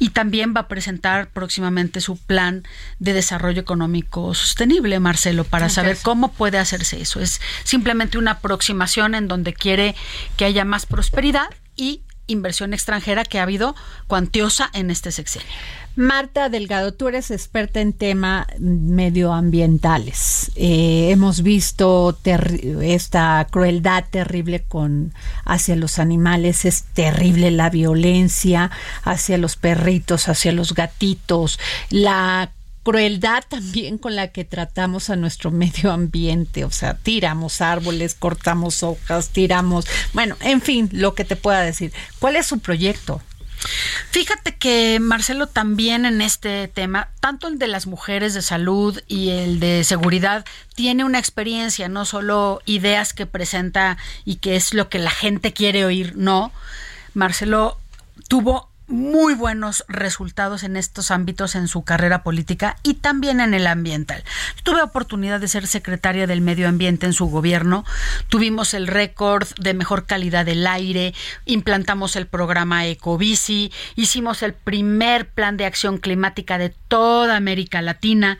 Y 0.00 0.10
también 0.10 0.54
va 0.56 0.62
a 0.62 0.68
presentar 0.68 1.28
próximamente 1.28 2.00
su 2.00 2.16
plan 2.16 2.64
de 2.98 3.12
desarrollo 3.12 3.60
económico 3.60 4.34
sostenible, 4.34 4.98
Marcelo, 4.98 5.44
para 5.44 5.68
saber 5.68 5.96
cómo 6.02 6.32
puede 6.32 6.58
hacerse 6.58 7.00
eso. 7.00 7.20
Es 7.20 7.40
simplemente 7.62 8.18
una 8.18 8.32
aproximación 8.32 9.14
en 9.14 9.28
donde 9.28 9.54
quiere 9.54 9.94
que 10.36 10.46
haya 10.46 10.64
más 10.64 10.84
prosperidad 10.84 11.46
y 11.76 12.00
inversión 12.26 12.74
extranjera 12.74 13.24
que 13.24 13.38
ha 13.38 13.42
habido 13.42 13.74
cuantiosa 14.06 14.70
en 14.72 14.90
este 14.90 15.12
sexenio. 15.12 15.48
Marta 15.96 16.50
Delgado, 16.50 16.92
tú 16.92 17.08
eres 17.08 17.30
experta 17.30 17.80
en 17.80 17.94
temas 17.94 18.46
medioambientales. 18.58 20.52
Eh, 20.54 21.08
hemos 21.10 21.42
visto 21.42 22.18
esta 22.82 23.46
crueldad 23.50 24.04
terrible 24.10 24.62
con 24.62 25.14
hacia 25.46 25.74
los 25.74 25.98
animales, 25.98 26.66
es 26.66 26.82
terrible 26.92 27.50
la 27.50 27.70
violencia 27.70 28.70
hacia 29.04 29.38
los 29.38 29.56
perritos, 29.56 30.28
hacia 30.28 30.52
los 30.52 30.74
gatitos, 30.74 31.58
la 31.88 32.52
crueldad 32.86 33.42
también 33.48 33.98
con 33.98 34.14
la 34.14 34.28
que 34.28 34.44
tratamos 34.44 35.10
a 35.10 35.16
nuestro 35.16 35.50
medio 35.50 35.90
ambiente, 35.90 36.64
o 36.64 36.70
sea, 36.70 36.94
tiramos 36.94 37.60
árboles, 37.60 38.14
cortamos 38.14 38.84
hojas, 38.84 39.30
tiramos, 39.30 39.88
bueno, 40.12 40.36
en 40.38 40.60
fin, 40.60 40.88
lo 40.92 41.16
que 41.16 41.24
te 41.24 41.34
pueda 41.34 41.62
decir. 41.62 41.92
¿Cuál 42.20 42.36
es 42.36 42.46
su 42.46 42.60
proyecto? 42.60 43.20
Fíjate 44.12 44.54
que 44.54 45.00
Marcelo 45.00 45.48
también 45.48 46.06
en 46.06 46.22
este 46.22 46.68
tema, 46.68 47.08
tanto 47.18 47.48
el 47.48 47.58
de 47.58 47.66
las 47.66 47.88
mujeres 47.88 48.34
de 48.34 48.42
salud 48.42 48.96
y 49.08 49.30
el 49.30 49.58
de 49.58 49.82
seguridad, 49.82 50.44
tiene 50.76 51.02
una 51.02 51.18
experiencia, 51.18 51.88
no 51.88 52.04
solo 52.04 52.62
ideas 52.66 53.14
que 53.14 53.26
presenta 53.26 53.98
y 54.24 54.36
que 54.36 54.54
es 54.54 54.74
lo 54.74 54.88
que 54.88 55.00
la 55.00 55.10
gente 55.10 55.52
quiere 55.52 55.84
oír, 55.84 56.12
no. 56.16 56.52
Marcelo 57.14 57.80
tuvo 58.28 58.70
muy 58.88 59.34
buenos 59.34 59.84
resultados 59.88 60.62
en 60.62 60.76
estos 60.76 61.10
ámbitos 61.10 61.54
en 61.54 61.66
su 61.66 61.82
carrera 61.82 62.22
política 62.22 62.76
y 62.82 62.94
también 62.94 63.40
en 63.40 63.52
el 63.54 63.66
ambiental. 63.66 64.22
Tuve 64.62 64.82
oportunidad 64.82 65.40
de 65.40 65.48
ser 65.48 65.66
secretaria 65.66 66.26
del 66.26 66.40
medio 66.40 66.68
ambiente 66.68 67.06
en 67.06 67.12
su 67.12 67.26
gobierno, 67.26 67.84
tuvimos 68.28 68.74
el 68.74 68.86
récord 68.86 69.48
de 69.58 69.74
mejor 69.74 70.06
calidad 70.06 70.44
del 70.46 70.66
aire, 70.66 71.14
implantamos 71.44 72.16
el 72.16 72.26
programa 72.26 72.86
Ecobici, 72.86 73.72
hicimos 73.96 74.42
el 74.42 74.52
primer 74.52 75.28
plan 75.28 75.56
de 75.56 75.66
acción 75.66 75.98
climática 75.98 76.58
de 76.58 76.70
toda 76.88 77.36
América 77.36 77.82
Latina 77.82 78.38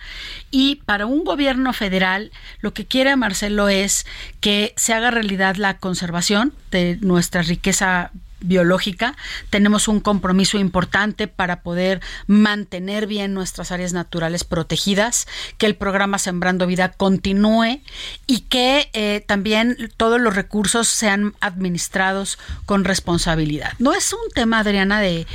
y 0.51 0.77
para 0.87 1.07
un 1.07 1.25
gobierno 1.25 1.73
federal 1.73 2.31
lo 2.61 2.73
que 2.73 2.87
quiere 2.87 3.17
Marcelo 3.17 3.69
es 3.69 4.07
que 4.41 4.75
se 4.77 4.93
haga 4.93 5.11
realidad 5.11 5.57
la 5.57 5.79
conservación 5.79 6.53
de 6.71 6.99
nuestra 7.01 7.43
riqueza 7.43 8.13
biológica, 8.41 9.17
tenemos 9.51 9.89
un 9.89 10.01
compromiso 10.01 10.59
importante 10.59 11.27
para 11.29 11.63
poder 11.63 12.01
mantener 12.27 13.07
bien 13.07 13.35
nuestras 13.35 13.73
áreas 13.73 13.93
naturales 13.93 14.45
protegidas, 14.45 15.27
que 15.59 15.67
el 15.67 15.75
programa 15.75 16.19
Sembrando 16.19 16.67
Vida 16.67 16.91
continúe 16.91 17.81
y 18.27 18.41
que 18.41 18.91
eh, 18.93 19.25
también 19.27 19.77
todos 19.97 20.21
los 20.21 20.35
recursos 20.35 20.89
sean 20.89 21.35
administrados 21.41 22.39
con 22.67 22.85
responsabilidad. 22.85 23.73
No 23.79 23.93
es 23.93 24.13
un 24.13 24.31
tema, 24.35 24.59
Adriana, 24.59 25.01
de 25.01 25.27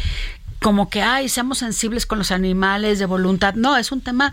como 0.62 0.89
que, 0.89 1.02
ay, 1.02 1.28
seamos 1.28 1.58
sensibles 1.58 2.06
con 2.06 2.20
los 2.20 2.32
animales, 2.32 2.99
de 2.99 3.06
voluntad. 3.06 3.56
No, 3.56 3.78
es 3.78 3.91
un 3.91 4.02
tema 4.02 4.32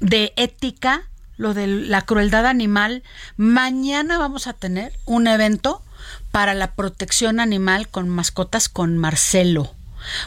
de 0.00 0.32
ética, 0.36 1.02
lo 1.36 1.52
de 1.52 1.66
la 1.66 2.02
crueldad 2.02 2.46
animal. 2.46 3.02
Mañana 3.36 4.18
vamos 4.18 4.46
a 4.46 4.54
tener 4.54 4.92
un 5.04 5.26
evento 5.26 5.82
para 6.30 6.54
la 6.54 6.74
protección 6.74 7.40
animal 7.40 7.88
con 7.88 8.08
mascotas 8.08 8.68
con 8.68 8.98
Marcelo 8.98 9.74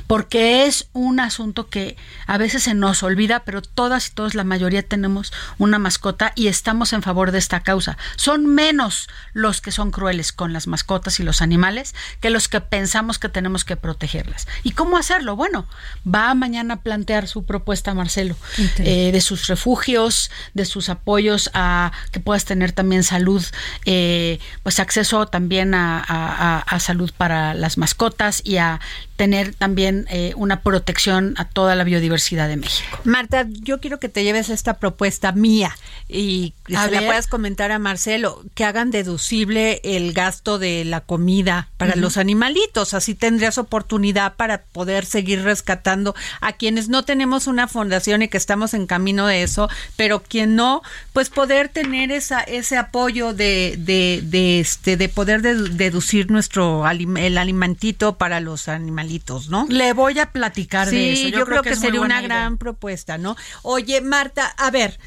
porque 0.07 0.65
es 0.65 0.87
un 0.93 1.19
asunto 1.19 1.69
que 1.69 1.97
a 2.27 2.37
veces 2.37 2.63
se 2.63 2.73
nos 2.73 3.03
olvida, 3.03 3.43
pero 3.43 3.61
todas 3.61 4.07
y 4.07 4.11
todos, 4.11 4.35
la 4.35 4.43
mayoría 4.43 4.83
tenemos 4.83 5.33
una 5.57 5.79
mascota 5.79 6.31
y 6.35 6.47
estamos 6.47 6.93
en 6.93 7.01
favor 7.01 7.31
de 7.31 7.37
esta 7.37 7.61
causa. 7.61 7.97
Son 8.15 8.45
menos 8.45 9.07
los 9.33 9.61
que 9.61 9.71
son 9.71 9.91
crueles 9.91 10.31
con 10.31 10.53
las 10.53 10.67
mascotas 10.67 11.19
y 11.19 11.23
los 11.23 11.41
animales 11.41 11.95
que 12.19 12.29
los 12.29 12.47
que 12.47 12.61
pensamos 12.61 13.19
que 13.19 13.29
tenemos 13.29 13.65
que 13.65 13.75
protegerlas. 13.77 14.47
¿Y 14.63 14.71
cómo 14.71 14.97
hacerlo? 14.97 15.35
Bueno, 15.35 15.65
va 16.05 16.33
mañana 16.33 16.75
a 16.75 16.81
plantear 16.81 17.27
su 17.27 17.45
propuesta, 17.45 17.93
Marcelo, 17.93 18.35
eh, 18.77 19.11
de 19.11 19.21
sus 19.21 19.47
refugios, 19.47 20.31
de 20.53 20.65
sus 20.65 20.89
apoyos 20.89 21.49
a 21.53 21.91
que 22.11 22.19
puedas 22.19 22.45
tener 22.45 22.71
también 22.71 23.03
salud, 23.03 23.43
eh, 23.85 24.39
pues 24.63 24.79
acceso 24.79 25.27
también 25.27 25.73
a 25.73 26.65
salud 26.79 27.11
para 27.17 27.53
las 27.53 27.77
mascotas 27.77 28.41
y 28.43 28.57
a 28.57 28.79
tener 29.21 29.53
también 29.53 30.07
eh, 30.09 30.33
una 30.35 30.61
protección 30.61 31.35
a 31.37 31.45
toda 31.45 31.75
la 31.75 31.83
biodiversidad 31.83 32.47
de 32.47 32.57
México. 32.57 32.97
Marta, 33.03 33.45
yo 33.47 33.79
quiero 33.79 33.99
que 33.99 34.09
te 34.09 34.23
lleves 34.23 34.49
esta 34.49 34.79
propuesta 34.79 35.31
mía 35.31 35.77
y 36.09 36.55
se 36.65 36.89
la 36.89 37.05
puedas 37.05 37.27
comentar 37.27 37.71
a 37.71 37.77
Marcelo, 37.77 38.43
que 38.55 38.65
hagan 38.65 38.89
deducible 38.89 39.79
el 39.83 40.13
gasto 40.13 40.57
de 40.57 40.85
la 40.85 41.01
comida 41.01 41.69
para 41.77 41.95
los 41.95 42.17
animalitos, 42.17 42.95
así 42.95 43.13
tendrías 43.13 43.59
oportunidad 43.59 44.37
para 44.37 44.63
poder 44.63 45.05
seguir 45.05 45.43
rescatando 45.43 46.15
a 46.39 46.53
quienes 46.53 46.89
no 46.89 47.05
tenemos 47.05 47.45
una 47.45 47.67
fundación 47.67 48.23
y 48.23 48.27
que 48.27 48.37
estamos 48.37 48.73
en 48.73 48.87
camino 48.87 49.27
de 49.27 49.43
eso, 49.43 49.69
pero 49.97 50.23
quien 50.23 50.55
no, 50.55 50.81
pues 51.13 51.29
poder 51.29 51.69
tener 51.69 52.11
esa 52.11 52.39
ese 52.39 52.75
apoyo 52.75 53.35
de 53.35 53.75
de, 53.77 54.21
de 54.23 54.59
este 54.59 54.97
de 54.97 55.09
poder 55.09 55.43
deducir 55.43 56.31
nuestro 56.31 56.83
el 56.89 57.37
alimentito 57.37 58.17
para 58.17 58.39
los 58.39 58.67
animalitos 58.67 59.10
¿no? 59.49 59.65
Le 59.69 59.93
voy 59.93 60.19
a 60.19 60.31
platicar 60.31 60.89
de 60.89 61.13
eso. 61.13 61.27
Yo, 61.29 61.45
creo, 61.45 61.61
que, 61.61 61.75
sería 61.75 62.01
una 62.01 62.21
gran 62.21 62.57
propuesta, 62.57 63.17
¿no? 63.17 63.35
Oye, 63.63 64.01
Marta, 64.01 64.47
a 64.57 64.71
ver, 64.71 64.99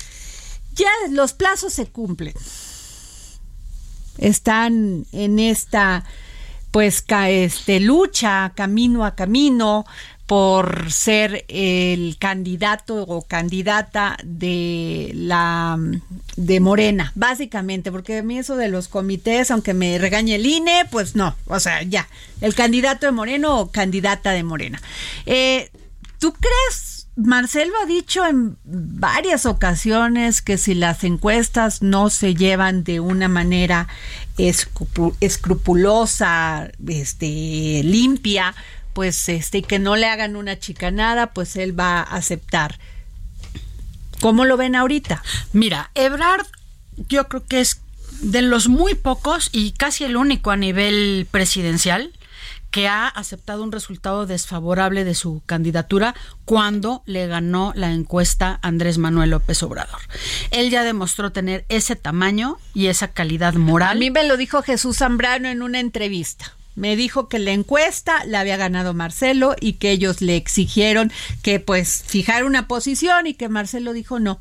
ya 0.75 0.91
los 1.11 1.33
plazos 1.33 1.73
se 1.73 1.87
cumplen. 1.87 2.35
Están 4.19 5.07
en 5.13 5.39
esta 5.39 6.05
pues 6.71 7.05
este 7.09 7.79
lucha 7.79 8.53
camino 8.57 9.05
a 9.05 9.15
camino 9.15 9.85
por 10.27 10.91
ser 10.91 11.45
el 11.49 12.17
candidato 12.19 13.03
o 13.03 13.23
candidata 13.23 14.17
de 14.25 15.13
la 15.15 15.79
de 16.37 16.61
Morena, 16.61 17.13
básicamente, 17.15 17.93
porque 17.93 18.19
a 18.19 18.23
mí 18.23 18.39
eso 18.39 18.57
de 18.57 18.69
los 18.69 18.89
comités, 18.89 19.51
aunque 19.51 19.75
me 19.75 19.99
regañe 19.99 20.37
el 20.37 20.47
INE, 20.47 20.87
pues 20.91 21.15
no, 21.15 21.37
o 21.47 21.61
sea, 21.61 21.83
ya, 21.83 22.09
el 22.41 22.55
candidato 22.55 23.05
de 23.07 23.13
Moreno 23.13 23.61
o 23.61 23.71
candidata 23.71 24.33
de 24.33 24.45
Morena. 24.45 24.81
Eh, 25.27 25.71
¿Tú 26.19 26.33
crees? 26.33 26.95
Marcelo 27.17 27.75
ha 27.81 27.87
dicho 27.87 28.27
en 28.27 28.57
varias 28.65 29.47
ocasiones 29.47 30.43
que 30.43 30.59
si 30.59 30.75
las 30.75 31.05
encuestas 31.05 31.81
no 31.81 32.11
se 32.11 32.35
llevan 32.35 32.83
de 32.83 32.99
una 32.99 33.29
manera 33.29 33.87
escrupulosa, 34.37 36.73
este, 36.89 37.83
limpia, 37.85 38.53
pues 38.95 39.29
este 39.29 39.63
que 39.63 39.79
no 39.79 39.97
le 39.97 40.07
hagan 40.07 40.37
una 40.37 40.59
chicanada, 40.59 41.33
pues 41.33 41.57
él 41.57 41.79
va 41.79 41.99
a 41.99 42.03
aceptar. 42.03 42.79
¿Cómo 44.21 44.45
lo 44.45 44.57
ven 44.57 44.77
ahorita? 44.77 45.23
Mira, 45.53 45.91
Ebrard 45.95 46.47
yo 47.09 47.29
creo 47.29 47.45
que 47.45 47.61
es 47.61 47.83
de 48.21 48.43
los 48.43 48.69
muy 48.69 48.95
pocos 48.95 49.51
y 49.53 49.73
casi 49.73 50.05
el 50.05 50.17
único 50.17 50.51
a 50.51 50.57
nivel 50.57 51.27
presidencial 51.31 52.13
que 52.71 52.89
ha 52.89 53.07
aceptado 53.07 53.63
un 53.63 53.71
resultado 53.71 54.27
desfavorable 54.27 55.05
de 55.05 55.15
su 55.15 55.43
candidatura 55.47 56.15
cuando 56.45 57.03
le 57.07 57.29
ganó 57.29 57.73
la 57.77 57.93
encuesta 57.93 58.59
Andrés 58.63 58.99
Manuel 58.99 59.31
López 59.31 59.63
Obrador. 59.63 60.01
Él 60.51 60.71
ya 60.71 60.83
demostró 60.83 61.31
tener 61.31 61.67
ese 61.69 61.95
tamaño 61.95 62.59
y 62.75 62.87
esa 62.87 63.09
calidad 63.09 63.55
moral. 63.55 63.97
A 63.97 64.01
mí 64.01 64.11
me 64.11 64.25
lo 64.25 64.37
dijo 64.37 64.63
Jesús 64.63 64.99
Zambrano 64.99 65.49
en 65.49 65.63
una 65.63 65.79
entrevista 65.79 66.53
me 66.77 66.97
dijo 66.97 67.29
que 67.29 67.39
la 67.39 67.53
encuesta 67.53 68.25
la 68.27 68.41
había 68.41 68.57
ganado 68.57 68.95
Marcelo 68.95 69.55
y 69.61 69.75
que 69.75 69.91
ellos 69.91 70.21
le 70.21 70.37
exigieron 70.37 71.13
que 71.43 71.61
pues 71.61 72.03
fijar 72.07 72.45
una 72.45 72.67
posición 72.69 73.27
y 73.27 73.35
que 73.35 73.49
Marcelo 73.49 73.93
dijo 73.93 74.19
no. 74.21 74.41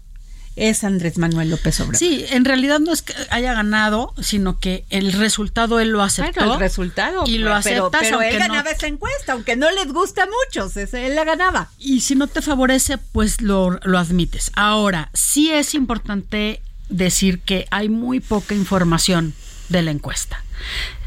Es 0.55 0.83
Andrés 0.83 1.17
Manuel 1.17 1.49
López 1.49 1.79
Obrador. 1.79 1.97
Sí, 1.97 2.25
en 2.29 2.45
realidad 2.45 2.79
no 2.79 2.93
es 2.93 3.01
que 3.01 3.15
haya 3.31 3.55
ganado, 3.55 4.13
sino 4.21 4.59
que 4.59 4.85
el 4.91 5.11
resultado 5.13 5.79
él 5.79 5.89
lo 5.89 6.03
aceptó. 6.03 6.31
Claro, 6.33 6.53
el 6.53 6.59
resultado. 6.59 7.23
Y 7.25 7.39
lo 7.39 7.45
pero, 7.63 7.87
aceptas, 7.87 8.01
pero 8.03 8.21
él 8.21 8.33
no- 8.33 8.39
ganaba 8.39 8.69
esa 8.69 8.85
encuesta, 8.85 9.33
aunque 9.33 9.55
no 9.55 9.71
les 9.71 9.91
gusta 9.91 10.27
mucho, 10.27 10.67
ese- 10.79 11.07
él 11.07 11.15
la 11.15 11.23
ganaba. 11.23 11.71
Y 11.79 12.01
si 12.01 12.13
no 12.13 12.27
te 12.27 12.43
favorece, 12.43 12.99
pues 12.99 13.41
lo, 13.41 13.79
lo 13.83 13.97
admites. 13.97 14.51
Ahora, 14.55 15.09
sí 15.15 15.51
es 15.51 15.73
importante 15.73 16.61
decir 16.87 17.39
que 17.39 17.65
hay 17.71 17.89
muy 17.89 18.19
poca 18.19 18.53
información 18.53 19.33
de 19.69 19.81
la 19.81 19.89
encuesta. 19.89 20.43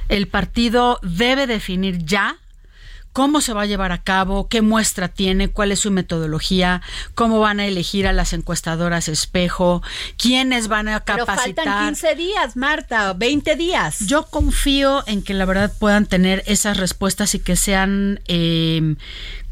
El 0.09 0.29
partido 0.29 0.99
debe 1.03 1.47
definir 1.47 2.05
ya 2.05 2.37
cómo 3.17 3.41
se 3.41 3.55
va 3.55 3.63
a 3.63 3.67
llevar 3.67 3.93
a 3.93 4.03
cabo, 4.03 4.47
qué 4.47 4.61
muestra 4.61 5.09
tiene, 5.09 5.49
cuál 5.49 5.73
es 5.73 5.81
su 5.81 5.91
metodología, 5.91 6.83
cómo 7.15 7.41
van 7.41 7.61
a 7.61 7.67
elegir 7.67 8.07
a 8.07 8.13
las 8.13 8.35
encuestadoras 8.35 9.09
espejo, 9.09 9.83
quiénes 10.19 10.69
van 10.69 10.89
a 10.89 11.03
Pero 11.03 11.25
capacitar. 11.25 11.65
faltan 11.65 11.95
15 11.95 12.15
días, 12.15 12.57
Marta, 12.57 13.15
20 13.15 13.57
días. 13.57 14.01
Yo 14.01 14.27
confío 14.27 15.03
en 15.07 15.23
que 15.23 15.33
la 15.33 15.47
verdad 15.47 15.73
puedan 15.79 16.05
tener 16.05 16.43
esas 16.47 16.77
respuestas 16.77 17.35
y 17.35 17.39
que 17.39 17.57
sean 17.57 18.21
eh, 18.29 18.97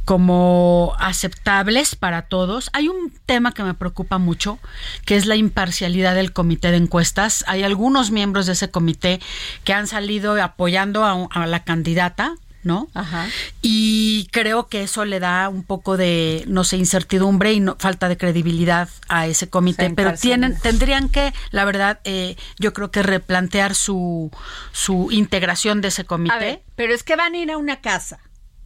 como 0.04 0.94
aceptables 0.98 1.96
para 1.96 2.22
todos. 2.22 2.70
Hay 2.72 2.88
un 2.88 3.12
tema 3.26 3.52
que 3.52 3.62
me 3.62 3.74
preocupa 3.74 4.18
mucho, 4.18 4.58
que 5.04 5.16
es 5.16 5.26
la 5.26 5.36
imparcialidad 5.36 6.14
del 6.14 6.32
comité 6.32 6.70
de 6.70 6.76
encuestas. 6.76 7.44
Hay 7.46 7.62
algunos 7.62 8.10
miembros 8.10 8.46
de 8.46 8.52
ese 8.52 8.70
comité 8.70 9.20
que 9.64 9.72
han 9.72 9.86
salido 9.86 10.40
apoyando 10.42 11.04
a, 11.04 11.28
a 11.30 11.46
la 11.46 11.64
candidata. 11.64 12.34
¿No? 12.62 12.88
Ajá. 12.94 13.26
Y 13.60 14.26
creo 14.32 14.68
que 14.68 14.84
eso 14.84 15.04
le 15.04 15.20
da 15.20 15.50
un 15.50 15.64
poco 15.64 15.98
de, 15.98 16.44
no 16.46 16.64
sé, 16.64 16.78
incertidumbre 16.78 17.52
y 17.52 17.60
no, 17.60 17.76
falta 17.78 18.08
de 18.08 18.16
credibilidad 18.16 18.88
a 19.06 19.26
ese 19.26 19.50
comité. 19.50 19.90
Pero 19.90 20.14
tienen, 20.14 20.58
tendrían 20.58 21.10
que, 21.10 21.34
la 21.50 21.66
verdad, 21.66 22.00
eh, 22.04 22.36
yo 22.58 22.72
creo 22.72 22.90
que 22.90 23.02
replantear 23.02 23.74
su, 23.74 24.30
su 24.72 25.08
integración 25.10 25.82
de 25.82 25.88
ese 25.88 26.06
comité. 26.06 26.34
A 26.34 26.38
ver, 26.38 26.62
pero 26.74 26.94
es 26.94 27.02
que 27.02 27.16
van 27.16 27.34
a 27.34 27.36
ir 27.36 27.50
a 27.50 27.58
una 27.58 27.82
casa 27.82 28.18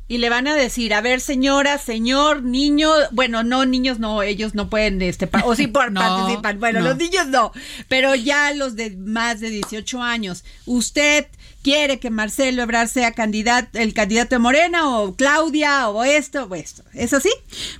y 0.08 0.18
le 0.18 0.30
van 0.30 0.48
a 0.48 0.54
decir, 0.54 0.94
a 0.94 1.02
ver, 1.02 1.20
señora, 1.20 1.76
señor, 1.76 2.42
niño, 2.42 2.90
bueno, 3.12 3.42
no, 3.44 3.66
niños 3.66 3.98
no, 3.98 4.22
ellos 4.22 4.54
no 4.54 4.70
pueden, 4.70 5.02
este, 5.02 5.28
o 5.44 5.54
sí 5.54 5.66
por 5.68 5.92
No, 5.92 6.00
participar, 6.00 6.56
bueno, 6.56 6.80
no. 6.80 6.88
los 6.88 6.96
niños 6.96 7.26
no, 7.26 7.52
pero 7.88 8.14
ya 8.14 8.52
los 8.54 8.74
de 8.74 8.96
más 8.96 9.40
de 9.40 9.50
18 9.50 10.02
años, 10.02 10.44
usted 10.64 11.26
quiere 11.68 11.98
que 12.00 12.08
Marcelo 12.10 12.62
Ebrard 12.62 12.88
sea 12.88 13.12
candidato, 13.12 13.78
el 13.78 13.92
candidato 13.92 14.34
de 14.34 14.38
Morena 14.38 14.88
o 14.96 15.14
Claudia 15.16 15.88
o 15.90 16.02
esto 16.02 16.44
o 16.50 16.54
esto, 16.54 16.82
¿es 16.94 17.12
así? 17.12 17.28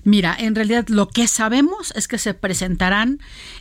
Mira, 0.05 0.37
en 0.39 0.55
realidad 0.55 0.85
lo 0.89 1.09
que 1.09 1.27
sabemos 1.27 1.93
es 1.97 2.07
que 2.07 2.19
se 2.19 2.35
presentarán 2.35 3.19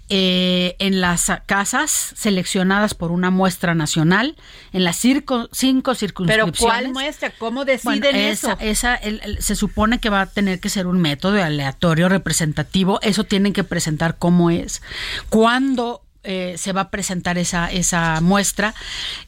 eh, 0.10 0.76
en 0.80 1.00
las 1.00 1.32
casas 1.46 2.14
seleccionadas 2.18 2.94
por 2.94 3.12
una 3.12 3.30
muestra 3.30 3.74
nacional, 3.74 4.36
en 4.74 4.84
las 4.84 4.98
circo- 5.04 5.48
cinco 5.54 5.92
Pero 5.92 5.98
circunscripciones. 6.00 6.60
¿cuál 6.60 6.92
muestra? 6.92 7.32
¿Cómo 7.38 7.64
deciden 7.64 8.02
Bueno, 8.02 8.18
eso? 8.18 8.52
esa, 8.52 8.64
esa, 8.66 8.96
el- 8.96 9.22
el- 9.24 9.42
se 9.42 9.56
supone 9.56 10.00
que 10.00 10.10
va 10.10 10.22
a 10.22 10.26
tener 10.26 10.60
que 10.60 10.68
ser 10.70 10.88
un 10.88 11.00
método 11.00 11.42
aleatorio 11.42 12.10
representativo. 12.10 13.00
Eso 13.02 13.24
tienen 13.24 13.54
que 13.54 13.64
presentar 13.64 14.18
cómo 14.18 14.50
es. 14.50 14.82
¿Cuándo 15.30 16.02
eh, 16.28 16.56
se 16.58 16.74
va 16.74 16.82
a 16.82 16.90
presentar 16.92 17.38
esa, 17.38 17.72
esa 17.72 18.22
muestra? 18.22 18.76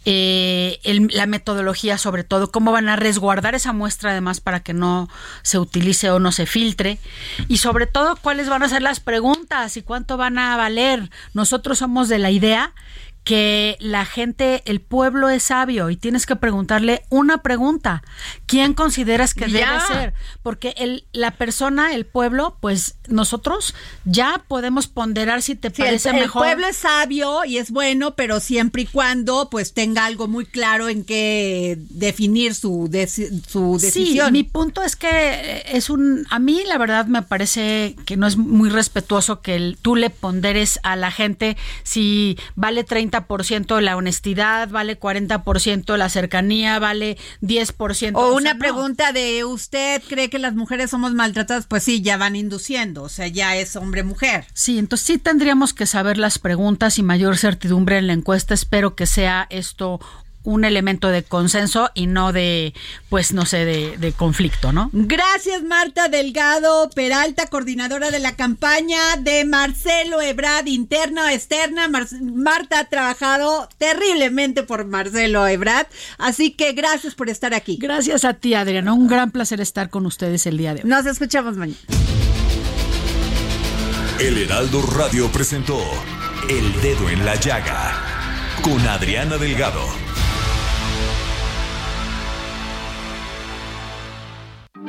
Eh, 0.05 0.79
el- 0.83 1.07
la 1.11 1.25
metodología, 1.25 1.97
sobre 1.97 2.23
todo, 2.23 2.51
cómo 2.51 2.71
van 2.71 2.89
a 2.89 2.95
resguardar 2.95 3.55
esa 3.55 3.73
muestra, 3.73 4.11
además, 4.11 4.41
para 4.41 4.59
que 4.59 4.73
no 4.73 5.09
se 5.41 5.57
utilice 5.59 6.11
o 6.11 6.19
no 6.19 6.31
se 6.31 6.45
filtre. 6.45 6.99
Y 7.47 7.57
sobre 7.57 7.87
todo, 7.87 8.15
cuáles 8.17 8.49
van 8.49 8.63
a 8.63 8.69
ser 8.69 8.81
las 8.81 8.99
preguntas 8.99 9.77
y 9.77 9.81
cuánto 9.81 10.17
van 10.17 10.37
a 10.37 10.55
valer. 10.57 11.09
Nosotros 11.33 11.79
somos 11.79 12.09
de 12.09 12.19
la 12.19 12.31
idea 12.31 12.73
que 13.29 13.77
la 13.79 14.05
gente, 14.05 14.63
el 14.65 14.81
pueblo 14.81 15.29
es 15.29 15.43
sabio 15.43 15.91
y 15.91 15.97
tienes 15.97 16.25
que 16.25 16.35
preguntarle 16.35 17.03
una 17.09 17.43
pregunta. 17.43 18.01
¿Quién 18.47 18.73
consideras 18.73 19.35
que 19.35 19.47
Ya. 19.51 19.67
debe 19.67 19.81
ser? 19.87 20.13
Porque 20.41 20.73
el, 20.77 21.05
la 21.11 21.29
persona, 21.29 21.93
el 21.93 22.07
pueblo, 22.07 22.57
pues 22.59 22.95
nosotros 23.07 23.75
ya 24.03 24.43
podemos 24.47 24.87
ponderar 24.87 25.43
si 25.43 25.53
te 25.53 25.69
Sí, 25.69 25.83
el, 25.83 25.89
parece 25.89 26.09
el 26.09 26.15
mejor. 26.15 26.41
pueblo 26.41 26.65
es 26.65 26.77
sabio 26.77 27.45
y 27.45 27.59
es 27.59 27.69
bueno, 27.69 28.15
pero 28.15 28.39
siempre 28.39 28.81
y 28.81 28.85
cuando 28.87 29.47
pues 29.51 29.75
tenga 29.75 30.05
algo 30.05 30.27
muy 30.27 30.47
claro 30.47 30.89
en 30.89 31.03
qué 31.03 31.77
definir 31.91 32.55
su, 32.55 32.89
su 33.47 33.77
decisión. 33.79 34.25
Sí, 34.25 34.31
mi 34.31 34.43
punto 34.43 34.81
es 34.81 34.95
que 34.95 35.07
eh, 35.11 35.63
es 35.77 35.91
un, 35.91 36.25
a 36.31 36.39
mí 36.39 36.63
la 36.65 36.79
verdad 36.79 37.05
me 37.05 37.21
parece 37.21 37.95
que 38.07 38.17
no 38.17 38.25
es 38.25 38.37
muy 38.37 38.71
respetuoso 38.71 39.41
que 39.43 39.55
el- 39.55 39.77
tú 39.79 39.95
le 39.95 40.09
ponderes 40.09 40.79
a 40.81 40.95
la 40.95 41.11
gente 41.11 41.57
si 41.83 42.39
vale 42.55 42.83
30% 42.83 43.18
la 43.81 43.95
honestidad, 43.95 44.69
vale 44.69 44.99
40% 44.99 45.97
la 45.97 46.09
cercanía, 46.09 46.79
vale 46.79 47.17
10%. 47.41 47.79
o 47.89 47.93
sea, 47.93 48.13
una 48.37 48.53
no. 48.53 48.59
pregunta 48.59 49.11
de 49.11 49.43
¿usted 49.45 50.01
cree 50.07 50.29
que 50.29 50.39
las 50.39 50.55
mujeres 50.55 50.89
somos 50.89 51.13
maltratadas? 51.13 51.67
Pues 51.67 51.83
sí, 51.83 52.01
ya 52.01 52.17
van 52.17 52.35
induciendo, 52.35 53.03
o 53.03 53.09
sea, 53.09 53.27
ya 53.27 53.55
es 53.55 53.75
hombre-mujer. 53.75 54.45
Sí, 54.53 54.77
entonces 54.77 55.07
sí 55.07 55.17
tendríamos 55.17 55.73
que 55.73 55.85
saber 55.85 56.17
las 56.17 56.39
preguntas 56.39 56.97
y 56.97 57.03
mayor 57.03 57.37
certidumbre 57.37 57.97
en 57.97 58.07
la 58.07 58.13
encuesta. 58.13 58.53
Espero 58.53 58.95
que 58.95 59.05
sea 59.05 59.47
esto 59.49 59.99
un 60.43 60.63
elemento 60.65 61.09
de 61.09 61.23
consenso 61.23 61.91
y 61.93 62.07
no 62.07 62.31
de, 62.31 62.73
pues 63.09 63.33
no 63.33 63.45
sé, 63.45 63.65
de, 63.65 63.97
de 63.97 64.11
conflicto, 64.13 64.71
¿no? 64.71 64.89
Gracias 64.93 65.63
Marta 65.63 66.07
Delgado 66.07 66.89
Peralta, 66.95 67.47
coordinadora 67.47 68.09
de 68.09 68.19
la 68.19 68.35
campaña 68.35 69.17
de 69.17 69.45
Marcelo 69.45 70.21
Ebrard, 70.21 70.67
interna 70.67 71.25
o 71.25 71.29
externa. 71.29 71.87
Mar- 71.89 72.07
Marta 72.21 72.79
ha 72.79 72.85
trabajado 72.85 73.67
terriblemente 73.77 74.63
por 74.63 74.85
Marcelo 74.85 75.45
Ebrard, 75.47 75.87
así 76.17 76.51
que 76.51 76.73
gracias 76.73 77.15
por 77.15 77.29
estar 77.29 77.53
aquí. 77.53 77.77
Gracias 77.79 78.23
a 78.25 78.33
ti, 78.33 78.53
Adriana. 78.53 78.93
Un 78.93 79.07
gran 79.07 79.31
placer 79.31 79.59
estar 79.61 79.89
con 79.89 80.05
ustedes 80.05 80.45
el 80.45 80.57
día 80.57 80.73
de 80.73 80.81
hoy. 80.83 80.89
Nos 80.89 81.05
escuchamos 81.05 81.57
mañana. 81.57 81.77
El 84.19 84.37
Heraldo 84.37 84.81
Radio 84.81 85.31
presentó 85.31 85.79
El 86.49 86.81
Dedo 86.81 87.09
en 87.09 87.25
la 87.25 87.35
Llaga 87.35 88.57
con 88.61 88.85
Adriana 88.87 89.37
Delgado. 89.37 89.81